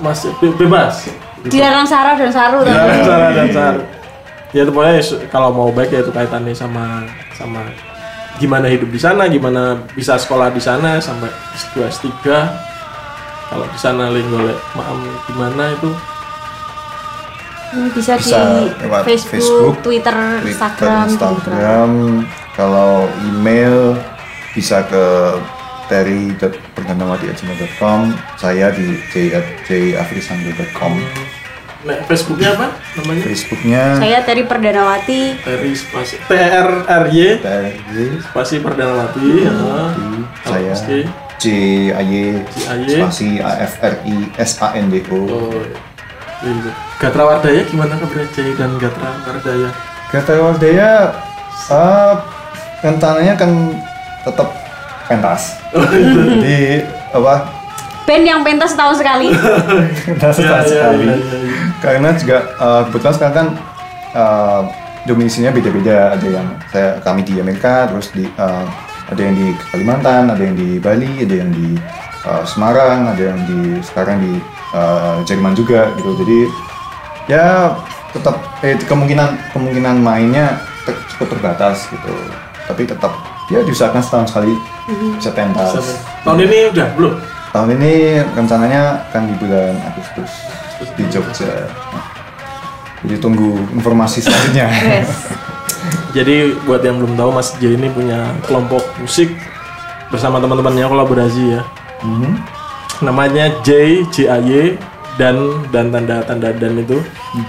Mas 0.00 0.24
be- 0.40 0.56
bebas. 0.56 1.04
Dilarang 1.46 1.86
Sarah 1.86 2.18
dan 2.18 2.34
Saru 2.34 2.66
Ya, 2.66 2.74
tapi 2.74 3.06
Sarah 3.06 3.30
dan 3.30 3.48
Sar. 3.54 3.78
Ya 4.56 4.64
itu 4.64 4.72
pokoknya 4.72 5.28
kalau 5.28 5.52
mau 5.52 5.68
baik 5.70 5.92
ya 5.92 6.00
itu 6.00 6.10
kaitannya 6.10 6.56
sama 6.56 7.04
sama 7.36 7.60
gimana 8.40 8.68
hidup 8.70 8.88
di 8.88 8.98
sana, 8.98 9.28
gimana 9.28 9.76
bisa 9.92 10.16
sekolah 10.16 10.48
di 10.50 10.60
sana 10.62 10.98
sampai 10.98 11.28
S2 11.52 11.84
S3. 11.90 12.08
Kalau 13.48 13.64
di 13.68 13.78
sana 13.80 14.08
lagi 14.08 14.28
golek 14.28 14.56
maam 14.76 15.00
gimana 15.28 15.70
itu 15.76 15.90
bisa, 17.92 18.16
Bisa 18.16 18.40
di 18.40 18.72
lewat 18.88 19.04
Facebook, 19.04 19.32
Facebook, 19.36 19.76
Twitter, 19.84 20.40
Twitter, 20.40 20.48
Instagram. 20.48 21.06
Instagram. 21.12 22.24
Kalau 22.56 23.04
email 23.28 24.00
bisa 24.56 24.80
ke 24.88 25.04
terry.perdanawati@gmail.com. 25.92 28.16
Saya 28.40 28.72
di 28.72 28.96
j@jafrisandu.com. 29.12 30.96
Nah, 31.78 31.94
Facebooknya 32.10 32.58
apa 32.58 32.74
namanya? 32.98 33.22
Facebooknya 33.22 33.82
Saya 34.02 34.18
Teri 34.26 34.42
Perdanawati. 34.42 35.38
Teri 35.38 35.70
spasi 35.78 36.18
T 36.18 36.30
R 36.34 36.82
R 36.90 37.04
Y 37.06 37.38
TRY. 37.38 38.18
spasi 38.18 38.58
Perdanawati. 38.58 39.46
ya. 39.46 39.54
Saya. 40.42 40.74
J 41.38 41.44
A 41.94 42.02
Y 42.02 42.42
spasi 42.50 43.38
A 43.38 43.62
F 43.62 43.78
R 43.78 43.94
I 44.02 44.16
S 44.42 44.58
A 44.58 44.74
N 44.74 44.90
D 44.90 45.06
O. 45.06 45.22
Oh, 45.22 45.54
iya. 46.42 46.72
Gatra 46.98 47.22
Wardaya 47.22 47.62
gimana 47.62 47.94
kabar 47.94 48.26
Jay 48.34 48.50
dan 48.58 48.74
Gatra 48.78 49.14
Wardaya? 49.22 49.70
Kata 50.10 50.34
Wardaya, 50.40 51.14
uh, 51.70 52.14
rencananya 52.82 53.38
kan 53.38 53.50
tetap 54.26 54.50
pentas. 55.06 55.62
Jadi 55.70 56.82
apa? 57.14 57.57
Band 58.08 58.24
yang 58.24 58.40
pentas 58.40 58.72
setahun 58.72 59.04
sekali. 59.04 59.28
Pentas 60.08 60.40
Ya, 60.40 60.48
ya, 60.48 60.64
sekali. 60.64 61.04
ya, 61.04 61.12
ya, 61.12 61.36
ya. 61.44 61.56
Karena 61.84 62.08
juga 62.16 62.36
uh, 62.56 62.82
kebetulan 62.88 63.14
sekarang 63.20 63.36
kan 63.36 63.48
uh, 64.16 64.60
dominasinya 65.04 65.52
beda-beda. 65.52 66.16
Ada 66.16 66.28
yang 66.40 66.46
saya 66.72 66.88
kami 67.04 67.20
di 67.20 67.36
Amerika, 67.36 67.84
terus 67.84 68.08
di 68.16 68.24
uh, 68.40 68.64
ada 69.12 69.20
yang 69.20 69.36
di 69.36 69.52
Kalimantan, 69.68 70.32
ada 70.32 70.40
yang 70.40 70.56
di 70.56 70.80
Bali, 70.80 71.20
ada 71.20 71.36
yang 71.36 71.52
di 71.52 71.76
uh, 72.24 72.42
Semarang, 72.48 73.12
ada 73.12 73.22
yang 73.28 73.40
di 73.44 73.76
sekarang 73.84 74.24
di 74.24 74.40
uh, 74.72 75.20
Jerman 75.28 75.52
juga 75.52 75.92
gitu. 76.00 76.16
Jadi 76.24 76.38
ya 77.28 77.76
tetap 78.16 78.40
eh, 78.64 78.72
kemungkinan 78.88 79.52
kemungkinan 79.52 80.00
mainnya 80.00 80.56
ter- 80.88 80.96
cukup 81.12 81.36
terbatas 81.36 81.84
gitu. 81.92 82.12
Tapi 82.64 82.88
tetap 82.88 83.12
ya 83.52 83.60
diusahakan 83.68 84.00
setahun 84.00 84.32
sekali 84.32 84.56
bisa 85.20 85.28
pentas. 85.36 85.76
Tahun 86.24 86.40
ini 86.40 86.72
udah 86.72 86.88
belum? 86.96 87.36
Tahun 87.48 87.68
ini 87.80 88.20
rencananya 88.36 89.08
akan 89.08 89.22
di 89.24 89.34
bulan 89.40 89.74
Agustus 89.88 90.30
di 90.94 91.04
Jogja. 91.08 91.68
Jadi 93.02 93.16
tunggu 93.18 93.56
informasi 93.74 94.22
selanjutnya. 94.24 94.68
Yes. 94.98 95.10
Jadi 96.10 96.56
buat 96.66 96.82
yang 96.82 96.98
belum 96.98 97.14
tahu 97.14 97.30
Mas 97.30 97.54
J 97.60 97.78
ini 97.78 97.86
punya 97.92 98.34
kelompok 98.48 98.82
musik 98.98 99.30
bersama 100.10 100.40
teman-temannya 100.42 100.88
kolaborasi 100.88 101.54
ya. 101.54 101.62
Mhm. 102.02 102.32
Namanya 103.04 103.52
J 103.62 104.02
J 104.10 104.26
A 104.26 104.38
Y 104.42 104.74
dan 105.20 105.36
dan 105.70 105.92
tanda 105.94 106.24
tanda 106.26 106.50
dan 106.50 106.80
itu 106.80 106.98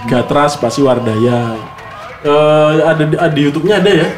Gatra 0.06 0.46
spasi 0.46 0.84
Wardaya. 0.84 1.56
Eh, 2.22 2.72
ada 2.84 3.02
di, 3.02 3.16
di 3.16 3.40
YouTube-nya 3.48 3.80
ada 3.82 3.90
ya. 3.90 4.08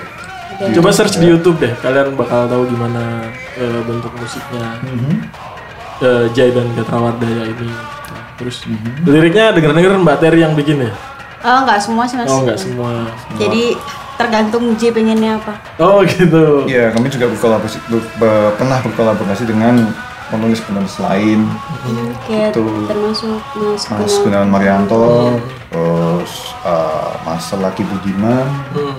Coba 0.77 0.93
search 0.93 1.17
di 1.19 1.27
YouTube 1.27 1.59
deh, 1.59 1.73
kalian 1.81 2.13
bakal 2.15 2.45
tahu 2.47 2.69
gimana 2.69 3.25
eh, 3.57 3.81
bentuk 3.89 4.13
musiknya 4.19 4.77
Mhm. 4.85 5.15
Eh, 6.03 6.27
Jai 6.31 6.51
dan 6.51 6.67
Gatra 6.75 6.99
Wardaya 6.99 7.47
ini. 7.47 7.65
Nah, 7.65 7.87
terus 8.35 8.67
liriknya 9.03 9.55
denger-denger 9.55 9.95
Mbak 9.97 10.17
Terry 10.19 10.41
yang 10.41 10.53
bikin 10.53 10.83
ya? 10.83 10.93
Oh 11.43 11.63
enggak 11.63 11.79
semua 11.79 12.05
sih 12.05 12.15
mas. 12.15 12.27
Oh 12.27 12.43
nggak 12.43 12.55
semua. 12.57 13.07
Jadi 13.35 13.75
tergantung 14.15 14.75
J 14.75 14.91
pengennya 14.91 15.37
apa. 15.37 15.59
Oh 15.77 16.03
gitu. 16.05 16.63
Iya, 16.65 16.91
kami 16.91 17.07
juga 17.09 17.27
berkolaborasi 17.29 17.79
ber- 17.89 18.11
ber- 18.17 18.53
pernah 18.55 18.79
berkolaborasi 18.79 19.45
dengan 19.45 19.91
penulis-penulis 20.29 20.97
lain, 20.97 21.45
Kayak 22.25 22.57
Itu. 22.57 22.65
termasuk 22.89 23.37
Mas 23.55 23.85
Mas 23.85 24.15
Gunawan. 24.17 24.49
Marianto, 24.49 25.37
terus 25.69 26.33
uh, 26.63 27.21
Mas 27.21 27.45
Selaki 27.45 27.85
Budiman, 27.85 28.49
Hmm. 28.73 28.97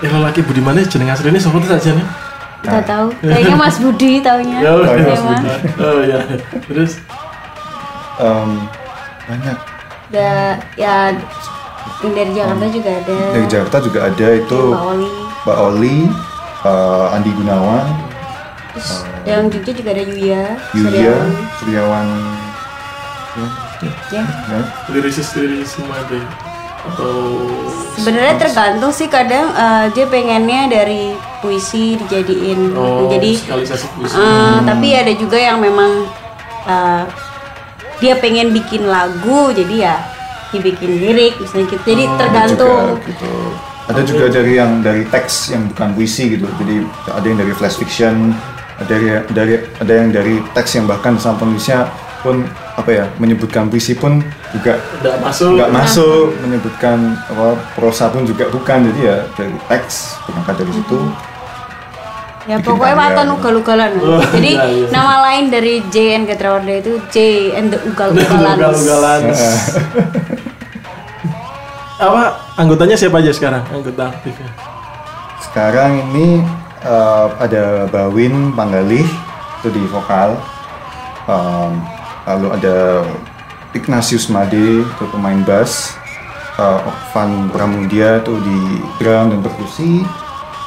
Ya 0.00 0.08
lelaki 0.10 0.40
Budiman 0.40 0.72
ini 0.74 0.84
jeneng 0.84 1.08
aslinya 1.08 1.36
siapa 1.36 1.56
tuh 1.56 1.70
saja 1.70 1.92
nih? 1.92 2.04
Kita 2.60 2.80
tahu. 2.84 3.06
Kayaknya 3.20 3.56
Mas 3.56 3.76
Budi 3.76 4.20
taunya. 4.20 4.58
Oh, 4.68 4.84
iya, 4.84 4.94
Saya 5.08 5.20
Mas. 5.22 5.40
Budi. 5.40 5.68
Oh 5.78 6.00
ya. 6.02 6.20
Terus 6.64 6.92
em, 8.18 8.50
banyak 9.24 9.56
Da, 10.10 10.58
ya 10.74 11.14
yang 12.02 12.12
dari 12.12 12.32
Jakarta 12.34 12.66
juga 12.66 12.90
ada. 12.90 13.16
dari 13.30 13.46
Jakarta 13.46 13.76
juga 13.78 13.98
ada 14.04 14.28
itu 14.34 14.60
Mbak 14.66 14.82
Oli. 14.82 15.10
Mbak 15.40 15.58
Oli, 15.62 15.98
uh, 16.62 17.14
Andi 17.14 17.30
Gunawan, 17.30 17.86
Terus 18.74 18.90
yang 19.22 19.46
Jogja 19.46 19.70
juga 19.70 19.90
ada 19.94 20.02
Yuya. 20.02 20.44
Yulia, 20.74 21.14
Suryawan. 21.14 21.28
Suryawan, 21.56 22.06
Ya. 24.10 24.24
ya, 24.50 24.60
lirisis 24.90 25.30
lirisis 25.32 25.78
semua 25.78 26.02
deh. 26.10 26.20
Atau 26.86 27.12
Sebenarnya 27.90 28.40
tergantung 28.40 28.92
sih 28.94 29.12
kadang 29.12 29.52
eh, 29.52 29.86
dia 29.92 30.08
pengennya 30.08 30.72
dari 30.72 31.12
puisi 31.44 32.00
dijadiin. 32.00 32.72
oh, 32.72 33.12
Jadi 33.12 33.36
puisi. 33.44 34.16
eh, 34.16 34.56
tapi 34.64 34.88
ada 34.96 35.12
juga 35.12 35.36
yang 35.36 35.60
memang 35.60 36.08
eh, 36.64 37.04
dia 38.00 38.16
pengen 38.16 38.56
bikin 38.56 38.88
lagu 38.88 39.52
jadi 39.52 39.74
ya 39.76 39.96
dibikin 40.50 40.96
lirik 40.96 41.36
misalnya 41.36 41.66
gitu. 41.68 41.82
Jadi 41.84 42.04
Oh, 42.08 42.16
tergantung. 42.16 42.86
juga 42.96 43.06
gitu. 43.06 43.32
Ada 43.90 44.02
juga 44.06 44.24
dari 44.30 44.52
yang 44.54 44.72
dari 44.80 45.02
teks 45.04 45.50
yang 45.50 45.66
bukan 45.68 45.88
puisi 45.92 46.32
gitu. 46.32 46.46
Jadi 46.56 46.74
ada 47.06 47.26
yang 47.26 47.38
dari 47.38 47.52
flash 47.52 47.76
fiction, 47.76 48.32
ada 48.78 48.86
dari, 48.86 49.06
dari 49.28 49.54
ada 49.76 49.92
yang 49.92 50.08
dari 50.08 50.34
teks 50.54 50.78
yang 50.78 50.86
bahkan 50.86 51.18
sama 51.18 51.42
penulisnya 51.42 51.90
pun 52.22 52.46
apa 52.80 52.90
ya 52.90 53.04
menyebutkan 53.16 53.68
puisi 53.68 53.92
pun 53.92 54.24
juga 54.50 54.80
Nggak 55.00 55.16
masuk. 55.20 55.50
nggak 55.54 55.70
masuk 55.70 56.24
menyebutkan 56.40 56.96
apa 57.28 57.46
prosa 57.72 58.08
pun 58.08 58.24
juga 58.24 58.48
bukan 58.48 58.88
jadi 58.88 59.00
ya 59.04 59.16
dari 59.36 59.54
teks 59.68 60.16
berangkat 60.24 60.54
dari 60.58 60.72
situ 60.74 60.98
Ya 62.48 62.56
Bikin 62.56 62.72
pokoknya 62.72 63.20
gitu. 63.20 63.36
ugal-ugalan. 63.36 63.90
Oh, 64.00 64.16
Jadi 64.32 64.56
iya, 64.56 64.64
iya. 64.64 64.88
nama 64.88 65.28
lain 65.28 65.52
dari 65.52 65.84
J 65.92 66.16
and 66.16 66.24
Getrawarda 66.24 66.72
itu 66.72 66.96
J 67.12 67.16
and 67.52 67.68
the 67.68 67.78
ugal-ugalan. 67.84 68.56
Ugal-ugalan. 68.56 69.20
Apa 72.00 72.22
anggotanya 72.56 72.96
siapa 72.96 73.20
aja 73.20 73.28
sekarang 73.28 73.60
anggota 73.68 74.08
aktifnya? 74.08 74.50
sekarang 75.40 76.00
ini 76.10 76.40
eh, 76.80 77.26
ada 77.36 77.84
Bawin 77.86 78.56
Panggalih 78.56 79.04
itu 79.60 79.68
di 79.68 79.82
vokal. 79.84 80.40
Um, 81.28 81.84
lalu 82.26 82.48
ada 82.56 83.06
Ignatius 83.72 84.26
Made 84.26 84.84
itu 84.84 85.04
pemain 85.14 85.40
bass. 85.46 85.94
Uh, 86.60 86.92
Van 87.14 87.48
Pramudia 87.48 88.20
itu 88.20 88.36
di 88.42 88.60
drum 89.00 89.32
dan 89.32 89.40
perkusi. 89.40 90.04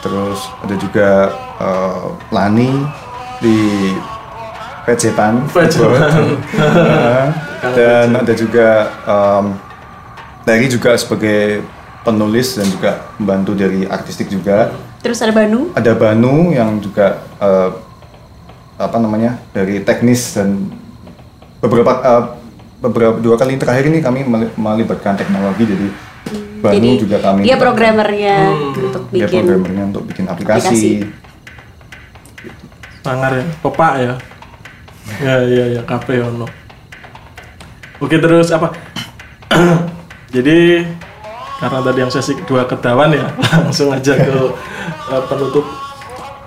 Terus 0.04 0.52
ada 0.60 0.76
juga 0.76 1.32
eh, 1.64 2.08
Lani 2.28 2.76
di 3.40 3.96
pecetan. 4.84 5.48
Pecetan. 5.48 6.44
Dan 7.78 8.12
ada 8.12 8.34
juga 8.36 8.92
um, 9.08 9.56
Terry 10.44 10.68
juga 10.68 10.92
sebagai 11.00 11.64
penulis 12.04 12.60
dan 12.60 12.68
juga 12.68 13.08
membantu 13.16 13.56
dari 13.56 13.88
artistik 13.88 14.28
juga. 14.28 14.76
Terus 15.00 15.24
ada 15.24 15.32
Banu. 15.32 15.72
Ada 15.72 15.96
Banu 15.96 16.52
yang 16.52 16.84
juga 16.84 17.24
eh, 17.40 17.72
apa 18.76 18.98
namanya 19.00 19.40
dari 19.56 19.80
teknis 19.80 20.36
dan 20.36 20.68
beberapa 21.64 21.92
eh, 22.04 22.24
beberapa 22.84 23.16
dua 23.18 23.40
kali 23.40 23.56
terakhir 23.56 23.88
ini 23.88 24.04
kami 24.04 24.28
meli- 24.28 24.52
melibatkan 24.60 25.16
teknologi 25.16 25.64
jadi 25.64 25.88
Banu 26.64 26.80
Jadi 26.80 26.90
juga 26.96 27.18
kami 27.20 27.44
dia 27.44 27.60
programmernya 27.60 28.36
untuk 28.72 29.04
dia 29.12 29.28
bikin. 29.28 29.44
programmernya 29.44 29.84
untuk 29.92 30.04
bikin 30.08 30.26
aplikasi. 30.32 30.64
aplikasi. 30.64 30.92
Sangar 33.04 33.36
ya, 33.36 33.44
pepak 33.60 33.94
ya. 34.00 34.14
Ya 35.20 35.36
ya 35.44 35.66
ya, 35.76 35.82
kafe 35.84 36.24
ono. 36.24 36.48
Oke 38.00 38.16
terus 38.16 38.48
apa? 38.56 38.72
Jadi 40.36 40.88
karena 41.60 41.80
tadi 41.84 42.00
yang 42.00 42.12
sesi 42.12 42.32
kedua 42.32 42.64
ketahuan 42.64 43.12
ya, 43.12 43.28
langsung 43.68 43.92
aja 43.92 44.16
ke 44.16 44.32
eh, 45.12 45.24
penutup. 45.28 45.68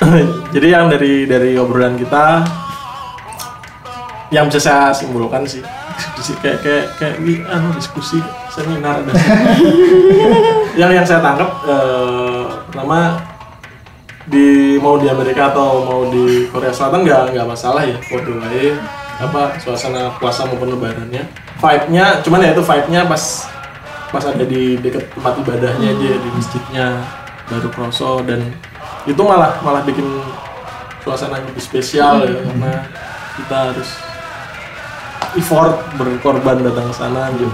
Jadi 0.56 0.66
yang 0.72 0.88
dari 0.88 1.28
dari 1.28 1.60
obrolan 1.60 2.00
kita 2.00 2.40
yang 4.30 4.50
bisa 4.50 4.60
saya 4.60 4.90
simpulkan 4.90 5.46
sih. 5.46 5.62
Diskusi 5.96 6.32
kayak 6.42 6.58
kayak 6.60 6.84
kayak 6.98 7.14
ini 7.22 7.40
anu 7.46 7.72
diskusi 7.72 8.18
seminar. 8.52 9.00
Ada 9.00 9.12
yang 10.80 10.90
yang 10.92 11.06
saya 11.06 11.22
tangkap 11.22 11.50
eh, 11.64 12.44
pertama 12.68 13.22
di 14.26 14.76
mau 14.82 14.98
di 14.98 15.06
Amerika 15.06 15.54
atau 15.54 15.86
mau 15.86 16.02
di 16.10 16.50
Korea 16.50 16.74
Selatan 16.74 17.06
nggak 17.06 17.22
nggak 17.32 17.46
masalah 17.46 17.82
ya. 17.86 17.96
Kode 18.02 18.32
wae 18.42 18.74
apa 19.16 19.56
suasana 19.62 20.12
puasa 20.18 20.44
maupun 20.44 20.76
lebarannya. 20.76 21.24
Vibe-nya 21.56 22.20
cuman 22.20 22.44
ya 22.44 22.50
itu 22.52 22.60
vibe-nya 22.60 23.08
pas 23.08 23.48
pas 24.12 24.22
ada 24.22 24.44
di 24.44 24.78
dekat 24.78 25.08
tempat 25.12 25.34
ibadahnya 25.42 25.88
aja 25.96 26.10
di 26.20 26.28
masjidnya 26.30 26.86
baru 27.46 27.68
kroso 27.70 28.22
dan 28.26 28.42
itu 29.06 29.18
malah 29.22 29.58
malah 29.62 29.82
bikin 29.86 30.06
suasana 31.02 31.38
lebih 31.42 31.62
spesial 31.62 32.26
ya 32.26 32.42
karena 32.42 32.72
kita 33.38 33.56
harus 33.70 33.90
effort 35.36 35.76
berkorban 35.94 36.60
datang 36.60 36.88
ke 36.88 36.94
sana 36.94 37.28
gitu 37.32 37.48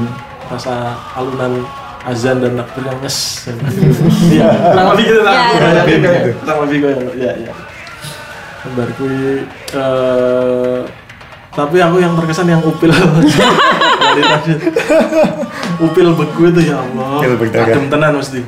rasa 0.46 0.94
alunan 1.12 1.62
azan 2.02 2.38
dan 2.38 2.58
takbir 2.58 2.82
yang 2.84 2.98
nyes 2.98 3.46
iya. 4.28 4.48
Kurang 4.74 4.88
lebih 4.92 5.04
gitu 5.06 5.20
lah 5.22 5.32
Ya, 5.32 5.42
kurang 5.48 5.54
kurang 5.54 5.74
lebih 5.78 5.96
gitu. 5.96 6.30
kurang 6.42 6.58
lebih 6.66 6.76
kayak 6.78 6.98
ya 7.14 7.32
ya 7.46 7.52
Gambar 8.62 8.88
kui 8.94 9.18
eh, 9.74 10.80
tapi 11.52 11.76
aku 11.78 12.00
yang 12.00 12.16
terkesan 12.16 12.48
yang 12.48 12.64
upil. 12.64 12.88
Dari 12.88 14.22
tadi 14.32 14.52
upil 15.78 16.06
beku 16.16 16.48
itu 16.48 16.60
ya 16.64 16.80
Allah. 16.80 17.20
Berdagang. 17.36 17.68
adem 17.68 17.84
tenan 17.86 18.12
mesti 18.16 18.40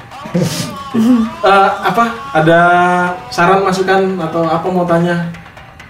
Eh, 1.45 1.69
apa? 1.85 2.05
Ada 2.33 2.61
saran 3.29 3.61
masukan 3.61 4.17
atau 4.17 4.47
apa 4.47 4.67
mau 4.71 4.87
tanya? 4.87 5.27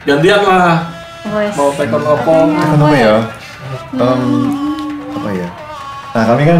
Gantian 0.03 0.41
lah. 0.43 0.91
Mau 1.27 1.71
tekon 1.73 2.03
opo 2.03 2.35
apa 2.53 2.89
ya? 2.93 3.17
Em, 3.93 4.23
apa 5.11 5.31
ya? 5.31 5.49
Nah 6.13 6.25
kami 6.25 6.43
kan 6.45 6.59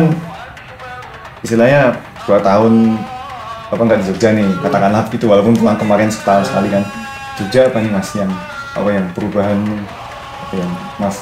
istilahnya 1.41 1.81
dua 2.25 2.41
tahun 2.41 2.97
apa 3.67 3.81
nggak 3.81 4.01
di 4.01 4.07
Jogja 4.07 4.29
nih 4.31 4.49
katakanlah 4.61 5.05
gitu 5.09 5.27
walaupun 5.27 5.53
pulang 5.53 5.77
kemarin 5.77 6.09
setahun 6.09 6.47
sekali 6.47 6.71
kan 6.71 6.83
Jogja 7.35 7.69
apa 7.69 7.79
nih 7.79 7.91
mas 7.91 8.09
yang 8.15 8.31
apa 8.73 8.89
yang 8.89 9.07
perubahan 9.13 9.59
apa 10.41 10.55
yang 10.55 10.71
mas 10.97 11.19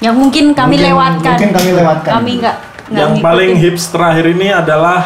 Yang 0.00 0.16
mungkin 0.16 0.44
kami 0.50 0.74
Mungkin- 0.74 0.88
lewatkan. 0.88 1.36
mungkin 1.36 1.52
kami 1.52 1.70
lewatkan. 1.74 2.12
Kami 2.16 2.30
nggak 2.40 2.56
nggak 2.88 2.96
yang 2.96 3.10
ngikutin. 3.12 3.26
paling 3.28 3.50
hits 3.54 3.84
terakhir 3.86 4.24
ini 4.26 4.48
adalah 4.50 5.00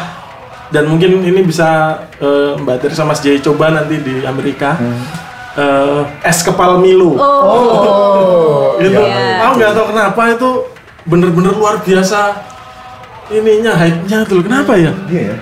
dan 0.71 0.87
mungkin 0.87 1.19
ini 1.21 1.41
bisa 1.43 1.67
eh, 2.15 2.55
Mbak 2.55 2.75
Tiri 2.79 2.95
sama 2.95 3.11
Mas 3.11 3.19
Jay 3.19 3.37
coba 3.37 3.69
nanti 3.69 3.99
di 3.99 4.23
Amerika 4.23 4.79
Eh, 5.55 6.01
es 6.21 6.43
kepal 6.43 6.77
Milo 6.77 7.15
Oh. 7.15 8.75
gitu 8.75 8.91
Iya. 8.91 9.39
aku 9.41 9.53
nggak 9.55 9.71
tahu 9.71 9.85
kenapa 9.87 10.21
itu 10.29 10.49
bener-bener 11.05 11.53
luar 11.53 11.79
biasa 11.79 12.35
ininya 13.29 13.71
hype-nya 13.73 14.21
tuh 14.21 14.43
kenapa 14.43 14.75
ya? 14.75 14.91
Iya 15.07 15.21
ya 15.31 15.37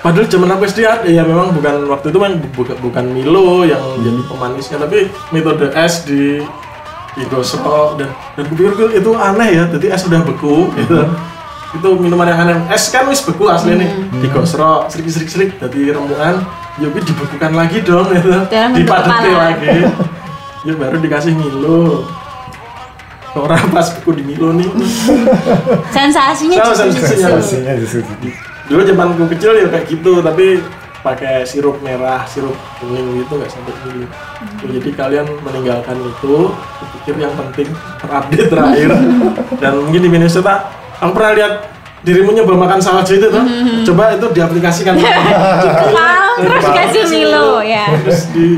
Padahal 0.00 0.24
zaman 0.26 0.48
aku 0.48 0.64
SD 0.64 0.80
ya 1.06 1.20
memang 1.20 1.52
bukan 1.52 1.84
waktu 1.86 2.08
itu 2.08 2.16
memang 2.16 2.40
bukan, 2.50 2.72
bukan 2.80 3.04
Milo 3.06 3.62
yang 3.62 3.76
Hmm. 3.76 4.00
jadi 4.00 4.20
pemanisnya 4.26 4.76
tapi 4.78 4.98
metode 5.28 5.68
es 5.70 6.08
di 6.08 6.40
digosok 7.12 7.98
dan 7.98 8.08
dan 8.32 8.44
kupikir 8.46 8.72
itu 8.90 9.10
aneh 9.12 9.50
ya 9.52 9.64
jadi 9.68 9.92
es 9.92 10.02
udah 10.02 10.24
beku 10.24 10.72
gitu. 10.74 11.04
Itu 11.70 11.88
minuman 11.94 12.26
yang 12.26 12.40
aneh. 12.40 12.56
Es 12.68 12.88
kan 12.88 13.04
wis 13.06 13.20
beku 13.20 13.44
aslinya 13.44 13.76
nih. 13.78 13.90
Hmm. 13.92 14.20
digosok 14.20 14.88
serik 14.88 15.04
serik 15.06 15.28
serik 15.28 15.50
jadi 15.58 15.92
rembukan 15.92 16.48
ya 16.78 16.86
wis 16.92 17.02
dibekukan 17.02 17.52
lagi 17.56 17.78
dong 17.82 18.06
bentuk 18.06 18.46
dipadetin 18.46 18.86
kepala. 18.86 19.50
lagi. 19.50 19.68
Ya 20.60 20.72
baru 20.76 20.96
dikasih 21.00 21.32
Milo. 21.34 22.04
Orang 23.34 23.70
pas 23.74 23.90
beku 23.96 24.14
di 24.14 24.22
Milo 24.22 24.54
nih. 24.54 24.68
Sensasinya 25.90 26.62
di 26.62 26.70
sensasinya. 26.76 27.74
situ 27.82 28.30
dulu 28.70 28.86
zamanku 28.86 29.26
kecil 29.34 29.58
ya 29.58 29.66
kayak 29.66 29.90
gitu 29.90 30.22
tapi 30.22 30.62
pakai 31.02 31.42
sirup 31.42 31.82
merah 31.82 32.22
sirup 32.22 32.54
kuning 32.78 33.18
gitu 33.18 33.34
nggak 33.34 33.50
sampai 33.50 33.74
dulu 33.82 34.06
jadi 34.70 34.90
kalian 34.94 35.26
meninggalkan 35.42 35.98
itu 35.98 36.54
kupikir 36.78 37.18
yang 37.18 37.34
penting 37.34 37.68
terupdate 37.98 38.46
terakhir. 38.46 38.90
Dan 39.62 39.72
mungkin 39.82 40.00
di 40.06 40.10
Minnesota 40.12 40.70
aku 41.02 41.10
pernah 41.18 41.32
lihat 41.34 41.52
dirimu 42.00 42.32
nyoba 42.32 42.54
makan 42.58 42.80
salju 42.80 43.12
itu 43.14 43.28
tuh 43.28 43.44
coba 43.86 44.12
itu 44.12 44.26
diaplikasikan 44.30 44.96
terus 46.40 46.64
dikasih 46.64 47.04
Milo 47.08 47.60
ya. 47.60 47.86
terus 48.00 48.32
di 48.32 48.56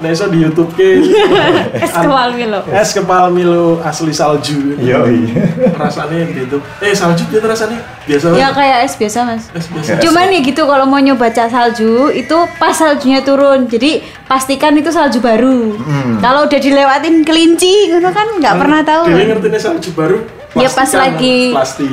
nah 0.00 0.08
iso 0.08 0.32
di 0.32 0.40
YouTube 0.40 0.72
ke 0.72 0.96
Es 1.84 1.92
kepal 1.92 2.32
Milo. 2.32 2.64
es 2.66 2.88
kepal 2.90 3.28
Milo 3.28 3.84
asli 3.84 4.08
salju 4.10 4.80
iya 4.80 5.04
iya 5.04 5.44
rasanya 5.76 6.24
gitu 6.26 6.56
eh 6.80 6.96
salju 6.96 7.28
itu 7.28 7.44
rasanya 7.44 7.76
biasa 8.08 8.32
Ya 8.32 8.48
banget. 8.48 8.56
kayak 8.56 8.78
es 8.80 8.94
biasa 8.96 9.18
mas. 9.22 9.42
es 9.52 9.66
biasa 9.68 10.00
Cuman 10.00 10.32
ya 10.32 10.40
gitu 10.40 10.62
kalau 10.64 10.88
mau 10.88 10.96
nyoba 10.96 11.28
cat 11.28 11.52
salju 11.52 12.08
itu 12.08 12.32
pas 12.56 12.72
saljunya 12.72 13.20
turun. 13.20 13.68
Jadi 13.68 14.00
pastikan 14.24 14.72
itu 14.72 14.88
salju 14.88 15.20
baru. 15.20 15.76
Kalau 16.16 16.48
udah 16.48 16.58
dilewatin 16.58 17.20
kelinci, 17.20 17.92
itu 17.92 18.00
kan 18.00 18.26
nggak 18.34 18.54
pernah 18.56 18.80
tahu. 18.80 19.04
Dewi 19.04 19.28
ngerti 19.28 19.46
nih 19.48 19.60
salju 19.60 19.90
baru 19.92 20.16
Ya, 20.50 20.66
pas 20.66 20.82
plastikan, 20.82 21.14
lagi- 21.14 21.54
plastik. 21.54 21.88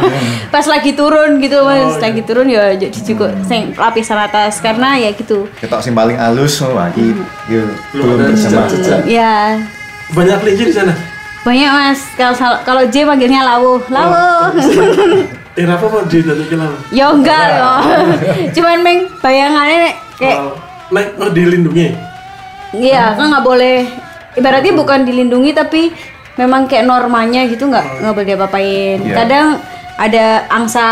pas 0.54 0.62
lagi 0.62 0.94
turun 0.94 1.42
gitu 1.42 1.58
mas, 1.66 1.90
Oh, 1.90 1.98
lagi 1.98 2.22
turun 2.22 2.46
ya 2.46 2.70
jadi 2.70 2.94
juga 3.02 3.34
sing 3.42 3.74
lapisan 3.74 4.14
atas 4.14 4.62
karena 4.62 4.94
ya 4.94 5.10
gitu. 5.10 5.50
ketok 5.58 5.82
sing 5.82 5.90
paling 5.90 6.14
halus 6.14 6.62
oh 6.62 6.78
lagi 6.78 7.18
yuk 7.50 7.66
Belum 7.90 8.22
bersama. 8.30 8.70
Ya 9.02 9.58
banyak 10.14 10.38
kelinci 10.38 10.70
di 10.70 10.74
sana? 10.74 10.94
Banyak 11.42 11.70
mas. 11.70 12.00
Kalau 12.14 12.34
kalau 12.62 12.82
J 12.86 13.06
panggilnya 13.06 13.42
lawuh, 13.42 13.82
lawuh. 13.90 14.54
eh 15.58 15.64
Rafa 15.64 15.86
mau 15.88 16.04
di 16.04 16.20
dari 16.20 16.44
kilau 16.46 16.74
ya 16.92 17.10
enggak 17.10 17.44
ya. 17.48 17.70
Cuman 18.54 18.78
meng 18.86 18.98
bayangannya 19.18 19.98
kayak 20.14 20.38
Oh, 20.38 20.54
oh 21.18 21.30
dilindungi? 21.34 21.90
Iya, 22.70 23.18
kan 23.18 23.34
nggak 23.34 23.42
boleh. 23.42 23.88
Ibaratnya 24.36 24.76
bukan 24.76 25.02
dilindungi 25.02 25.50
tapi 25.56 25.90
memang 26.36 26.64
kayak 26.64 26.84
normanya 26.84 27.44
gitu 27.44 27.66
nggak 27.66 28.00
nggak 28.00 28.12
boleh 28.12 28.26
diapa-apain. 28.26 28.98
Iya. 29.02 29.14
Kadang 29.16 29.46
ada 29.96 30.26
angsa, 30.46 30.90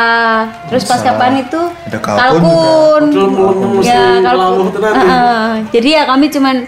terus 0.64 0.82
pas 0.82 0.96
kapan 0.98 1.38
itu 1.38 1.60
Ada 1.84 1.98
kalkun 2.00 3.04
kalkun. 3.06 3.84
Ya, 3.84 4.16
kalkun. 4.18 4.72
Heeh. 4.80 5.48
Jadi 5.70 5.88
ya 5.92 6.02
kami 6.04 6.26
cuman 6.28 6.64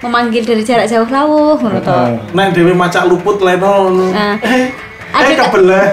memanggil 0.00 0.42
dari 0.42 0.62
jarak 0.62 0.86
jauh 0.86 1.04
lawuh 1.04 1.58
menurut 1.58 1.82
Heeh. 1.82 2.14
naik 2.32 2.54
Dewi 2.54 2.72
macak 2.72 3.04
luput 3.04 3.36
leno 3.38 3.90
Nah, 4.08 4.40
eh 4.40 4.72
ada 5.10 5.26
eh 5.26 5.36
ka- 5.36 5.50
kebelah 5.50 5.86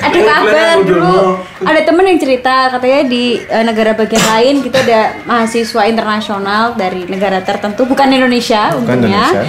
ada 0.00 0.18
kabar 0.22 0.76
dulu 0.80 1.20
ada 1.60 1.80
temen 1.82 2.06
yang 2.06 2.16
cerita 2.16 2.70
katanya 2.70 3.02
di 3.04 3.36
eh, 3.36 3.60
negara 3.60 3.92
bagian 3.92 4.22
lain 4.24 4.62
kita 4.62 4.80
ada 4.80 5.00
mahasiswa 5.26 5.82
internasional 5.84 6.72
dari 6.72 7.04
negara 7.04 7.42
tertentu 7.42 7.84
bukan 7.84 8.08
Indonesia 8.08 8.70
Bukan 8.72 8.80
untungnya 9.02 9.26
Indonesia. 9.28 9.44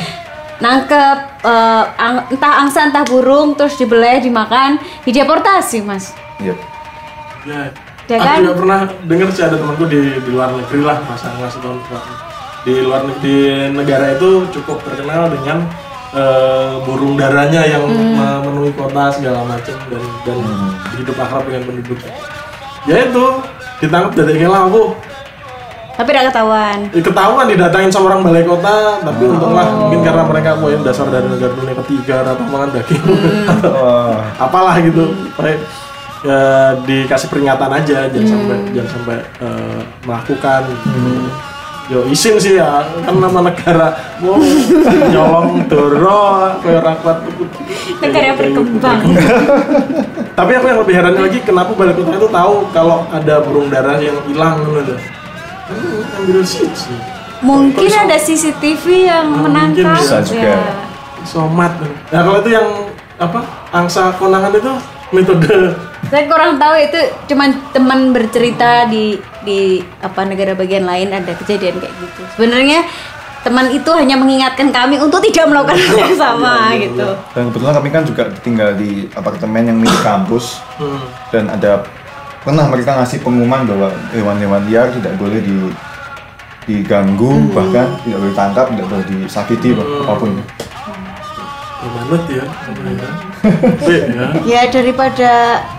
Nangkep 0.62 1.18
eh, 1.41 1.84
ang- 1.97 2.26
entah 2.30 2.53
angsa 2.62 2.86
entah 2.86 3.03
burung 3.03 3.57
terus 3.57 3.76
dibeleh 3.76 4.22
dimakan 4.22 4.78
dideportasi 5.03 5.82
mas. 5.82 6.14
Iya. 6.38 6.55
Ya. 7.43 7.62
Ya 8.09 8.18
aku 8.20 8.28
kan? 8.28 8.39
juga 8.43 8.55
pernah 8.59 8.80
dengar 9.07 9.28
sih 9.32 9.39
ada 9.41 9.55
temanku 9.55 9.88
di 9.88 9.99
di 10.20 10.30
luar 10.30 10.51
negeri 10.51 10.84
lah 10.84 10.99
masa 11.05 11.32
ngasih 11.39 11.64
tahun 11.64 11.80
di 12.62 12.74
luar 12.84 13.01
negeri 13.07 13.24
di 13.24 13.36
negara 13.72 14.14
itu 14.14 14.45
cukup 14.51 14.84
terkenal 14.84 15.32
dengan 15.32 15.64
eh, 16.12 16.76
burung 16.84 17.16
darahnya 17.16 17.64
yang 17.64 17.88
Hmm. 17.88 18.43
memenuhi 18.43 18.76
kota 18.76 19.16
segala 19.16 19.47
macam 19.47 19.80
dan 19.88 20.03
dan 20.28 20.38
hidup 20.99 21.16
akrab 21.16 21.47
dengan 21.47 21.64
penduduk. 21.66 21.99
Ya 22.84 23.07
itu 23.07 23.26
ditangkap 23.80 24.12
dari 24.14 24.43
lampu 24.43 24.91
Tapi 26.01 26.17
udah 26.17 26.25
ketahuan. 26.33 26.77
Ya, 26.89 27.01
ketahuan 27.05 27.45
didatangin 27.45 27.93
sama 27.93 28.09
orang 28.09 28.25
balai 28.25 28.41
kota 28.41 28.97
tapi 29.05 29.21
untunglah 29.29 29.69
mungkin 29.69 30.01
karena 30.01 30.23
mereka 30.25 30.57
mau 30.57 30.73
yang 30.73 30.81
dasar 30.81 31.05
dari 31.13 31.29
negara 31.29 31.53
dunia 31.53 31.77
ketiga 31.85 32.25
atau 32.25 32.41
makan 32.49 32.73
daging. 32.73 33.03
Wah. 33.69 34.17
apalah 34.49 34.81
gitu. 34.81 35.13
Pokoknya, 35.37 35.61
ya 36.25 36.41
dikasih 36.81 37.29
peringatan 37.29 37.69
aja 37.69 38.09
jangan 38.09 38.29
sampai 38.33 38.57
jangan 38.73 38.89
sampai 38.97 39.17
eh, 39.45 39.81
melakukan 40.09 40.61
yo 41.89 42.07
isin 42.09 42.41
sih 42.41 42.57
ya 42.57 42.81
kan 43.05 43.21
nama 43.21 43.53
negara. 43.53 43.93
Mau 44.25 44.41
nyolong 45.05 45.69
doro 45.69 46.49
kayak 46.65 46.81
rakyat. 46.81 47.17
Negara 48.01 48.25
yang 48.25 48.37
berkembang. 48.41 49.01
tapi 50.41 50.51
aku 50.57 50.65
yang 50.65 50.81
lebih 50.81 50.95
heran 50.97 51.13
lagi 51.13 51.39
kenapa 51.45 51.77
balai 51.77 51.93
kota 51.93 52.17
itu 52.17 52.25
tahu 52.25 52.53
kalau 52.73 53.05
ada 53.13 53.37
burung 53.45 53.69
darah 53.69 54.01
yang 54.01 54.17
hilang 54.25 54.65
gitu 54.65 55.20
Mungkin 57.41 57.89
ada 57.89 58.17
CCTV 58.22 58.86
yang 59.09 59.26
menangkap. 59.34 59.97
bisa 59.97 60.22
juga. 60.22 60.53
Ya. 60.55 60.61
somat 61.22 61.78
nah 62.09 62.26
kalau 62.26 62.41
itu 62.41 62.49
yang 62.49 62.65
apa 63.22 63.45
angsa 63.69 64.09
konangan 64.17 64.49
itu 64.57 64.74
metode 65.13 65.78
Saya 66.09 66.26
kurang 66.26 66.57
tahu 66.57 66.76
itu 66.82 66.97
cuman 67.30 67.53
teman 67.69 68.09
bercerita 68.09 68.89
di 68.89 69.22
di 69.45 69.86
apa 70.01 70.26
negara 70.26 70.57
bagian 70.57 70.89
lain 70.89 71.13
ada 71.13 71.30
kejadian 71.38 71.78
kayak 71.78 71.93
gitu. 71.93 72.22
Sebenarnya 72.36 72.89
teman 73.45 73.69
itu 73.69 73.89
hanya 73.93 74.17
mengingatkan 74.17 74.74
kami 74.74 74.97
untuk 74.97 75.22
tidak 75.30 75.49
melakukan 75.49 75.78
hal 75.78 75.97
yang 75.97 76.17
sama 76.17 76.53
Iya, 76.53 76.65
iya, 76.74 76.82
gitu. 76.89 77.07
Dan 77.38 77.43
kebetulan 77.53 77.74
kami 77.78 77.89
kan 77.93 78.03
juga 78.05 78.24
tinggal 78.41 78.69
di 78.74 79.09
apartemen 79.13 79.69
yang 79.69 79.78
milik 79.78 80.01
kampus 80.01 80.61
hmm. 80.82 81.05
dan 81.30 81.43
ada 81.53 81.86
pernah 82.41 82.65
mereka 82.67 82.97
ngasih 82.97 83.21
pengumuman 83.21 83.63
bahwa 83.63 83.89
hewan-hewan 84.11 84.61
liar 84.65 84.89
tidak 84.91 85.13
boleh 85.15 85.39
di 85.39 85.55
diganggu 86.61 87.49
bahkan 87.51 87.89
tidak 88.01 88.17
boleh 88.19 88.35
tangkap 88.35 88.65
tidak 88.69 88.85
boleh 88.87 89.05
disakiti 89.07 89.69
apa 89.73 90.13
pun 90.15 90.31
Bermanut 91.81 92.23
ya 92.29 92.45
ya 92.85 93.09
Ya 94.53 94.61
daripada 94.69 95.31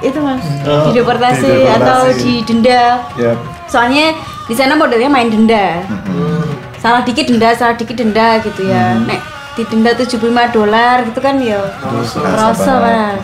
itu 0.02 0.18
mas 0.18 0.42
Oh, 0.66 0.90
dideportasi 0.90 1.46
dideportasi. 1.46 1.78
atau 1.78 2.00
didenda. 2.10 2.82
ya 3.14 3.32
Soalnya 3.70 4.10
di 4.44 4.54
sana 4.58 4.74
modelnya 4.74 5.06
main 5.06 5.30
denda. 5.30 5.78
hmm. 5.86 6.42
Salah 6.82 7.06
dikit 7.06 7.30
denda, 7.30 7.54
salah 7.54 7.78
dikit 7.78 7.94
denda 7.94 8.42
gitu 8.42 8.66
ya. 8.66 8.98
Nek 8.98 9.22
didenda 9.54 9.94
75 9.94 10.18
dolar 10.50 11.06
gitu 11.06 11.22
kan 11.22 11.38
ya. 11.38 11.62
Kerasa. 11.78 12.18
Kerasa, 12.18 12.72
Mas. 12.82 13.22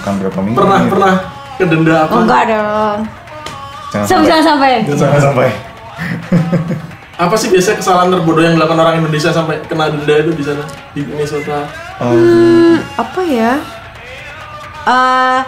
pernah 0.55 0.81
pernah 0.87 1.15
kedenda 1.59 1.95
apa 2.07 2.13
Oh 2.15 2.21
enggak 2.23 2.43
dong. 2.47 2.99
Jangan 3.91 4.07
Sampai 4.07 4.43
sampai. 4.43 4.73
jangan 4.87 5.21
sampai 5.23 5.49
apa 7.19 7.35
sih 7.35 7.49
biasanya 7.49 7.77
kesalahan 7.77 8.09
terbodoh 8.09 8.41
yang 8.41 8.55
dilakukan 8.55 8.79
orang 8.79 8.97
Indonesia 8.99 9.31
sampai 9.31 9.59
kena 9.65 9.91
denda 9.91 10.15
itu 10.17 10.31
di 10.33 10.43
sana 10.43 10.63
di 10.93 11.03
Minnesota 11.03 11.67
Oh, 11.99 12.15
Hmm, 12.15 12.79
apa 12.95 13.21
ya? 13.23 13.59
Eh, 14.85 15.41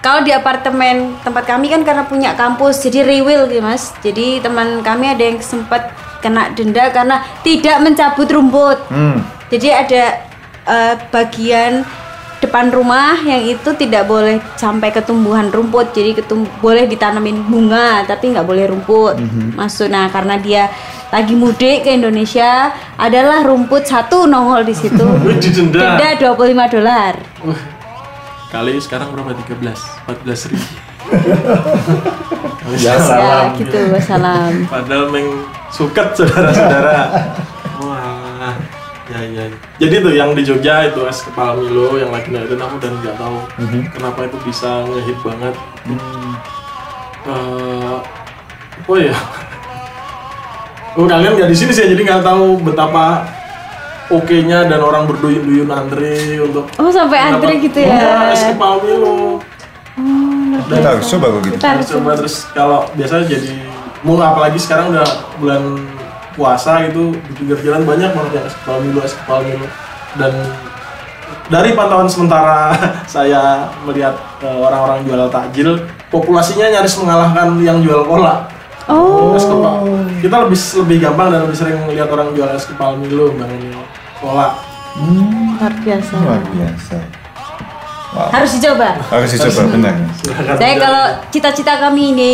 kalau 0.00 0.20
di 0.20 0.32
apartemen 0.32 0.96
tempat 1.20 1.44
kami 1.44 1.68
kan 1.68 1.84
karena 1.84 2.04
punya 2.04 2.32
kampus 2.32 2.80
jadi 2.80 3.04
rewill 3.04 3.44
gitu 3.46 3.60
mas. 3.60 3.92
Jadi 4.00 4.40
teman 4.40 4.80
kami 4.80 5.08
ada 5.08 5.20
yang 5.22 5.36
sempat 5.38 5.92
kena 6.20 6.48
denda 6.50 6.88
karena 6.88 7.20
tidak 7.40 7.80
mencabut 7.80 8.24
rumput. 8.26 8.78
hmm. 8.88 9.20
Jadi 9.48 9.68
ada 9.68 10.02
eh, 10.64 10.94
bagian 11.10 11.84
depan 12.54 12.70
rumah 12.70 13.18
yang 13.26 13.42
itu 13.50 13.74
tidak 13.74 14.06
boleh 14.06 14.38
sampai 14.54 14.94
ke 14.94 15.02
tumbuhan 15.02 15.50
rumput. 15.50 15.90
Jadi 15.90 16.22
ketum 16.22 16.46
boleh 16.62 16.86
ditanamin 16.86 17.42
bunga 17.50 18.06
tapi 18.06 18.30
nggak 18.30 18.46
boleh 18.46 18.70
rumput 18.70 19.18
masuk. 19.58 19.90
Nah 19.90 20.06
karena 20.06 20.38
dia 20.38 20.70
lagi 21.10 21.34
mudik 21.34 21.82
ke 21.82 21.90
Indonesia 21.98 22.70
adalah 22.94 23.42
rumput 23.42 23.90
satu 23.90 24.30
nongol 24.30 24.62
di 24.62 24.70
situ. 24.70 25.02
Wih, 25.26 25.42
didenda 25.42 25.98
Denda 25.98 26.30
25 26.30 26.74
dolar. 26.78 27.18
Kali 28.54 28.78
sekarang 28.78 29.10
berapa 29.10 29.34
13 29.34 29.74
14 30.06 30.54
ribu 30.54 30.66
Ya, 32.78 32.94
Ya 32.94 32.94
Salam. 33.02 33.58
gitu, 33.58 33.76
wassalam. 33.90 34.70
Padahal 34.70 35.10
meng 35.10 35.42
suket 35.74 36.14
saudara-saudara. 36.14 37.02
Wah, 39.14 39.22
ya 39.22 39.46
ya. 39.46 39.56
Jadi 39.78 39.94
tuh 40.02 40.10
yang 40.12 40.34
di 40.34 40.42
Jogja 40.42 40.90
itu 40.90 41.06
es 41.06 41.22
kepala 41.22 41.54
Milo 41.54 41.94
yang 41.94 42.10
lagi 42.10 42.34
naikin 42.34 42.58
aku 42.58 42.82
dan 42.82 42.98
nggak 42.98 43.14
tahu 43.14 43.38
kenapa 43.94 44.26
itu 44.26 44.36
bisa 44.42 44.82
ngehit 44.84 45.18
banget. 45.22 45.54
Eh, 47.24 47.96
oh 48.84 48.98
ya. 48.98 49.14
Oh 50.94 51.10
kalian 51.10 51.34
nggak 51.34 51.50
di 51.50 51.58
sini 51.58 51.70
sih 51.70 51.90
jadi 51.90 51.98
nggak 51.98 52.22
tahu 52.22 52.54
betapa 52.62 53.26
oke-nya 54.06 54.62
dan 54.62 54.78
orang 54.78 55.10
berduyun-duyun 55.10 55.66
antri 55.66 56.38
untuk 56.38 56.70
Oh 56.78 56.86
sampai 56.86 57.18
antri 57.18 57.58
gitu 57.58 57.82
Iya, 57.82 57.98
ya. 57.98 58.30
es 58.30 58.46
kepala 58.54 58.78
Milo. 58.78 59.42
kita 60.64 60.86
harus 60.86 61.06
coba 61.10 61.26
kok 61.34 61.40
gitu 61.42 61.54
Kita 61.58 61.66
harus 61.66 61.82
Terus 61.82 61.98
coba 61.98 62.10
terus 62.14 62.34
kalau 62.54 62.78
biasanya 62.94 63.26
jadi 63.26 63.50
mau 64.06 64.14
apalagi 64.22 64.54
sekarang 64.54 64.94
udah 64.94 65.08
bulan 65.42 65.62
puasa 66.34 66.82
gitu 66.90 67.14
di 67.14 67.32
pinggir 67.38 67.58
jalan 67.62 67.86
banyak 67.86 68.10
banget 68.10 68.32
yang 68.42 68.46
es 68.46 68.54
kepal 68.58 68.78
milo 68.82 69.00
es 69.02 69.14
kepal 69.14 69.40
milo 69.46 69.66
dan 70.18 70.32
dari 71.48 71.70
pantauan 71.76 72.10
sementara 72.10 72.74
saya 73.14 73.70
melihat 73.86 74.14
eh, 74.42 74.58
orang-orang 74.58 75.06
jual 75.06 75.30
takjil 75.30 75.70
populasinya 76.10 76.70
nyaris 76.70 76.98
mengalahkan 77.00 77.58
yang 77.62 77.78
jual 77.80 78.04
cola 78.04 78.50
Oh. 78.84 79.32
es 79.32 79.48
kepal 79.48 79.88
kita 80.20 80.36
lebih 80.44 80.60
lebih 80.84 80.96
gampang 81.08 81.32
dan 81.32 81.48
lebih 81.48 81.56
sering 81.56 81.80
melihat 81.88 82.04
orang 82.12 82.36
jual 82.36 82.52
es 82.52 82.68
kepal 82.68 83.00
milo 83.00 83.32
dibanding 83.32 83.72
cola 84.20 84.60
hmm. 85.00 85.56
Luar 85.56 85.72
biasa. 85.80 86.14
luar 86.20 86.42
biasa 86.52 86.96
wow. 88.12 88.28
Harus 88.28 88.50
dicoba. 88.60 88.88
harus 89.08 89.30
dicoba 89.32 89.62
benar 89.72 89.94
Saya 90.60 90.74
kalau 90.76 91.04
cita-cita 91.32 91.80
kami 91.80 92.12
ini 92.12 92.32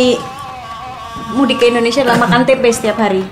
mudik 1.31 1.57
ke 1.57 1.67
Indonesia 1.67 2.01
adalah 2.01 2.19
makan 2.21 2.41
tempe 2.43 2.67
setiap 2.69 2.97
hari. 2.97 3.23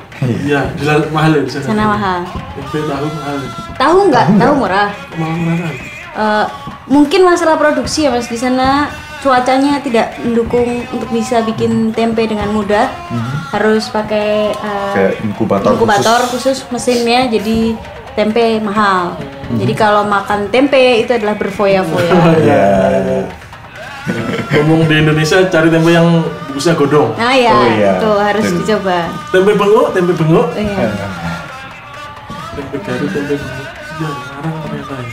iya 0.44 0.68
di 0.74 0.84
sana 0.84 1.06
mahal 1.10 1.32
ya 1.32 1.42
di 1.42 1.52
sana 1.52 1.64
Sana 1.66 1.84
mahal. 1.88 2.20
tempe 2.56 2.78
tahu 2.82 3.08
mahal 3.10 3.36
ya. 3.38 3.50
Tahu 3.76 3.98
nggak? 4.08 4.26
Tahu 4.36 4.54
murah. 4.56 4.90
mahal 5.16 5.36
murahan 5.38 5.76
Eh, 6.10 6.46
mungkin 6.90 7.22
masalah 7.24 7.56
produksi 7.56 8.04
ya 8.04 8.12
mas 8.12 8.28
di 8.28 8.36
sana 8.36 8.90
cuacanya 9.20 9.80
tidak 9.80 10.20
mendukung 10.20 10.84
untuk 10.90 11.08
bisa 11.10 11.40
bikin 11.44 11.92
tempe 11.92 12.26
dengan 12.26 12.52
mudah. 12.52 12.90
Harus 13.52 13.88
pakai 13.88 14.52
kayak 14.92 15.14
inkubator, 15.22 15.76
inkubator 15.76 16.20
khusus 16.28 16.60
khusus. 16.60 16.72
mesinnya 16.72 17.30
jadi 17.30 17.78
tempe 18.18 18.60
mahal. 18.60 19.16
Jadi 19.54 19.74
kalau 19.74 20.04
makan 20.04 20.50
tempe 20.50 20.78
itu 21.00 21.12
adalah 21.14 21.36
berfoya-foya. 21.36 22.12
ya 22.50 22.64
ngomong 24.52 24.86
di 24.86 24.96
Indonesia 24.98 25.46
cari 25.46 25.68
tempe 25.68 25.90
yang 25.90 26.08
bungkusnya 26.44 26.74
godong 26.74 27.14
Nah 27.14 27.32
ya, 27.32 27.52
Oh, 27.52 27.66
iya. 27.68 27.92
itu 27.96 28.12
harus 28.16 28.44
Jadi- 28.44 28.58
dicoba. 28.60 29.00
tempe 29.30 29.52
bengok 29.54 29.88
tempe 29.92 30.12
bengok 30.14 30.48
Oh, 30.48 30.58
iya. 30.58 30.88
tempe 32.52 32.76
garu 32.80 33.06
tempe 33.08 33.34
bengok 33.36 33.68
ya 33.96 34.10
sekarang 34.10 34.54
ternyata 34.64 34.94
ya. 34.96 35.12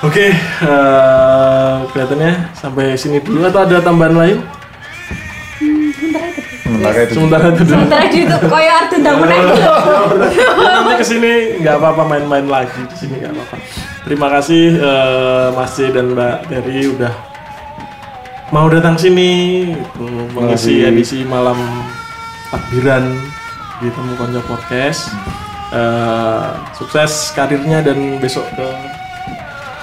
oke 0.00 0.26
eh, 0.62 1.74
kelihatannya 1.86 2.32
sampai 2.52 2.86
sini 2.94 3.18
dulu 3.18 3.42
atau 3.44 3.60
ada 3.62 3.76
tambahan 3.80 4.14
lain 4.14 4.38
sementara 6.62 6.98
itu 7.02 7.12
sementara 7.12 7.44
itu 7.48 7.62
dulu 7.62 7.74
Sementara 7.74 8.04
itu 8.06 8.36
koyo 8.46 8.70
artu 8.72 8.96
bangunan 8.98 9.38
gitu. 9.42 9.62
Ya, 10.38 10.48
nanti 10.54 10.94
ke 10.94 11.04
sini 11.04 11.32
nggak 11.58 11.74
apa-apa 11.76 12.02
main-main 12.06 12.46
lagi 12.46 12.78
di 12.78 12.96
sini 12.96 13.14
nggak 13.18 13.32
apa-apa. 13.34 13.56
Terima 14.04 14.28
kasih 14.30 14.64
eh, 14.76 15.46
Mas 15.50 15.72
C 15.72 15.90
dan 15.90 16.14
Mbak 16.14 16.36
Terry 16.46 16.86
udah 16.88 17.12
mau 18.48 18.66
datang 18.72 18.96
sini 18.96 19.30
gitu, 19.76 20.04
mengisi 20.32 20.80
edisi 20.80 21.20
malam 21.24 21.56
takbiran 22.48 23.04
di 23.80 23.88
Temu 23.92 24.12
Konco 24.16 24.40
Podcast. 24.48 25.12
Eh, 25.68 26.48
sukses 26.72 27.36
karirnya 27.36 27.84
dan 27.84 28.16
besok 28.16 28.48
ke 28.56 28.68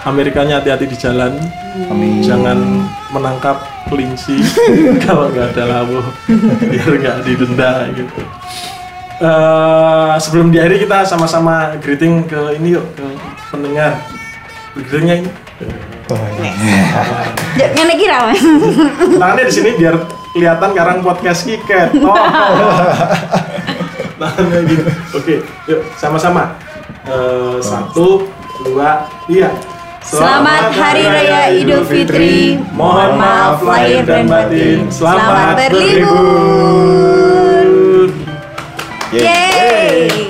Amerikanya 0.10 0.58
hati-hati 0.58 0.90
di 0.90 0.98
jalan. 0.98 1.38
Amin. 1.94 2.26
Jangan 2.26 2.90
menangkap 3.14 3.62
kelinci 3.86 4.42
kalau 5.06 5.30
nggak 5.30 5.54
ada 5.54 5.64
labu 5.70 6.02
biar 6.66 6.90
nggak 6.90 7.18
didenda 7.22 7.86
gitu. 7.94 8.22
Eh, 9.22 10.14
sebelum 10.18 10.50
diakhiri 10.50 10.90
kita 10.90 11.06
sama-sama 11.06 11.78
greeting 11.78 12.26
ke 12.26 12.58
ini 12.58 12.82
yuk 12.82 12.86
ke 12.98 13.06
pendengar. 13.54 14.02
Greetingnya 14.74 15.22
ini. 15.22 15.32
Oh, 16.06 16.22
iya. 16.38 16.86
Jangan 17.58 17.86
lagi 17.90 18.06
ramai. 18.06 18.38
Tangannya 19.18 19.50
di 19.50 19.54
sini 19.54 19.74
biar 19.74 20.06
kelihatan 20.38 20.70
karang 20.78 21.02
podcast 21.02 21.50
kiket. 21.50 21.98
Oh. 21.98 22.14
Tangannya 24.22 24.70
gitu. 24.70 24.86
Oke, 25.18 25.42
yuk 25.66 25.82
sama-sama. 25.98 26.62
Eh, 27.10 27.58
satu, 27.58 28.30
dua, 28.62 29.10
tiga. 29.26 29.50
Selamat, 30.06 30.70
Hari 30.78 31.02
Raya 31.02 31.50
Idul 31.58 31.82
Fitri. 31.90 32.62
Mohon 32.78 33.18
maaf 33.18 33.66
lahir 33.66 34.06
dan 34.06 34.30
batin. 34.30 34.86
Selamat, 34.94 35.58
berlibur. 35.58 36.14
Yeay. 39.10 39.26
Yeay. 39.26 40.25